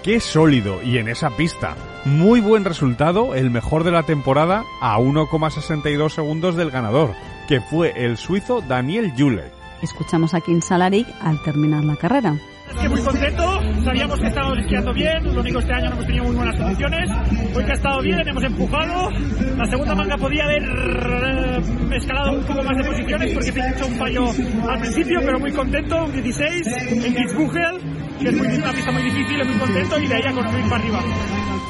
Qué 0.05 0.21
sólido 0.21 0.81
y 0.85 0.99
en 0.99 1.09
esa 1.09 1.31
pista. 1.31 1.77
Muy 2.05 2.41
buen 2.41 2.65
resultado, 2.65 3.35
el 3.35 3.51
mejor 3.51 3.83
de 3.83 3.91
la 3.91 4.05
temporada 4.05 4.63
a 4.81 4.99
1,62 4.99 6.11
segundos 6.11 6.55
del 6.55 6.71
ganador, 6.71 7.15
que 7.49 7.61
fue 7.61 7.93
el 7.97 8.17
suizo 8.17 8.61
Daniel 8.61 9.13
Julek. 9.19 9.53
Escuchamos 9.83 10.33
a 10.35 10.41
Kim 10.41 10.63
Salaric 10.63 11.09
al 11.21 11.43
terminar 11.43 11.83
la 11.83 11.97
carrera. 11.97 12.37
Que 12.81 12.89
muy 12.89 13.01
contento, 13.01 13.61
sabíamos 13.85 14.21
que 14.21 14.27
estábamos 14.27 14.59
esquiando 14.59 14.93
bien, 14.93 15.35
lo 15.35 15.41
único 15.41 15.59
este 15.61 15.73
año 15.73 15.87
no 15.87 15.93
hemos 15.93 16.07
tenido 16.07 16.25
muy 16.25 16.37
buenas 16.37 16.57
condiciones, 16.57 17.11
hoy 17.55 17.65
que 17.65 17.71
ha 17.71 17.75
estado 17.75 18.03
bien, 18.03 18.29
hemos 18.29 18.45
empujado, 18.45 19.11
la 19.57 19.67
segunda 19.67 19.95
manga 19.95 20.17
podía 20.19 20.45
haber 20.45 20.63
eh, 20.63 21.97
escalado 21.97 22.33
un 22.39 22.45
poco 22.45 22.63
más 22.63 22.77
de 22.77 22.85
posiciones 22.85 23.33
porque 23.33 23.49
he 23.49 23.71
hecho 23.71 23.87
un 23.87 23.95
fallo 23.95 24.25
al 24.69 24.81
principio, 24.81 25.21
pero 25.25 25.41
muy 25.41 25.53
contento, 25.53 26.05
un 26.05 26.13
16 26.13 26.67
en 26.91 27.15
Kitzbühel, 27.15 27.81
que 28.21 28.29
es 28.29 28.37
muy, 28.37 28.47
una 28.47 28.73
pista 28.73 28.93
muy 28.93 29.03
difícil, 29.03 29.45
muy 29.45 29.59
contento 29.59 29.99
y 29.99 30.07
de 30.07 30.15
ahí 30.15 30.23
a 30.23 30.33
construir 30.33 30.65
para 30.69 30.77
arriba. 30.77 31.01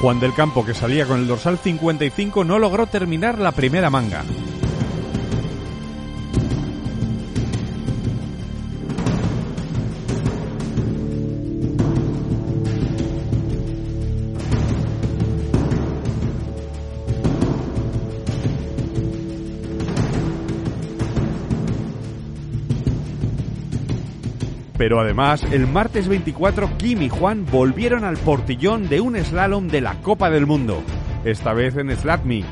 Juan 0.01 0.19
del 0.19 0.33
Campo, 0.33 0.65
que 0.65 0.73
salía 0.73 1.05
con 1.05 1.19
el 1.19 1.27
dorsal 1.27 1.57
55, 1.57 2.43
no 2.43 2.59
logró 2.59 2.85
terminar 2.87 3.39
la 3.39 3.51
primera 3.51 3.89
manga. 3.89 4.23
Pero 24.87 25.01
además, 25.01 25.43
el 25.51 25.67
martes 25.67 26.07
24, 26.07 26.77
Kim 26.77 27.01
y 27.01 27.09
Juan 27.09 27.45
volvieron 27.51 28.05
al 28.05 28.15
portillón 28.15 28.87
de 28.87 29.01
un 29.01 29.17
slalom 29.17 29.67
de 29.67 29.81
la 29.81 29.95
Copa 30.01 30.29
del 30.29 30.45
Mundo, 30.45 30.81
esta 31.25 31.51
vez 31.51 31.75
en 31.75 31.93
Slatmy. 31.93 32.45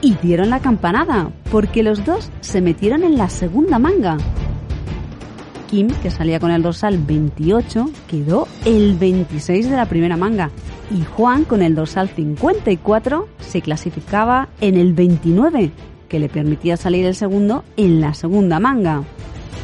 Y 0.00 0.14
dieron 0.16 0.50
la 0.50 0.58
campanada, 0.58 1.30
porque 1.52 1.84
los 1.84 2.04
dos 2.04 2.32
se 2.40 2.60
metieron 2.60 3.04
en 3.04 3.16
la 3.16 3.28
segunda 3.28 3.78
manga. 3.78 4.16
Kim, 5.68 5.90
que 6.02 6.10
salía 6.10 6.40
con 6.40 6.50
el 6.50 6.60
dorsal 6.60 6.98
28, 6.98 7.88
quedó 8.08 8.48
el 8.64 8.96
26 8.96 9.70
de 9.70 9.76
la 9.76 9.86
primera 9.86 10.16
manga. 10.16 10.50
Y 10.90 11.04
Juan, 11.04 11.44
con 11.44 11.62
el 11.62 11.76
dorsal 11.76 12.08
54, 12.08 13.28
se 13.38 13.62
clasificaba 13.62 14.48
en 14.60 14.76
el 14.76 14.92
29, 14.92 15.70
que 16.08 16.18
le 16.18 16.28
permitía 16.28 16.76
salir 16.76 17.06
el 17.06 17.14
segundo 17.14 17.62
en 17.76 18.00
la 18.00 18.12
segunda 18.14 18.58
manga. 18.58 19.04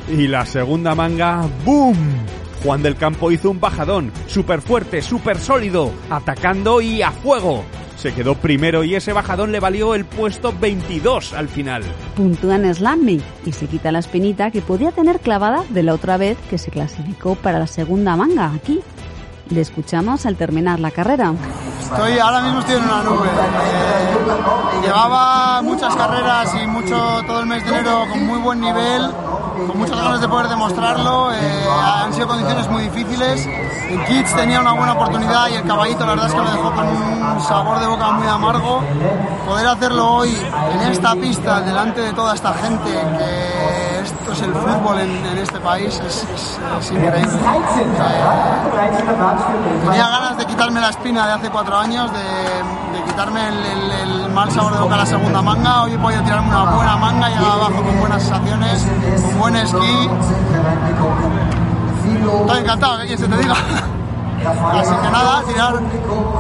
Y 0.08 0.28
la 0.28 0.46
segunda 0.46 0.94
manga, 0.94 1.48
¡boom! 1.64 1.96
Juan 2.62 2.82
del 2.82 2.96
Campo 2.96 3.30
hizo 3.30 3.50
un 3.50 3.60
bajadón, 3.60 4.12
súper 4.26 4.60
fuerte, 4.60 5.02
súper 5.02 5.38
sólido, 5.38 5.90
atacando 6.10 6.80
y 6.80 7.02
a 7.02 7.10
fuego. 7.10 7.64
Se 7.96 8.12
quedó 8.12 8.34
primero 8.36 8.84
y 8.84 8.94
ese 8.94 9.12
bajadón 9.12 9.52
le 9.52 9.58
valió 9.58 9.94
el 9.94 10.04
puesto 10.04 10.54
22 10.58 11.32
al 11.32 11.48
final. 11.48 11.82
Puntúa 12.14 12.56
en 12.56 12.72
Slammy 12.72 13.20
y 13.44 13.52
se 13.52 13.66
quita 13.66 13.90
la 13.90 13.98
espinita 14.00 14.50
que 14.50 14.62
podía 14.62 14.92
tener 14.92 15.18
clavada 15.18 15.64
de 15.70 15.82
la 15.82 15.94
otra 15.94 16.16
vez 16.16 16.36
que 16.50 16.58
se 16.58 16.70
clasificó 16.70 17.34
para 17.34 17.58
la 17.58 17.66
segunda 17.66 18.14
manga 18.14 18.52
aquí. 18.52 18.80
Le 19.50 19.60
escuchamos 19.60 20.26
al 20.26 20.36
terminar 20.36 20.78
la 20.80 20.90
carrera. 20.90 21.32
Estoy, 21.80 22.18
ahora 22.18 22.42
mismo 22.42 22.60
estoy 22.60 22.76
en 22.76 22.84
una 22.84 23.02
nube. 23.02 23.28
Eh, 23.28 24.82
llevaba 24.82 25.62
muchas 25.62 25.94
carreras 25.94 26.54
y 26.62 26.66
mucho 26.66 27.22
todo 27.26 27.40
el 27.40 27.46
mes 27.46 27.64
de 27.64 27.70
enero 27.70 28.06
con 28.10 28.26
muy 28.26 28.38
buen 28.40 28.60
nivel, 28.60 29.02
con 29.66 29.78
muchas 29.78 29.96
ganas 29.96 30.20
de 30.20 30.28
poder 30.28 30.48
demostrarlo. 30.48 31.32
Eh, 31.32 31.66
han 31.70 32.12
sido 32.12 32.26
condiciones 32.26 32.68
muy 32.68 32.84
difíciles. 32.84 33.46
En 33.88 34.04
Kids 34.04 34.34
tenía 34.34 34.60
una 34.60 34.72
buena 34.72 34.92
oportunidad 34.92 35.48
y 35.48 35.54
el 35.54 35.62
caballito 35.62 36.00
la 36.00 36.10
verdad 36.10 36.26
es 36.26 36.34
que 36.34 36.40
lo 36.40 36.50
dejó 36.50 36.72
con 36.72 36.86
un 36.88 37.40
sabor 37.42 37.80
de 37.80 37.86
boca 37.86 38.10
muy 38.12 38.26
amargo. 38.26 38.82
Poder 39.46 39.66
hacerlo 39.68 40.10
hoy 40.16 40.36
en 40.72 40.80
esta 40.90 41.14
pista, 41.14 41.60
delante 41.60 42.00
de 42.00 42.12
toda 42.12 42.34
esta 42.34 42.52
gente, 42.54 42.90
que 42.90 43.55
es 44.36 44.42
el 44.42 44.52
fútbol 44.52 45.00
en, 45.00 45.38
este 45.38 45.58
país, 45.60 46.00
es, 46.06 46.26
increíble. 46.90 47.38
Tenía 49.84 50.08
ganas 50.08 50.36
de 50.36 50.44
quitarme 50.44 50.80
la 50.80 50.90
espina 50.90 51.26
de 51.26 51.32
hace 51.32 51.50
cuatro 51.50 51.76
años, 51.76 52.10
de, 52.12 53.02
quitarme 53.06 53.40
el, 53.48 54.30
mal 54.32 54.50
sabor 54.50 54.74
de 54.74 54.80
boca 54.80 54.94
a 54.94 54.98
la 54.98 55.06
segunda 55.06 55.40
manga. 55.40 55.84
Hoy 55.84 55.94
he 55.94 55.98
podido 55.98 56.22
tirarme 56.22 56.48
una 56.48 56.64
buena 56.70 56.96
manga, 56.96 57.28
llegar 57.28 57.52
abajo 57.52 57.82
con 57.82 57.98
buenas 58.00 58.22
sensaciones, 58.22 58.86
buen 59.38 59.56
esquí. 59.56 60.10
Estoy 62.40 62.60
encantado, 62.60 62.98
que 63.00 63.16
se 63.16 63.26
te 63.26 63.36
diga. 63.38 63.54
Así 64.72 64.94
que 64.94 65.10
nada, 65.10 65.42
tirar, 65.44 65.74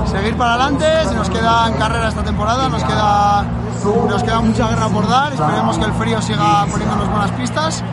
seguir 0.06 0.36
para 0.36 0.54
adelante. 0.54 0.86
Se 1.08 1.14
nos 1.14 1.30
queda 1.30 1.68
en 1.68 1.74
carrera 1.74 2.08
esta 2.08 2.22
temporada, 2.22 2.68
nos 2.68 2.84
queda, 2.84 3.44
nos 4.08 4.22
queda 4.22 4.40
mucha 4.40 4.68
guerra 4.68 4.88
por 4.88 5.08
dar. 5.08 5.32
Esperemos 5.32 5.78
que 5.78 5.84
el 5.84 5.92
frío 5.92 6.22
siga 6.22 6.66
poniéndonos 6.66 7.08
buenas 7.10 7.30
pistas 7.32 7.84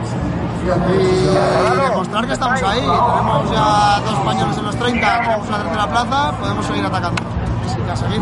y 0.64 1.82
demostrar 1.82 2.26
que 2.26 2.34
estamos 2.34 2.64
ahí. 2.64 2.80
Tenemos 2.80 3.52
ya 3.52 4.00
dos 4.00 4.14
españoles 4.20 4.58
en 4.58 4.66
los 4.66 4.76
30, 4.78 5.22
tenemos 5.22 5.48
una 5.48 5.58
tercera 5.64 5.90
plaza, 5.90 6.40
podemos 6.40 6.66
seguir 6.66 6.86
atacando. 6.86 7.24
Así 7.66 7.82
que 7.82 7.92
a 7.92 7.96
seguir. 7.96 8.22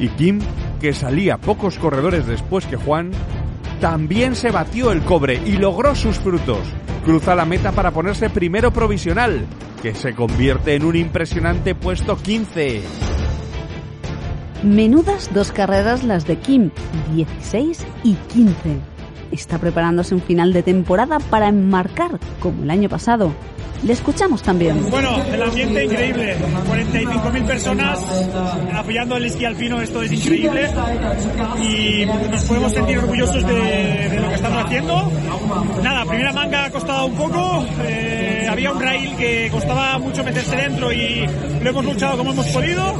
Y 0.00 0.08
Kim, 0.08 0.40
que 0.80 0.92
salía 0.92 1.38
pocos 1.38 1.78
corredores 1.78 2.26
después 2.26 2.66
que 2.66 2.76
Juan, 2.76 3.12
también 3.80 4.34
se 4.34 4.50
batió 4.50 4.92
el 4.92 5.02
cobre 5.02 5.40
y 5.44 5.52
logró 5.52 5.94
sus 5.94 6.18
frutos. 6.18 6.58
Cruza 7.04 7.34
la 7.34 7.44
meta 7.44 7.72
para 7.72 7.90
ponerse 7.90 8.30
primero 8.30 8.72
provisional, 8.72 9.46
que 9.82 9.94
se 9.94 10.14
convierte 10.14 10.74
en 10.74 10.84
un 10.84 10.96
impresionante 10.96 11.74
puesto 11.74 12.16
15. 12.16 13.13
Menudas 14.62 15.30
dos 15.34 15.52
carreras 15.52 16.04
las 16.04 16.26
de 16.26 16.36
Kim, 16.36 16.70
16 17.14 17.86
y 18.02 18.14
15. 18.14 18.54
Está 19.30 19.58
preparándose 19.58 20.14
un 20.14 20.22
final 20.22 20.52
de 20.52 20.62
temporada 20.62 21.18
para 21.18 21.48
enmarcar, 21.48 22.18
como 22.40 22.62
el 22.62 22.70
año 22.70 22.88
pasado. 22.88 23.32
Le 23.82 23.92
escuchamos 23.92 24.42
también. 24.42 24.88
Bueno, 24.90 25.22
el 25.30 25.42
ambiente 25.42 25.84
increíble. 25.84 26.36
45.000 26.38 27.46
personas 27.46 27.98
apoyando 28.72 29.16
el 29.16 29.26
esquí 29.26 29.44
alpino, 29.44 29.82
esto 29.82 30.02
es 30.02 30.12
increíble. 30.12 30.70
Y 31.60 32.06
nos 32.06 32.44
podemos 32.44 32.72
sentir 32.72 32.98
orgullosos 32.98 33.46
de, 33.46 34.20
lo 34.20 34.28
que 34.28 34.34
estamos 34.34 34.64
haciendo. 34.64 35.12
Nada, 35.82 36.06
primera 36.06 36.32
manga 36.32 36.64
ha 36.64 36.70
costado 36.70 37.06
un 37.06 37.14
poco. 37.14 37.66
eh, 37.82 38.48
había 38.50 38.72
un 38.72 38.80
rail 38.80 39.16
que 39.16 39.48
costaba 39.50 39.98
mucho 39.98 40.24
meterse 40.24 40.56
dentro 40.56 40.92
y 40.92 41.26
lo 41.64 41.70
hemos 41.70 41.84
luchado 41.86 42.18
como 42.18 42.32
hemos 42.32 42.46
podido. 42.48 42.94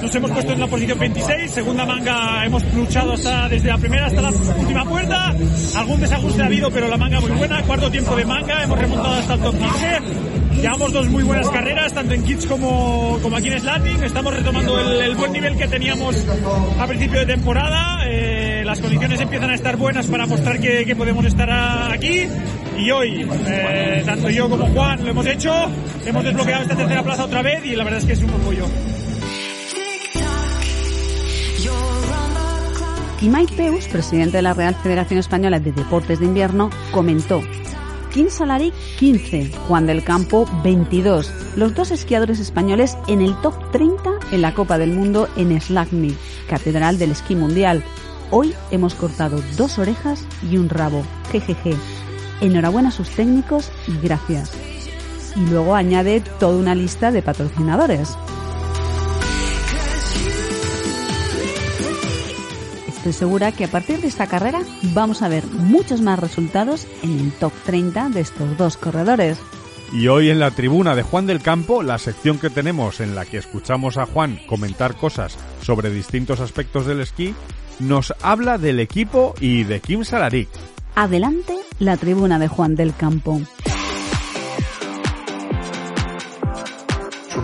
Nos 0.00 0.14
hemos 0.14 0.30
puesto 0.30 0.52
en 0.52 0.60
la 0.60 0.66
posición 0.66 0.98
26. 0.98 1.50
Segunda 1.50 1.84
manga 1.84 2.44
hemos 2.46 2.62
luchado 2.74 3.12
hasta, 3.12 3.48
desde 3.48 3.68
la 3.68 3.76
primera 3.76 4.06
hasta 4.06 4.22
la 4.22 4.30
última 4.30 4.84
puerta. 4.84 5.34
Algún 5.76 6.00
desajuste 6.00 6.42
ha 6.42 6.46
habido, 6.46 6.70
pero 6.70 6.88
la 6.88 6.96
manga 6.96 7.20
muy 7.20 7.32
buena. 7.32 7.62
Cuarto 7.62 7.90
tiempo 7.90 8.16
de 8.16 8.24
manga, 8.24 8.62
hemos 8.62 8.78
remontado 8.78 9.14
hasta 9.16 9.34
el 9.34 9.40
top 9.40 9.58
15. 9.58 10.62
Llevamos 10.62 10.92
dos 10.94 11.06
muy 11.08 11.22
buenas 11.24 11.50
carreras, 11.50 11.92
tanto 11.92 12.14
en 12.14 12.24
Kids 12.24 12.46
como, 12.46 13.18
como 13.22 13.36
aquí 13.36 13.48
en 13.48 13.60
Slating. 13.60 14.02
Estamos 14.02 14.34
retomando 14.34 14.80
el, 14.80 15.00
el 15.02 15.14
buen 15.16 15.32
nivel 15.32 15.56
que 15.58 15.68
teníamos 15.68 16.24
a 16.80 16.86
principio 16.86 17.20
de 17.20 17.26
temporada. 17.26 17.98
Eh, 18.08 18.35
las 18.66 18.80
condiciones 18.80 19.20
empiezan 19.20 19.50
a 19.50 19.54
estar 19.54 19.76
buenas 19.76 20.06
para 20.06 20.26
mostrar 20.26 20.60
que, 20.60 20.84
que 20.84 20.94
podemos 20.96 21.24
estar 21.24 21.48
a- 21.50 21.92
aquí. 21.92 22.26
Y 22.78 22.90
hoy, 22.90 23.26
eh, 23.46 24.02
tanto 24.04 24.28
yo 24.28 24.48
como 24.50 24.66
Juan 24.66 25.04
lo 25.04 25.10
hemos 25.10 25.26
hecho. 25.26 25.52
Hemos 26.04 26.24
desbloqueado 26.24 26.62
esta 26.62 26.76
tercera 26.76 27.02
plaza 27.02 27.24
otra 27.24 27.42
vez 27.42 27.64
y 27.64 27.74
la 27.76 27.84
verdad 27.84 28.00
es 28.00 28.06
que 28.06 28.12
es 28.12 28.22
un 28.22 28.30
orgullo. 28.30 28.66
Y 33.20 33.28
Mike 33.28 33.54
Peus, 33.56 33.86
presidente 33.88 34.36
de 34.36 34.42
la 34.42 34.52
Real 34.52 34.74
Federación 34.74 35.18
Española 35.18 35.58
de 35.58 35.72
Deportes 35.72 36.18
de 36.20 36.26
Invierno, 36.26 36.68
comentó 36.92 37.40
Kim 38.12 38.28
Salaric 38.28 38.74
15, 38.98 39.50
Juan 39.68 39.86
del 39.86 40.04
Campo 40.04 40.46
22, 40.62 41.32
los 41.56 41.74
dos 41.74 41.90
esquiadores 41.90 42.40
españoles 42.40 42.96
en 43.08 43.22
el 43.22 43.34
top 43.40 43.54
30 43.72 44.10
en 44.32 44.42
la 44.42 44.52
Copa 44.54 44.76
del 44.76 44.92
Mundo 44.92 45.28
en 45.36 45.58
Slagny, 45.60 46.14
Catedral 46.48 46.98
del 46.98 47.12
Esquí 47.12 47.34
Mundial. 47.34 47.82
Hoy 48.30 48.54
hemos 48.72 48.94
cortado 48.94 49.40
dos 49.56 49.78
orejas 49.78 50.26
y 50.42 50.56
un 50.56 50.68
rabo. 50.68 51.04
Jejeje. 51.30 51.76
Enhorabuena 52.40 52.88
a 52.88 52.92
sus 52.92 53.08
técnicos 53.10 53.70
y 53.86 53.96
gracias. 53.98 54.52
Y 55.36 55.46
luego 55.48 55.76
añade 55.76 56.20
toda 56.40 56.56
una 56.56 56.74
lista 56.74 57.12
de 57.12 57.22
patrocinadores. 57.22 58.16
Estoy 62.88 63.12
segura 63.12 63.52
que 63.52 63.64
a 63.64 63.68
partir 63.68 64.00
de 64.00 64.08
esta 64.08 64.26
carrera 64.26 64.60
vamos 64.92 65.22
a 65.22 65.28
ver 65.28 65.46
muchos 65.46 66.00
más 66.00 66.18
resultados 66.18 66.88
en 67.04 67.20
el 67.20 67.32
top 67.32 67.52
30 67.64 68.08
de 68.08 68.20
estos 68.20 68.58
dos 68.58 68.76
corredores. 68.76 69.38
Y 69.92 70.08
hoy 70.08 70.30
en 70.30 70.40
la 70.40 70.50
tribuna 70.50 70.96
de 70.96 71.04
Juan 71.04 71.26
del 71.26 71.40
Campo, 71.40 71.84
la 71.84 71.98
sección 71.98 72.40
que 72.40 72.50
tenemos 72.50 72.98
en 73.00 73.14
la 73.14 73.24
que 73.24 73.36
escuchamos 73.36 73.96
a 73.98 74.06
Juan 74.06 74.40
comentar 74.48 74.96
cosas 74.96 75.38
sobre 75.62 75.90
distintos 75.90 76.40
aspectos 76.40 76.86
del 76.86 77.00
esquí, 77.00 77.36
nos 77.78 78.14
habla 78.22 78.58
del 78.58 78.80
equipo 78.80 79.34
y 79.40 79.64
de 79.64 79.80
Kim 79.80 80.04
Salaric. 80.04 80.48
Adelante 80.94 81.58
la 81.78 81.96
tribuna 81.96 82.38
de 82.38 82.48
Juan 82.48 82.74
del 82.74 82.94
Campo. 82.94 83.40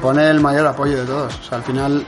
supone 0.02 0.28
el 0.30 0.40
mayor 0.40 0.66
apoyo 0.66 0.98
de 0.98 1.06
todos. 1.06 1.38
O 1.38 1.42
sea, 1.44 1.58
al 1.58 1.64
final 1.64 2.04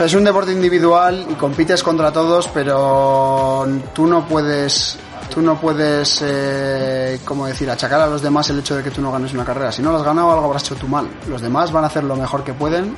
es 0.00 0.14
un 0.14 0.24
deporte 0.24 0.52
individual 0.52 1.26
y 1.28 1.34
compites 1.34 1.82
contra 1.82 2.10
todos, 2.10 2.48
pero 2.48 3.66
tú 3.92 4.06
no 4.06 4.26
puedes, 4.26 4.96
tú 5.28 5.42
no 5.42 5.60
puedes, 5.60 6.22
eh, 6.24 7.20
como 7.26 7.46
decir, 7.46 7.70
achacar 7.70 8.00
a 8.00 8.06
los 8.06 8.22
demás 8.22 8.48
el 8.48 8.60
hecho 8.60 8.74
de 8.74 8.82
que 8.82 8.90
tú 8.90 9.02
no 9.02 9.12
ganes 9.12 9.34
una 9.34 9.44
carrera. 9.44 9.70
Si 9.70 9.82
no 9.82 9.90
lo 9.90 9.98
has 9.98 10.02
ganado, 10.02 10.32
algo 10.32 10.46
habrás 10.46 10.62
hecho 10.62 10.76
tú 10.76 10.88
mal. 10.88 11.06
Los 11.28 11.42
demás 11.42 11.70
van 11.72 11.84
a 11.84 11.88
hacer 11.88 12.04
lo 12.04 12.16
mejor 12.16 12.42
que 12.42 12.54
pueden 12.54 12.96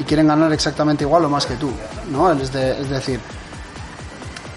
y 0.00 0.04
quieren 0.04 0.26
ganar 0.26 0.52
exactamente 0.52 1.04
igual 1.04 1.24
o 1.26 1.28
más 1.28 1.46
que 1.46 1.54
tú, 1.56 1.70
¿no? 2.10 2.32
Es, 2.32 2.52
de- 2.52 2.80
es 2.80 2.88
decir, 2.90 3.20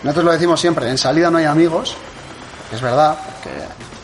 nosotros 0.03 0.25
lo 0.25 0.31
decimos 0.31 0.59
siempre, 0.59 0.89
en 0.89 0.97
salida 0.97 1.29
no 1.29 1.37
hay 1.37 1.45
amigos, 1.45 1.95
es 2.73 2.81
verdad, 2.81 3.17
porque 3.25 3.57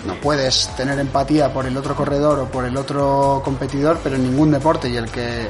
no 0.06 0.14
puedes 0.22 0.70
tener 0.78 0.98
empatía 1.00 1.52
por 1.52 1.66
el 1.66 1.76
otro 1.76 1.96
corredor 1.96 2.40
o 2.40 2.46
por 2.46 2.66
el 2.66 2.78
otro 2.78 3.42
competidor, 3.44 4.00
pero 4.04 4.16
en 4.16 4.24
ningún 4.24 4.52
deporte 4.52 4.90
y 4.90 4.98
el 4.98 5.10
que 5.10 5.50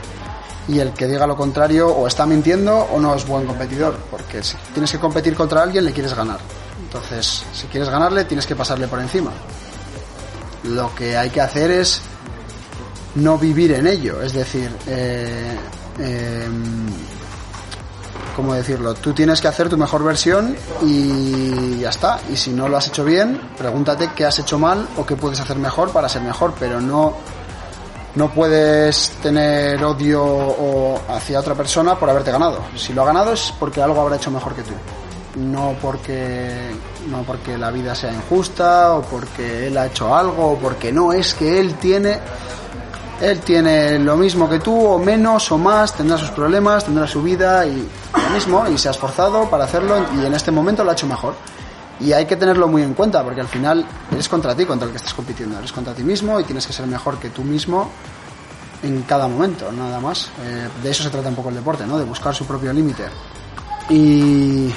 y 0.67 0.79
el 0.79 0.93
que 0.93 1.07
diga 1.07 1.25
lo 1.25 1.35
contrario 1.35 1.87
o 1.87 2.05
está 2.05 2.27
mintiendo 2.27 2.75
o 2.77 2.99
no 2.99 3.15
es 3.15 3.25
buen 3.25 3.47
competidor, 3.47 3.95
porque 4.11 4.43
si 4.43 4.55
tienes 4.71 4.91
que 4.91 4.99
competir 4.99 5.35
contra 5.35 5.63
alguien 5.63 5.83
le 5.83 5.91
quieres 5.91 6.13
ganar. 6.13 6.37
Entonces, 6.83 7.43
si 7.53 7.65
quieres 7.67 7.89
ganarle 7.89 8.25
tienes 8.25 8.45
que 8.45 8.55
pasarle 8.55 8.87
por 8.87 8.99
encima. 8.99 9.31
Lo 10.65 10.93
que 10.93 11.17
hay 11.17 11.29
que 11.31 11.41
hacer 11.41 11.71
es 11.71 12.01
no 13.15 13.37
vivir 13.39 13.71
en 13.73 13.87
ello, 13.87 14.21
es 14.21 14.33
decir, 14.33 14.69
eh, 14.87 15.55
em, 15.99 16.87
¿cómo 18.35 18.53
decirlo? 18.53 18.93
Tú 18.93 19.13
tienes 19.13 19.41
que 19.41 19.47
hacer 19.47 19.69
tu 19.69 19.77
mejor 19.77 20.03
versión 20.03 20.55
y 20.81 21.79
ya 21.79 21.89
está. 21.89 22.19
Y 22.31 22.37
si 22.37 22.51
no 22.51 22.69
lo 22.69 22.77
has 22.77 22.87
hecho 22.87 23.03
bien, 23.03 23.39
pregúntate 23.57 24.11
qué 24.15 24.25
has 24.25 24.39
hecho 24.39 24.57
mal 24.57 24.87
o 24.97 25.05
qué 25.05 25.15
puedes 25.15 25.39
hacer 25.39 25.57
mejor 25.57 25.91
para 25.91 26.07
ser 26.07 26.21
mejor, 26.21 26.53
pero 26.59 26.79
no, 26.79 27.15
no 28.15 28.31
puedes 28.31 29.11
tener 29.21 29.83
odio 29.83 30.23
o 30.23 31.01
hacia 31.09 31.39
otra 31.39 31.55
persona 31.55 31.99
por 31.99 32.09
haberte 32.09 32.31
ganado. 32.31 32.59
Si 32.75 32.93
lo 32.93 33.03
ha 33.03 33.05
ganado 33.05 33.33
es 33.33 33.53
porque 33.59 33.81
algo 33.81 34.01
habrá 34.01 34.15
hecho 34.15 34.31
mejor 34.31 34.55
que 34.55 34.63
tú. 34.63 34.73
No 35.35 35.75
porque, 35.81 36.71
no 37.07 37.23
porque 37.23 37.57
la 37.57 37.71
vida 37.71 37.93
sea 37.93 38.11
injusta 38.11 38.93
o 38.93 39.01
porque 39.01 39.67
él 39.67 39.77
ha 39.77 39.85
hecho 39.85 40.15
algo 40.15 40.53
o 40.53 40.57
porque 40.57 40.91
no, 40.91 41.13
es 41.13 41.33
que 41.33 41.59
él 41.59 41.75
tiene 41.75 42.19
él 43.21 43.39
tiene 43.41 43.99
lo 43.99 44.15
mismo 44.15 44.49
que 44.49 44.59
tú, 44.59 44.75
o 44.75 44.99
menos, 44.99 45.51
o 45.51 45.57
más, 45.57 45.93
tendrá 45.93 46.17
sus 46.17 46.29
problemas, 46.31 46.85
tendrá 46.85 47.05
su 47.07 47.21
vida 47.21 47.65
y 47.65 47.87
lo 48.13 48.29
mismo, 48.33 48.67
y 48.67 48.77
se 48.77 48.87
ha 48.87 48.91
esforzado 48.91 49.49
para 49.49 49.65
hacerlo 49.65 50.05
y 50.15 50.25
en 50.25 50.33
este 50.33 50.51
momento 50.51 50.83
lo 50.83 50.91
ha 50.91 50.93
hecho 50.93 51.07
mejor. 51.07 51.35
Y 51.99 52.13
hay 52.13 52.25
que 52.25 52.37
tenerlo 52.37 52.67
muy 52.67 52.81
en 52.81 52.93
cuenta, 52.93 53.23
porque 53.23 53.41
al 53.41 53.47
final 53.47 53.85
eres 54.11 54.29
contra 54.29 54.55
ti, 54.55 54.65
contra 54.65 54.85
el 54.85 54.91
que 54.91 54.97
estás 54.97 55.13
compitiendo, 55.13 55.57
eres 55.57 55.71
contra 55.71 55.93
ti 55.93 56.03
mismo 56.03 56.39
y 56.39 56.45
tienes 56.45 56.65
que 56.65 56.71
ser 56.71 56.87
mejor 56.87 57.19
que 57.19 57.29
tú 57.29 57.43
mismo 57.43 57.89
en 58.83 59.01
cada 59.03 59.27
momento, 59.27 59.69
nada 59.71 59.99
más. 59.99 60.31
Eh, 60.41 60.69
de 60.81 60.89
eso 60.89 61.03
se 61.03 61.09
trata 61.09 61.27
un 61.27 61.35
poco 61.35 61.49
el 61.49 61.55
deporte, 61.55 61.85
¿no? 61.85 61.97
De 61.97 62.05
buscar 62.05 62.33
su 62.33 62.45
propio 62.45 62.71
límite. 62.71 63.03
Y, 63.89 64.73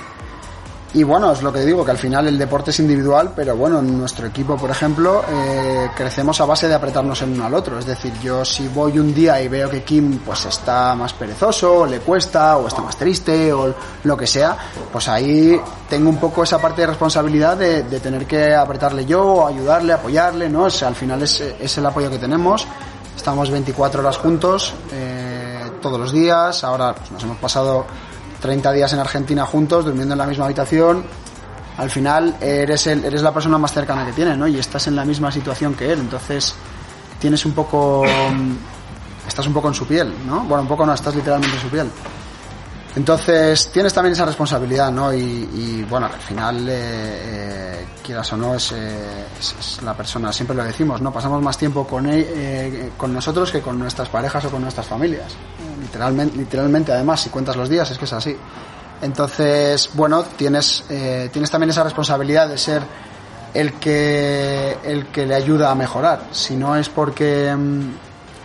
y 0.94 1.04
bueno, 1.04 1.32
es 1.32 1.42
lo 1.42 1.50
que 1.50 1.60
digo, 1.60 1.84
que 1.84 1.90
al 1.90 1.98
final 1.98 2.28
el 2.28 2.36
deporte 2.36 2.70
es 2.70 2.78
individual, 2.78 3.32
pero 3.34 3.56
bueno, 3.56 3.78
en 3.78 3.98
nuestro 3.98 4.26
equipo, 4.26 4.56
por 4.56 4.70
ejemplo, 4.70 5.22
eh, 5.26 5.88
crecemos 5.96 6.38
a 6.42 6.44
base 6.44 6.68
de 6.68 6.74
apretarnos 6.74 7.22
el 7.22 7.30
uno 7.30 7.46
al 7.46 7.54
otro. 7.54 7.78
Es 7.78 7.86
decir, 7.86 8.12
yo 8.22 8.44
si 8.44 8.68
voy 8.68 8.98
un 8.98 9.14
día 9.14 9.40
y 9.40 9.48
veo 9.48 9.70
que 9.70 9.82
Kim 9.82 10.18
pues 10.18 10.44
está 10.44 10.94
más 10.94 11.14
perezoso, 11.14 11.86
le 11.86 12.00
cuesta, 12.00 12.58
o 12.58 12.68
está 12.68 12.82
más 12.82 12.96
triste, 12.96 13.50
o 13.54 13.74
lo 14.04 14.16
que 14.18 14.26
sea, 14.26 14.54
pues 14.92 15.08
ahí 15.08 15.58
tengo 15.88 16.10
un 16.10 16.18
poco 16.18 16.42
esa 16.42 16.58
parte 16.60 16.82
de 16.82 16.88
responsabilidad 16.88 17.56
de, 17.56 17.82
tener 18.00 18.26
que 18.26 18.54
apretarle 18.54 19.06
yo, 19.06 19.46
ayudarle, 19.46 19.94
apoyarle, 19.94 20.50
¿no? 20.50 20.64
O 20.64 20.86
al 20.86 20.94
final 20.94 21.22
es, 21.22 21.40
es 21.40 21.78
el 21.78 21.86
apoyo 21.86 22.10
que 22.10 22.18
tenemos. 22.18 22.66
Estamos 23.16 23.50
24 23.50 24.00
horas 24.00 24.18
juntos, 24.18 24.74
eh, 24.92 25.70
todos 25.80 25.98
los 25.98 26.12
días. 26.12 26.64
Ahora 26.64 26.94
pues, 26.94 27.10
nos 27.12 27.22
hemos 27.22 27.38
pasado 27.38 27.86
30 28.42 28.72
días 28.72 28.92
en 28.92 28.98
Argentina 28.98 29.46
juntos, 29.46 29.84
durmiendo 29.86 30.12
en 30.12 30.18
la 30.18 30.26
misma 30.26 30.44
habitación. 30.44 31.04
Al 31.78 31.88
final 31.88 32.36
eres, 32.40 32.86
el, 32.88 33.02
eres 33.04 33.22
la 33.22 33.32
persona 33.32 33.56
más 33.56 33.72
cercana 33.72 34.04
que 34.04 34.12
tiene, 34.12 34.36
¿no? 34.36 34.46
Y 34.46 34.58
estás 34.58 34.86
en 34.88 34.96
la 34.96 35.06
misma 35.06 35.32
situación 35.32 35.74
que 35.74 35.90
él. 35.90 36.00
Entonces 36.00 36.54
tienes 37.18 37.46
un 37.46 37.52
poco... 37.52 38.04
mm, 38.04 38.52
Estás 39.26 39.46
un 39.46 39.52
poco 39.54 39.68
en 39.68 39.74
su 39.74 39.86
piel, 39.86 40.12
¿no? 40.26 40.40
Bueno, 40.40 40.62
un 40.62 40.68
poco 40.68 40.84
no, 40.84 40.92
estás 40.92 41.14
literalmente 41.14 41.54
en 41.56 41.62
su 41.62 41.68
piel. 41.68 41.88
Entonces 42.94 43.70
tienes 43.72 43.92
también 43.94 44.12
esa 44.12 44.26
responsabilidad, 44.26 44.90
¿no? 44.92 45.12
Y, 45.14 45.18
y, 45.18 45.86
bueno, 45.88 46.06
al 46.06 46.20
final, 46.20 46.68
eh, 46.68 46.72
eh, 46.74 47.86
quieras 48.04 48.30
o 48.34 48.36
no, 48.36 48.54
es, 48.54 48.72
eh, 48.72 49.24
es- 49.40 49.80
la 49.82 49.94
persona, 49.96 50.30
siempre 50.32 50.54
lo 50.54 50.62
decimos, 50.62 51.00
¿no? 51.00 51.10
Pasamos 51.10 51.40
más 51.42 51.56
tiempo 51.56 51.86
con, 51.86 52.06
él, 52.06 52.26
eh, 52.28 52.90
con 52.96 53.12
nosotros 53.14 53.50
que 53.50 53.62
con 53.62 53.78
nuestras 53.78 54.08
parejas 54.10 54.44
o 54.44 54.50
con 54.50 54.60
nuestras 54.60 54.86
familias. 54.86 55.32
Literalmente, 55.80 56.36
literalmente, 56.36 56.92
además, 56.92 57.20
si 57.22 57.30
cuentas 57.30 57.56
los 57.56 57.68
días, 57.70 57.90
es 57.90 57.96
que 57.98 58.04
es 58.04 58.12
así. 58.12 58.36
Entonces, 59.00 59.88
bueno, 59.94 60.22
tienes, 60.36 60.84
eh, 60.90 61.30
tienes 61.32 61.50
también 61.50 61.70
esa 61.70 61.82
responsabilidad 61.84 62.48
de 62.48 62.58
ser 62.58 62.82
el 63.54 63.72
que, 63.74 64.76
el 64.84 65.06
que 65.06 65.26
le 65.26 65.34
ayuda 65.34 65.70
a 65.70 65.74
mejorar. 65.74 66.24
Si 66.30 66.56
no 66.56 66.76
es 66.76 66.88
porque, 66.90 67.54
mm, 67.56 67.90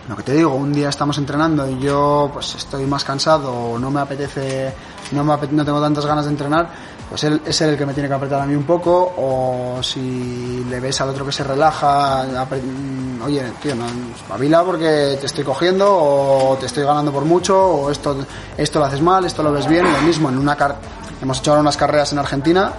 lo 0.08 0.16
que 0.16 0.22
te 0.22 0.32
digo, 0.32 0.54
un 0.54 0.72
día 0.72 0.88
estamos 0.88 1.18
entrenando 1.18 1.68
y 1.68 1.78
yo 1.78 2.30
pues 2.32 2.54
estoy 2.54 2.86
más 2.86 3.04
cansado 3.04 3.52
o 3.52 3.78
no 3.78 3.90
me 3.90 4.00
apetece, 4.00 4.72
no, 5.12 5.22
me 5.22 5.34
apete- 5.34 5.52
no 5.52 5.64
tengo 5.64 5.80
tantas 5.82 6.06
ganas 6.06 6.24
de 6.24 6.30
entrenar, 6.30 6.70
pues 7.10 7.24
él 7.24 7.42
es 7.44 7.60
él 7.60 7.70
el 7.70 7.76
que 7.78 7.84
me 7.84 7.92
tiene 7.92 8.08
que 8.08 8.14
apretar 8.14 8.40
a 8.40 8.46
mí 8.46 8.54
un 8.54 8.64
poco 8.64 9.14
o 9.18 9.82
si 9.82 10.64
le 10.68 10.80
ves 10.80 10.98
al 11.02 11.10
otro 11.10 11.26
que 11.26 11.32
se 11.32 11.44
relaja, 11.44 12.24
mm, 12.24 13.22
oye, 13.22 13.42
tío, 13.62 13.74
no, 13.74 13.84
espabila 14.16 14.64
porque 14.64 15.18
te 15.20 15.26
estoy 15.26 15.44
cogiendo 15.44 15.86
o 15.90 16.56
te 16.58 16.66
estoy 16.66 16.84
ganando 16.84 17.12
por 17.12 17.24
mucho 17.26 17.58
o 17.62 17.90
esto, 17.90 18.16
esto 18.56 18.78
lo 18.78 18.86
haces 18.86 19.02
mal, 19.02 19.24
esto 19.26 19.42
lo 19.42 19.52
ves 19.52 19.66
bien, 19.66 19.84
lo 19.92 20.00
mismo 20.00 20.30
en 20.30 20.38
una 20.38 20.56
car 20.56 20.76
hemos 21.20 21.38
hecho 21.40 21.50
ahora 21.50 21.62
unas 21.62 21.76
carreras 21.76 22.12
en 22.12 22.18
Argentina 22.20 22.72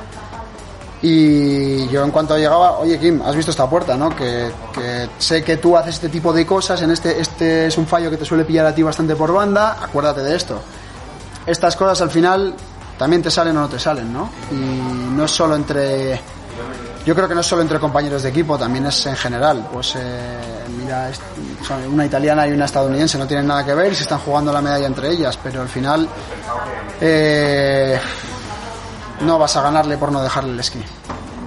y 1.01 1.87
yo 1.87 2.03
en 2.03 2.11
cuanto 2.11 2.37
llegaba, 2.37 2.79
oye 2.79 2.99
Kim, 2.99 3.21
has 3.21 3.35
visto 3.35 3.51
esta 3.51 3.69
puerta, 3.69 3.95
¿no? 3.95 4.09
Que, 4.13 4.51
sé 5.17 5.43
que 5.43 5.57
tú 5.57 5.77
haces 5.77 5.95
este 5.95 6.09
tipo 6.09 6.33
de 6.33 6.45
cosas, 6.45 6.81
en 6.81 6.91
este, 6.91 7.19
este 7.21 7.67
es 7.67 7.77
un 7.77 7.87
fallo 7.87 8.09
que 8.09 8.17
te 8.17 8.25
suele 8.25 8.43
pillar 8.43 8.65
a 8.65 8.75
ti 8.75 8.83
bastante 8.83 9.15
por 9.15 9.31
banda, 9.31 9.77
acuérdate 9.81 10.21
de 10.21 10.35
esto. 10.35 10.61
Estas 11.45 11.75
cosas 11.75 12.01
al 12.01 12.09
final 12.09 12.53
también 12.97 13.21
te 13.21 13.31
salen 13.31 13.55
o 13.55 13.61
no 13.61 13.69
te 13.69 13.79
salen, 13.79 14.11
¿no? 14.11 14.29
Y 14.51 14.55
no 14.55 15.23
es 15.23 15.31
solo 15.31 15.55
entre... 15.55 16.19
Yo 17.05 17.15
creo 17.15 17.29
que 17.29 17.33
no 17.33 17.41
es 17.41 17.47
solo 17.47 17.61
entre 17.61 17.79
compañeros 17.79 18.21
de 18.21 18.29
equipo, 18.29 18.57
también 18.57 18.85
es 18.85 19.05
en 19.05 19.15
general. 19.15 19.67
Pues 19.71 19.95
eh, 19.95 20.65
mira, 20.77 21.09
una 21.89 22.05
italiana 22.05 22.45
y 22.45 22.51
una 22.51 22.65
estadounidense 22.65 23.17
no 23.17 23.25
tienen 23.25 23.47
nada 23.47 23.65
que 23.65 23.73
ver 23.73 23.93
y 23.93 23.95
se 23.95 24.03
están 24.03 24.19
jugando 24.19 24.51
la 24.51 24.61
medalla 24.61 24.85
entre 24.85 25.11
ellas, 25.11 25.39
pero 25.41 25.61
al 25.61 25.69
final 25.69 26.07
eh, 26.99 27.97
no 29.21 29.39
vas 29.39 29.55
a 29.55 29.61
ganarle 29.61 29.97
por 29.97 30.11
no 30.11 30.21
dejarle 30.21 30.53
el 30.53 30.59
esquí. 30.59 30.81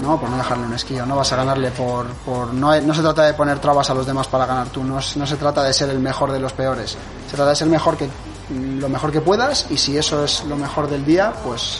No, 0.03 0.20
por 0.20 0.29
no 0.29 0.37
dejarle 0.37 0.66
un 0.66 0.75
esquí, 0.75 0.99
o 0.99 1.07
no 1.07 1.14
vas 1.14 1.33
a 1.33 1.37
ganarle 1.37 1.70
por... 1.70 2.07
por 2.07 2.53
no, 2.53 2.81
no 2.81 2.93
se 2.93 3.03
trata 3.03 3.23
de 3.23 3.35
poner 3.35 3.61
trabas 3.61 3.89
a 3.89 3.95
los 3.95 4.05
demás 4.05 4.27
para 4.27 4.47
ganar 4.47 4.68
tú, 4.68 4.83
no, 4.83 4.95
no 4.95 5.27
se 5.27 5.37
trata 5.37 5.62
de 5.62 5.73
ser 5.73 5.91
el 5.91 6.01
mejor 6.01 6.33
de 6.33 6.41
los 6.41 6.53
peores, 6.53 6.97
se 7.31 7.37
trata 7.37 7.51
de 7.51 7.57
ser 7.57 7.68
mejor 7.68 7.97
que, 7.97 8.09
lo 8.51 8.89
mejor 8.89 9.12
que 9.12 9.20
puedas 9.20 9.66
y 9.70 9.77
si 9.77 9.97
eso 9.97 10.25
es 10.25 10.45
lo 10.45 10.57
mejor 10.57 10.89
del 10.89 11.05
día, 11.05 11.33
pues 11.45 11.79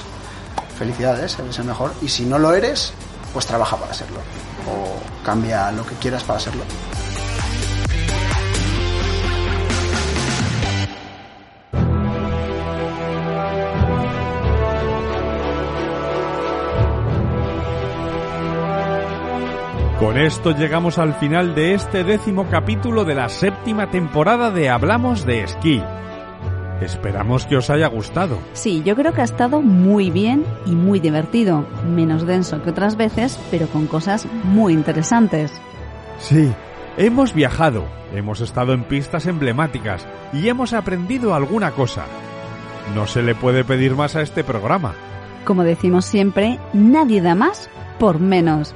felicidades, 0.79 1.39
eres 1.39 1.59
el 1.59 1.65
mejor. 1.65 1.93
Y 2.01 2.09
si 2.09 2.25
no 2.25 2.39
lo 2.39 2.55
eres, 2.55 2.93
pues 3.33 3.47
trabaja 3.47 3.77
para 3.77 3.95
serlo. 3.95 4.19
O 4.69 5.25
cambia 5.25 5.71
lo 5.73 5.85
que 5.87 5.95
quieras 5.97 6.23
para 6.25 6.41
serlo. 6.41 6.65
Con 20.13 20.21
esto 20.21 20.51
llegamos 20.51 20.99
al 20.99 21.15
final 21.15 21.55
de 21.55 21.73
este 21.73 22.05
décimo 22.05 22.47
capítulo 22.51 23.07
de 23.07 23.15
la 23.15 23.31
séptima 23.31 23.91
temporada 23.91 24.51
de 24.51 24.69
Hablamos 24.69 25.25
de 25.25 25.43
Esquí. 25.43 25.83
Esperamos 26.83 27.47
que 27.47 27.57
os 27.57 27.71
haya 27.71 27.87
gustado. 27.87 28.37
Sí, 28.53 28.83
yo 28.85 28.95
creo 28.95 29.15
que 29.15 29.23
ha 29.23 29.25
estado 29.25 29.63
muy 29.63 30.11
bien 30.11 30.45
y 30.67 30.73
muy 30.73 31.01
divertido. 31.01 31.67
Menos 31.89 32.27
denso 32.27 32.63
que 32.63 32.69
otras 32.69 32.97
veces, 32.97 33.41
pero 33.51 33.69
con 33.69 33.87
cosas 33.87 34.27
muy 34.45 34.75
interesantes. 34.75 35.51
Sí, 36.19 36.53
hemos 36.99 37.33
viajado, 37.33 37.87
hemos 38.15 38.43
estado 38.43 38.75
en 38.75 38.85
pistas 38.85 39.25
emblemáticas 39.25 40.07
y 40.35 40.47
hemos 40.47 40.75
aprendido 40.75 41.35
alguna 41.35 41.71
cosa. 41.71 42.05
No 42.95 43.07
se 43.07 43.23
le 43.23 43.35
puede 43.35 43.65
pedir 43.65 43.95
más 43.95 44.15
a 44.15 44.21
este 44.21 44.45
programa. 44.45 44.93
Como 45.47 45.65
decimos 45.65 46.05
siempre, 46.05 46.59
nadie 46.75 47.23
da 47.23 47.35
más 47.35 47.71
por 47.99 48.21
menos. 48.21 48.75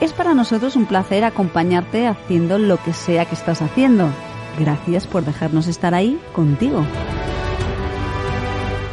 Es 0.00 0.12
para 0.12 0.34
nosotros 0.34 0.76
un 0.76 0.86
placer 0.86 1.24
acompañarte 1.24 2.06
haciendo 2.06 2.58
lo 2.58 2.76
que 2.82 2.92
sea 2.92 3.24
que 3.24 3.34
estás 3.34 3.62
haciendo. 3.62 4.08
Gracias 4.58 5.06
por 5.06 5.24
dejarnos 5.24 5.66
estar 5.66 5.94
ahí 5.94 6.20
contigo. 6.34 6.84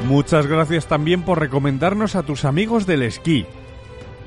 Muchas 0.08 0.48
gracias 0.48 0.88
también 0.88 1.24
por 1.24 1.40
recomendarnos 1.40 2.16
a 2.16 2.24
tus 2.24 2.46
amigos 2.46 2.86
del 2.86 3.04
esquí. 3.04 3.46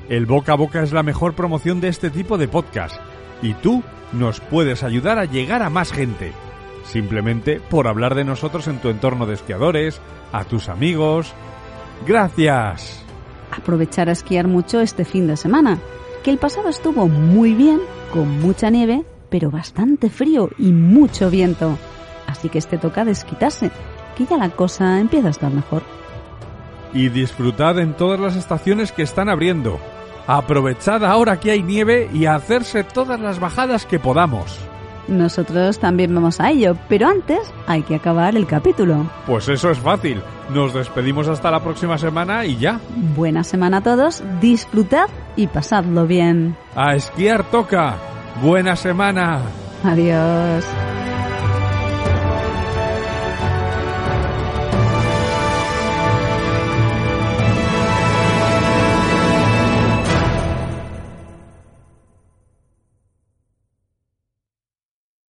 El 0.09 0.25
boca 0.25 0.53
a 0.53 0.55
boca 0.55 0.81
es 0.81 0.91
la 0.91 1.03
mejor 1.03 1.33
promoción 1.33 1.81
de 1.81 1.89
este 1.89 2.09
tipo 2.09 2.37
de 2.37 2.47
podcast 2.47 2.95
y 3.41 3.53
tú 3.53 3.83
nos 4.13 4.39
puedes 4.39 4.83
ayudar 4.83 5.19
a 5.19 5.25
llegar 5.25 5.61
a 5.61 5.69
más 5.69 5.91
gente. 5.91 6.31
Simplemente 6.85 7.59
por 7.59 7.87
hablar 7.87 8.15
de 8.15 8.23
nosotros 8.23 8.67
en 8.67 8.79
tu 8.79 8.89
entorno 8.89 9.25
de 9.25 9.33
esquiadores, 9.33 10.01
a 10.31 10.45
tus 10.45 10.69
amigos. 10.69 11.33
Gracias. 12.07 13.03
Aprovechar 13.51 14.09
a 14.09 14.13
esquiar 14.13 14.47
mucho 14.47 14.79
este 14.79 15.05
fin 15.05 15.27
de 15.27 15.37
semana, 15.37 15.79
que 16.23 16.31
el 16.31 16.37
pasado 16.37 16.69
estuvo 16.69 17.07
muy 17.07 17.53
bien, 17.53 17.79
con 18.11 18.39
mucha 18.39 18.69
nieve, 18.69 19.03
pero 19.29 19.51
bastante 19.51 20.09
frío 20.09 20.49
y 20.57 20.71
mucho 20.71 21.29
viento. 21.29 21.77
Así 22.27 22.49
que 22.49 22.57
este 22.57 22.77
toca 22.77 23.05
desquitarse, 23.05 23.71
que 24.15 24.25
ya 24.25 24.37
la 24.37 24.49
cosa 24.49 24.99
empieza 24.99 25.27
a 25.27 25.31
estar 25.31 25.51
mejor. 25.51 25.83
Y 26.93 27.09
disfrutad 27.09 27.79
en 27.79 27.93
todas 27.93 28.19
las 28.19 28.35
estaciones 28.35 28.91
que 28.91 29.03
están 29.03 29.29
abriendo. 29.29 29.79
Aprovechad 30.25 31.05
ahora 31.05 31.39
que 31.39 31.51
hay 31.51 31.63
nieve 31.63 32.09
y 32.13 32.25
hacerse 32.25 32.83
todas 32.83 33.19
las 33.19 33.39
bajadas 33.39 33.85
que 33.85 33.99
podamos. 33.99 34.59
Nosotros 35.07 35.79
también 35.79 36.13
vamos 36.13 36.39
a 36.39 36.51
ello, 36.51 36.77
pero 36.89 37.07
antes 37.07 37.39
hay 37.65 37.83
que 37.83 37.95
acabar 37.95 38.35
el 38.35 38.45
capítulo. 38.45 39.09
Pues 39.25 39.47
eso 39.49 39.71
es 39.71 39.79
fácil. 39.79 40.21
Nos 40.53 40.73
despedimos 40.73 41.27
hasta 41.27 41.51
la 41.51 41.61
próxima 41.61 41.97
semana 41.97 42.45
y 42.45 42.57
ya. 42.57 42.79
Buena 43.15 43.43
semana 43.43 43.77
a 43.77 43.81
todos, 43.81 44.23
disfrutad 44.41 45.07
y 45.35 45.47
pasadlo 45.47 46.07
bien. 46.07 46.55
A 46.75 46.95
esquiar 46.95 47.43
toca. 47.49 47.95
Buena 48.41 48.75
semana. 48.75 49.41
Adiós. 49.83 50.65